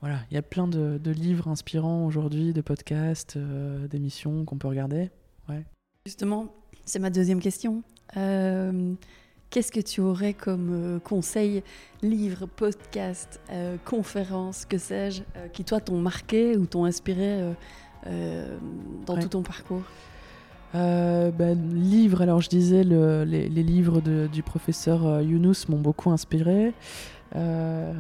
voilà, 0.00 0.18
il 0.30 0.34
y 0.34 0.36
a 0.36 0.42
plein 0.42 0.68
de, 0.68 1.10
livres 1.10 1.48
inspirants 1.48 2.04
aujourd'hui, 2.06 2.52
de 2.52 2.60
podcasts, 2.60 3.36
euh, 3.36 3.86
d'émissions 3.88 4.44
qu'on 4.44 4.58
peut 4.58 4.68
regarder. 4.68 5.10
Ouais. 5.48 5.64
Justement, 6.04 6.52
c'est 6.84 6.98
ma 6.98 7.10
deuxième 7.10 7.40
question. 7.40 7.82
Euh, 8.16 8.92
qu'est-ce 9.50 9.72
que 9.72 9.80
tu 9.80 10.00
aurais 10.00 10.34
comme 10.34 10.70
euh, 10.72 10.98
conseil, 10.98 11.62
livres, 12.02 12.46
podcasts, 12.46 13.40
conférences, 13.84 14.66
que 14.66 14.78
sais-je, 14.78 15.22
qui 15.52 15.64
toi 15.64 15.80
t'ont 15.80 15.98
marqué 15.98 16.56
ou 16.56 16.66
t'ont 16.66 16.84
inspiré 16.84 17.54
dans 19.06 19.16
tout 19.18 19.28
ton 19.28 19.42
parcours? 19.42 19.82
Ben, 20.74 21.54
livres, 21.72 22.20
alors 22.20 22.42
je 22.42 22.50
disais, 22.50 22.84
les, 22.84 23.48
livres 23.48 24.02
du 24.28 24.42
professeur 24.42 25.22
Younous 25.22 25.70
m'ont 25.70 25.80
beaucoup 25.80 26.10
inspiré. 26.10 26.74
Euh, 27.34 27.92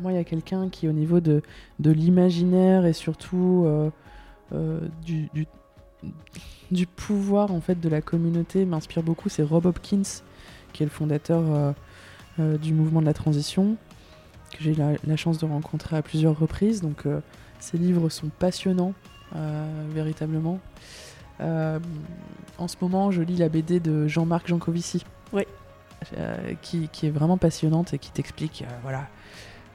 moi, 0.00 0.12
il 0.12 0.14
y 0.16 0.18
a 0.18 0.24
quelqu'un 0.24 0.68
qui, 0.68 0.88
au 0.88 0.92
niveau 0.92 1.20
de, 1.20 1.42
l'imaginaire 1.78 2.86
et 2.86 2.92
surtout 2.92 3.64
euh, 3.66 3.90
euh, 4.52 4.80
du, 6.70 6.86
pouvoir 6.86 7.52
en 7.52 7.60
fait 7.60 7.80
de 7.80 7.88
la 7.88 8.00
communauté, 8.00 8.64
m'inspire 8.64 9.02
beaucoup. 9.02 9.28
C'est 9.28 9.42
Rob 9.42 9.66
Hopkins, 9.66 10.22
qui 10.72 10.82
est 10.82 10.86
le 10.86 10.90
fondateur 10.90 11.74
du 12.38 12.72
mouvement 12.72 13.00
de 13.00 13.06
la 13.06 13.12
transition, 13.12 13.76
que 14.52 14.62
j'ai 14.62 14.72
eu 14.72 14.76
la, 15.04 15.16
chance 15.16 15.38
de 15.38 15.46
rencontrer 15.46 15.96
à 15.96 16.02
plusieurs 16.02 16.38
reprises. 16.38 16.80
Donc, 16.80 17.04
ses 17.58 17.76
livres 17.76 18.08
sont 18.08 18.30
passionnants, 18.38 18.94
véritablement. 19.90 20.58
en 21.40 22.68
ce 22.68 22.76
moment, 22.80 23.10
je 23.10 23.20
lis 23.20 23.36
la 23.36 23.48
BD 23.48 23.78
de 23.80 24.08
Jean-Marc 24.08 24.48
Jancovici. 24.48 25.04
Oui. 25.32 25.44
Euh, 26.16 26.54
qui, 26.62 26.88
est 27.02 27.10
vraiment 27.10 27.36
passionnante 27.36 27.92
et 27.92 27.98
qui 27.98 28.10
t'explique, 28.10 28.62
euh, 28.62 28.72
voilà, 28.82 29.06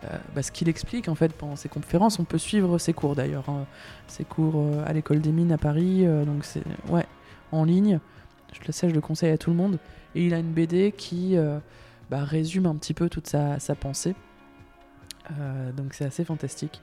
euh, 0.06 0.18
bah, 0.34 0.42
ce 0.42 0.52
qu'il 0.52 0.68
explique 0.68 1.08
en 1.08 1.14
fait 1.14 1.32
pendant 1.34 1.56
ses 1.56 1.70
conférences. 1.70 2.18
On 2.18 2.24
peut 2.24 2.40
suivre 2.40 2.80
ses 2.80 2.94
cours 2.94 3.16
d'ailleurs, 3.16 3.48
hein. 3.48 3.68
ses 4.08 4.24
cours 4.24 4.66
à 4.88 4.94
l'école 4.94 5.22
des 5.22 5.32
mines 5.32 5.52
à 5.52 5.60
Paris, 5.60 6.04
donc 6.26 6.44
c'est 6.44 6.64
ouais, 6.90 7.06
en 7.52 7.64
ligne. 7.64 8.00
Je 8.54 8.66
le 8.66 8.74
sais, 8.74 8.90
je 8.90 8.96
le 8.96 9.02
conseille 9.02 9.32
à 9.32 9.38
tout 9.38 9.52
le 9.52 9.56
monde. 9.56 9.78
Et 10.16 10.26
il 10.26 10.34
a 10.34 10.40
une 10.40 10.52
BD 10.52 10.92
qui 10.92 11.36
bah, 12.10 12.24
résume 12.24 12.66
un 12.66 12.76
petit 12.76 12.96
peu 12.96 13.08
toute 13.08 13.28
sa, 13.28 13.58
pensée. 13.80 14.16
donc 15.78 15.94
c'est 15.94 16.06
assez 16.06 16.26
fantastique. 16.26 16.82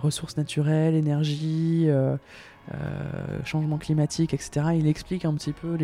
ressources 0.00 0.36
naturelles, 0.36 0.94
énergie, 0.94 1.88
changement 3.44 3.78
climatique, 3.78 4.34
etc. 4.34 4.66
Il 4.74 4.86
explique 4.86 5.24
un 5.24 5.34
petit 5.34 5.52
peu 5.52 5.78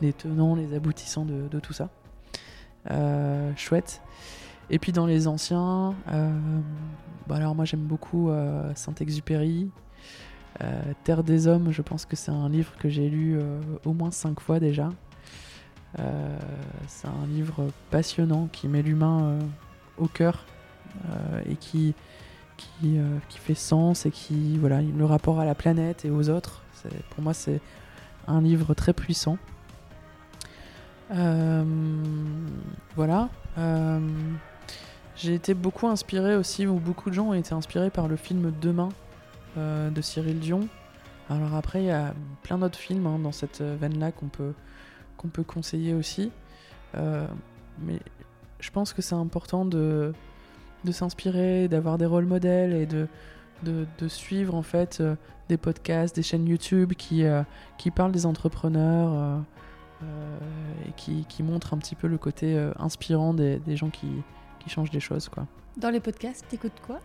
les, 0.00 0.12
tenants, 0.12 0.54
les 0.54 0.74
aboutissants 0.74 1.24
de 1.24 1.58
tout 1.58 1.72
ça. 1.72 1.88
Euh, 2.90 3.52
chouette. 3.56 4.02
Et 4.70 4.78
puis 4.78 4.92
dans 4.92 5.06
les 5.06 5.26
anciens, 5.26 5.94
euh, 6.12 6.30
bah 7.26 7.36
alors 7.36 7.54
moi 7.54 7.64
j'aime 7.64 7.84
beaucoup 7.84 8.30
euh, 8.30 8.70
Saint-Exupéry. 8.74 9.70
Terre 11.02 11.24
des 11.24 11.48
Hommes, 11.48 11.72
je 11.72 11.82
pense 11.82 12.06
que 12.06 12.14
c'est 12.14 12.30
un 12.30 12.48
livre 12.48 12.76
que 12.78 12.88
j'ai 12.88 13.08
lu 13.08 13.36
au 13.84 13.92
moins 13.92 14.12
cinq 14.12 14.38
fois 14.38 14.60
déjà. 14.60 14.90
c'est 16.86 17.08
un 17.08 17.26
livre 17.26 17.72
passionnant 17.90 18.48
qui 18.52 18.68
met 18.68 18.80
l'humain 18.80 19.36
au 19.98 20.06
cœur 20.06 20.46
et 21.46 21.56
qui, 21.56 21.92
qui, 22.56 23.00
qui, 23.28 23.38
fait 23.40 23.56
sens 23.56 24.06
et 24.06 24.12
qui, 24.12 24.56
voilà, 24.58 24.80
le 24.80 25.04
rapport 25.04 25.40
à 25.40 25.44
la 25.44 25.56
planète 25.56 26.04
et 26.04 26.10
aux 26.10 26.30
autres. 26.30 26.62
Pour 27.10 27.24
moi, 27.24 27.34
c'est 27.34 27.60
un 28.28 28.40
livre 28.40 28.74
très 28.74 28.92
puissant. 28.92 29.38
Euh, 31.10 31.64
voilà. 32.96 33.28
Euh, 33.58 34.00
j'ai 35.16 35.34
été 35.34 35.54
beaucoup 35.54 35.86
inspiré 35.86 36.36
aussi, 36.36 36.66
ou 36.66 36.78
beaucoup 36.78 37.10
de 37.10 37.14
gens 37.14 37.28
ont 37.28 37.34
été 37.34 37.54
inspirés 37.54 37.90
par 37.90 38.08
le 38.08 38.16
film 38.16 38.52
Demain 38.60 38.88
euh, 39.56 39.90
de 39.90 40.00
Cyril 40.00 40.40
Dion. 40.40 40.68
Alors 41.30 41.54
après, 41.54 41.82
il 41.82 41.86
y 41.86 41.90
a 41.90 42.14
plein 42.42 42.58
d'autres 42.58 42.78
films 42.78 43.06
hein, 43.06 43.18
dans 43.18 43.32
cette 43.32 43.62
veine-là 43.62 44.12
qu'on 44.12 44.26
peut, 44.26 44.52
peut 45.32 45.44
conseiller 45.44 45.94
aussi. 45.94 46.30
mais 46.94 47.98
je 48.60 48.70
pense 48.70 48.92
que 48.92 49.00
c'est 49.00 49.14
important 49.14 49.64
de, 49.64 50.12
de 50.84 50.92
s'inspirer, 50.92 51.68
d'avoir 51.68 51.96
des 51.96 52.06
rôles 52.06 52.26
modèles 52.26 52.74
et 52.74 52.86
de, 52.86 53.08
de, 53.62 53.86
de, 53.98 54.08
suivre 54.08 54.54
en 54.54 54.62
fait 54.62 55.02
des 55.48 55.56
podcasts, 55.56 56.14
des 56.14 56.22
chaînes 56.22 56.46
YouTube 56.46 56.92
qui, 56.92 57.24
qui 57.78 57.90
parlent 57.90 58.12
des 58.12 58.26
entrepreneurs. 58.26 59.42
Euh, 60.04 60.88
et 60.88 60.92
qui, 60.96 61.24
qui, 61.28 61.42
montre 61.42 61.74
un 61.74 61.78
petit 61.78 61.94
peu 61.94 62.06
le 62.06 62.18
côté 62.18 62.56
euh, 62.56 62.72
inspirant 62.78 63.34
des, 63.34 63.58
des 63.58 63.76
gens 63.76 63.90
qui, 63.90 64.06
qui, 64.60 64.70
changent 64.70 64.90
des 64.90 65.00
choses. 65.00 65.28
Quoi. 65.28 65.46
Dans 65.76 65.90
les 65.90 66.00
podcasts, 66.00 66.46
t'écoutes 66.48 66.80
quoi? 66.86 67.00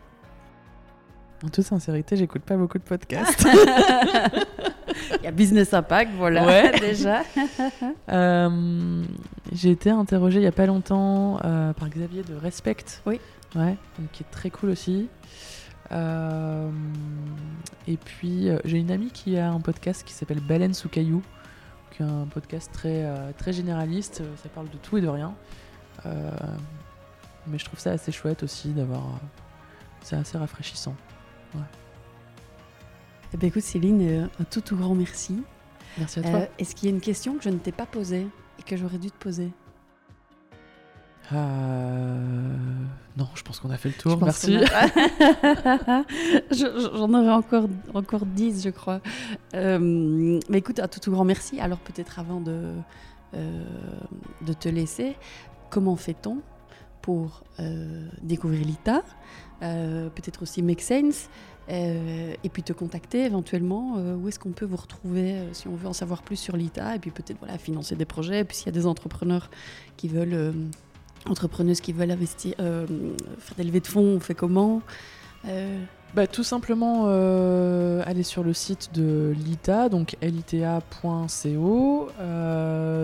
En 1.43 1.47
toute 1.47 1.65
sincérité, 1.65 2.17
j'écoute 2.17 2.41
pas 2.41 2.57
beaucoup 2.57 2.77
de 2.77 2.83
podcasts. 2.83 3.47
Il 5.19 5.23
y 5.23 5.27
a 5.27 5.31
Business 5.31 5.73
Impact, 5.73 6.11
voilà, 6.17 6.45
ouais. 6.45 6.71
déjà. 6.79 7.23
euh, 8.09 9.03
j'ai 9.51 9.71
été 9.71 9.89
interrogée 9.89 10.39
il 10.39 10.43
y 10.43 10.47
a 10.47 10.51
pas 10.51 10.65
longtemps 10.65 11.39
euh, 11.43 11.73
par 11.73 11.89
Xavier 11.89 12.23
de 12.23 12.35
Respect. 12.35 12.85
Oui. 13.05 13.19
Ouais, 13.55 13.77
donc 13.97 14.11
qui 14.11 14.23
est 14.23 14.31
très 14.31 14.49
cool 14.49 14.69
aussi. 14.69 15.07
Euh, 15.91 16.69
et 17.87 17.97
puis, 17.97 18.49
j'ai 18.65 18.77
une 18.77 18.91
amie 18.91 19.09
qui 19.11 19.37
a 19.37 19.49
un 19.49 19.59
podcast 19.59 20.03
qui 20.05 20.13
s'appelle 20.13 20.41
Baleine 20.41 20.73
sous 20.73 20.89
un 22.01 22.25
podcast 22.25 22.71
très, 22.73 23.03
euh, 23.03 23.31
très 23.37 23.53
généraliste, 23.53 24.21
euh, 24.21 24.35
ça 24.41 24.49
parle 24.49 24.69
de 24.69 24.77
tout 24.77 24.97
et 24.97 25.01
de 25.01 25.07
rien. 25.07 25.35
Euh, 26.05 26.31
mais 27.47 27.57
je 27.57 27.65
trouve 27.65 27.79
ça 27.79 27.91
assez 27.91 28.11
chouette 28.11 28.43
aussi 28.43 28.69
d'avoir. 28.69 29.03
c'est 30.01 30.15
assez 30.15 30.37
rafraîchissant. 30.37 30.95
Ouais. 31.55 31.61
Eh 33.33 33.37
ben 33.37 33.47
écoute 33.47 33.63
Céline, 33.63 34.29
un 34.39 34.43
tout 34.45 34.61
tout 34.61 34.77
grand 34.77 34.95
merci. 34.95 35.43
Merci 35.97 36.19
à 36.19 36.23
toi. 36.23 36.41
Est-ce 36.57 36.75
qu'il 36.75 36.89
y 36.89 36.91
a 36.91 36.95
une 36.95 37.01
question 37.01 37.35
que 37.37 37.43
je 37.43 37.49
ne 37.49 37.57
t'ai 37.57 37.71
pas 37.71 37.85
posée 37.85 38.27
et 38.59 38.63
que 38.63 38.77
j'aurais 38.77 38.97
dû 38.97 39.11
te 39.11 39.17
poser? 39.17 39.51
Euh... 41.33 42.17
Non, 43.17 43.27
je 43.35 43.43
pense 43.43 43.59
qu'on 43.59 43.69
a 43.69 43.77
fait 43.77 43.89
le 43.89 43.95
tour. 43.95 44.17
Merci. 44.23 44.57
J'en 46.51 47.13
aurais 47.13 47.31
encore, 47.31 47.67
encore 47.93 48.25
10, 48.25 48.63
je 48.63 48.69
crois. 48.69 49.01
Euh, 49.53 50.39
mais 50.49 50.59
écoute, 50.59 50.79
à 50.79 50.87
tout, 50.87 50.99
tout 50.99 51.11
grand 51.11 51.25
merci. 51.25 51.59
Alors, 51.59 51.79
peut-être 51.79 52.19
avant 52.19 52.39
de, 52.39 52.71
euh, 53.33 53.63
de 54.41 54.53
te 54.53 54.69
laisser, 54.69 55.15
comment 55.69 55.95
fait-on 55.95 56.37
pour 57.01 57.43
découvrir 58.21 58.65
l'ITA 58.65 59.03
Peut-être 59.59 60.43
aussi 60.43 60.61
Make 60.61 60.81
Sense 60.81 61.29
et 61.67 62.49
puis 62.51 62.63
te 62.63 62.71
contacter 62.71 63.25
éventuellement. 63.25 63.95
où 63.95 64.27
est-ce 64.27 64.39
qu'on 64.39 64.51
peut 64.51 64.65
vous 64.65 64.77
retrouver 64.77 65.41
si 65.53 65.67
on 65.67 65.75
veut 65.75 65.87
en 65.87 65.93
savoir 65.93 66.21
plus 66.23 66.35
sur 66.35 66.55
l'ITA 66.55 66.95
Et 66.95 66.99
puis 66.99 67.11
peut-être 67.11 67.39
voilà, 67.39 67.57
financer 67.57 67.95
des 67.95 68.05
projets. 68.05 68.39
Et 68.39 68.43
puis 68.43 68.55
s'il 68.55 68.67
y 68.67 68.69
a 68.69 68.73
des 68.73 68.85
entrepreneurs 68.85 69.49
qui 69.97 70.07
veulent 70.07 70.53
entrepreneuses 71.27 71.81
qui 71.81 71.93
veulent 71.93 72.11
investir, 72.11 72.55
euh, 72.59 72.85
faire 73.39 73.57
des 73.57 73.63
levées 73.63 73.79
de 73.79 73.87
fonds, 73.87 74.15
on 74.17 74.19
fait 74.19 74.35
comment 74.35 74.81
euh, 75.47 75.79
bah, 76.13 76.27
Tout 76.27 76.43
simplement 76.43 77.05
euh, 77.07 78.01
aller 78.05 78.23
sur 78.23 78.43
le 78.43 78.53
site 78.53 78.93
de 78.93 79.33
l'ITA, 79.35 79.89
donc 79.89 80.15
lita.co, 80.21 82.09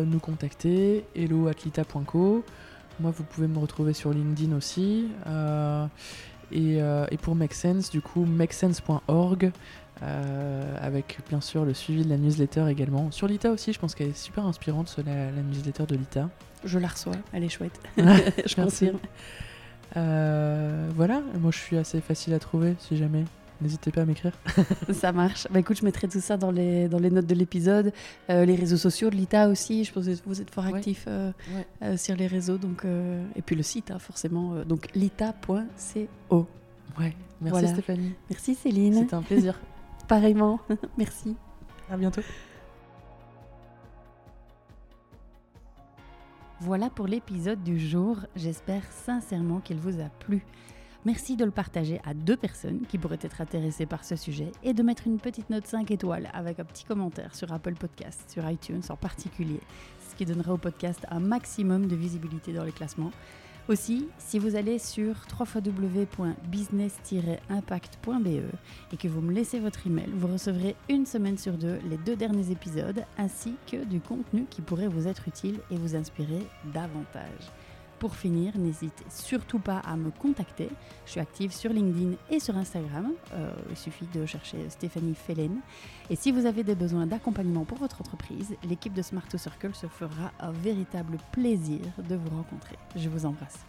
nous 0.05 0.19
contacter, 0.19 1.05
hello.lita.co. 1.15 2.43
Moi, 3.01 3.11
vous 3.11 3.23
pouvez 3.23 3.47
me 3.47 3.59
retrouver 3.59 3.93
sur 3.93 4.13
LinkedIn 4.13 4.55
aussi. 4.55 5.09
Et, 6.51 6.79
pour 7.21 7.35
Make 7.35 7.53
Sense, 7.53 7.89
du 7.89 8.01
coup, 8.01 8.25
makesense.org. 8.25 9.51
Avec 10.01 11.19
bien 11.29 11.41
sûr 11.41 11.65
le 11.65 11.73
suivi 11.73 12.03
de 12.03 12.09
la 12.09 12.17
newsletter 12.17 12.67
également. 12.69 13.11
Sur 13.11 13.27
l'ITA 13.27 13.51
aussi, 13.51 13.73
je 13.73 13.79
pense 13.79 13.95
qu'elle 13.95 14.09
est 14.09 14.17
super 14.17 14.45
inspirante, 14.45 14.95
la, 15.05 15.31
la 15.31 15.41
newsletter 15.41 15.85
de 15.85 15.95
l'ITA. 15.95 16.29
Je 16.65 16.79
la 16.79 16.87
reçois, 16.87 17.15
elle 17.33 17.43
est 17.43 17.49
chouette. 17.49 17.79
je 17.97 18.55
confirme. 18.55 18.99
Euh, 19.97 20.89
voilà, 20.95 21.21
moi 21.39 21.51
je 21.51 21.57
suis 21.57 21.77
assez 21.77 22.01
facile 22.01 22.33
à 22.33 22.39
trouver 22.39 22.75
si 22.79 22.97
jamais. 22.97 23.23
N'hésitez 23.61 23.89
pas 23.89 24.01
à 24.01 24.05
m'écrire. 24.05 24.33
ça 24.91 25.13
marche. 25.13 25.47
Bah 25.49 25.59
écoute, 25.61 25.77
je 25.77 25.85
mettrai 25.85 26.09
tout 26.09 26.19
ça 26.19 26.35
dans 26.35 26.51
les, 26.51 26.89
dans 26.89 26.99
les 26.99 27.09
notes 27.09 27.25
de 27.25 27.35
l'épisode. 27.35 27.93
Euh, 28.29 28.43
les 28.43 28.55
réseaux 28.55 28.75
sociaux 28.75 29.09
de 29.09 29.15
l'ITA 29.15 29.47
aussi. 29.47 29.85
Je 29.85 29.93
pense 29.93 30.05
que 30.05 30.11
vous 30.25 30.41
êtes 30.41 30.53
fort 30.53 30.65
actifs 30.65 31.07
sur 31.95 32.15
les 32.17 32.27
réseaux. 32.27 32.57
Donc, 32.57 32.83
et 33.35 33.41
puis 33.41 33.55
le 33.55 33.63
site, 33.63 33.91
hein, 33.91 33.99
forcément. 33.99 34.55
donc 34.65 34.93
lita.co. 34.93 36.47
Ouais, 36.99 37.15
merci 37.39 37.67
Stéphanie. 37.69 38.13
Merci 38.29 38.55
Céline. 38.55 38.95
C'était 38.95 39.13
un 39.13 39.21
plaisir. 39.21 39.57
Pareillement. 40.07 40.59
Merci. 40.97 41.37
À 41.89 41.95
bientôt. 41.95 42.21
Voilà 46.61 46.90
pour 46.90 47.06
l'épisode 47.06 47.61
du 47.64 47.77
jour. 47.77 48.18
J'espère 48.38 48.84
sincèrement 48.90 49.60
qu'il 49.60 49.77
vous 49.77 49.99
a 49.99 50.07
plu. 50.19 50.45
Merci 51.03 51.36
de 51.36 51.44
le 51.44 51.52
partager 51.52 51.99
à 52.06 52.14
deux 52.14 52.38
personnes 52.38 52.82
qui 52.88 52.98
pourraient 52.98 53.19
être 53.22 53.41
intéressées 53.41 53.86
par 53.86 54.06
ce 54.06 54.15
sujet 54.15 54.52
et 54.64 54.73
de 54.73 54.82
mettre 54.82 55.06
une 55.06 55.19
petite 55.19 55.49
note 55.49 55.68
5 55.68 55.91
étoiles 55.91 56.30
avec 56.34 56.60
un 56.60 56.64
petit 56.64 56.86
commentaire 56.86 57.36
sur 57.36 57.52
Apple 57.52 57.76
Podcast, 57.76 58.32
sur 58.32 58.49
iTunes 58.49 58.82
en 58.90 58.95
particulier, 58.95 59.60
ce 60.10 60.15
qui 60.15 60.26
donnera 60.26 60.53
au 60.53 60.57
podcast 60.57 61.06
un 61.11 61.19
maximum 61.19 61.88
de 61.88 61.95
visibilité 61.95 62.53
dans 62.53 62.64
les 62.64 62.72
classements. 62.72 63.11
Aussi, 63.67 64.07
si 64.19 64.37
vous 64.37 64.55
allez 64.55 64.77
sur 64.77 65.15
www.business-impact.be 65.39 68.27
et 68.93 68.97
que 68.97 69.07
vous 69.07 69.21
me 69.21 69.33
laissez 69.33 69.59
votre 69.59 69.87
email, 69.87 70.11
vous 70.13 70.27
recevrez 70.27 70.75
une 70.87 71.07
semaine 71.07 71.39
sur 71.39 71.53
deux 71.53 71.79
les 71.89 71.97
deux 71.97 72.15
derniers 72.15 72.51
épisodes 72.51 73.03
ainsi 73.17 73.55
que 73.65 73.83
du 73.83 73.99
contenu 73.99 74.45
qui 74.51 74.61
pourrait 74.61 74.87
vous 74.87 75.07
être 75.07 75.27
utile 75.27 75.57
et 75.71 75.77
vous 75.77 75.95
inspirer 75.95 76.45
davantage. 76.75 77.51
Pour 77.99 78.15
finir, 78.15 78.57
n'hésitez 78.57 79.05
surtout 79.09 79.59
pas 79.59 79.80
à 79.80 79.95
me 79.95 80.11
contacter. 80.11 80.69
Je 81.05 81.11
suis 81.11 81.19
active 81.19 81.53
sur 81.53 81.72
LinkedIn 81.72 82.15
et 82.30 82.39
sur 82.39 82.57
Instagram. 82.57 83.11
Euh, 83.34 83.51
il 83.69 83.77
suffit 83.77 84.07
de 84.13 84.26
chercher 84.26 84.69
Stéphanie 84.69 85.15
Fellen. 85.15 85.59
Et 86.09 86.15
si 86.15 86.31
vous 86.31 86.45
avez 86.45 86.63
des 86.63 86.76
besoins 86.76 87.07
d'accompagnement 87.07 87.63
pour 87.65 87.77
votre 87.77 88.01
entreprise, 88.01 88.55
l'équipe 88.67 88.93
de 88.93 89.01
Smart 89.01 89.23
Circle 89.35 89.73
se 89.73 89.88
fera 89.88 90.31
un 90.39 90.51
véritable 90.51 91.17
plaisir 91.31 91.81
de 92.09 92.15
vous 92.15 92.30
rencontrer. 92.30 92.77
Je 92.95 93.09
vous 93.09 93.26
embrasse. 93.26 93.65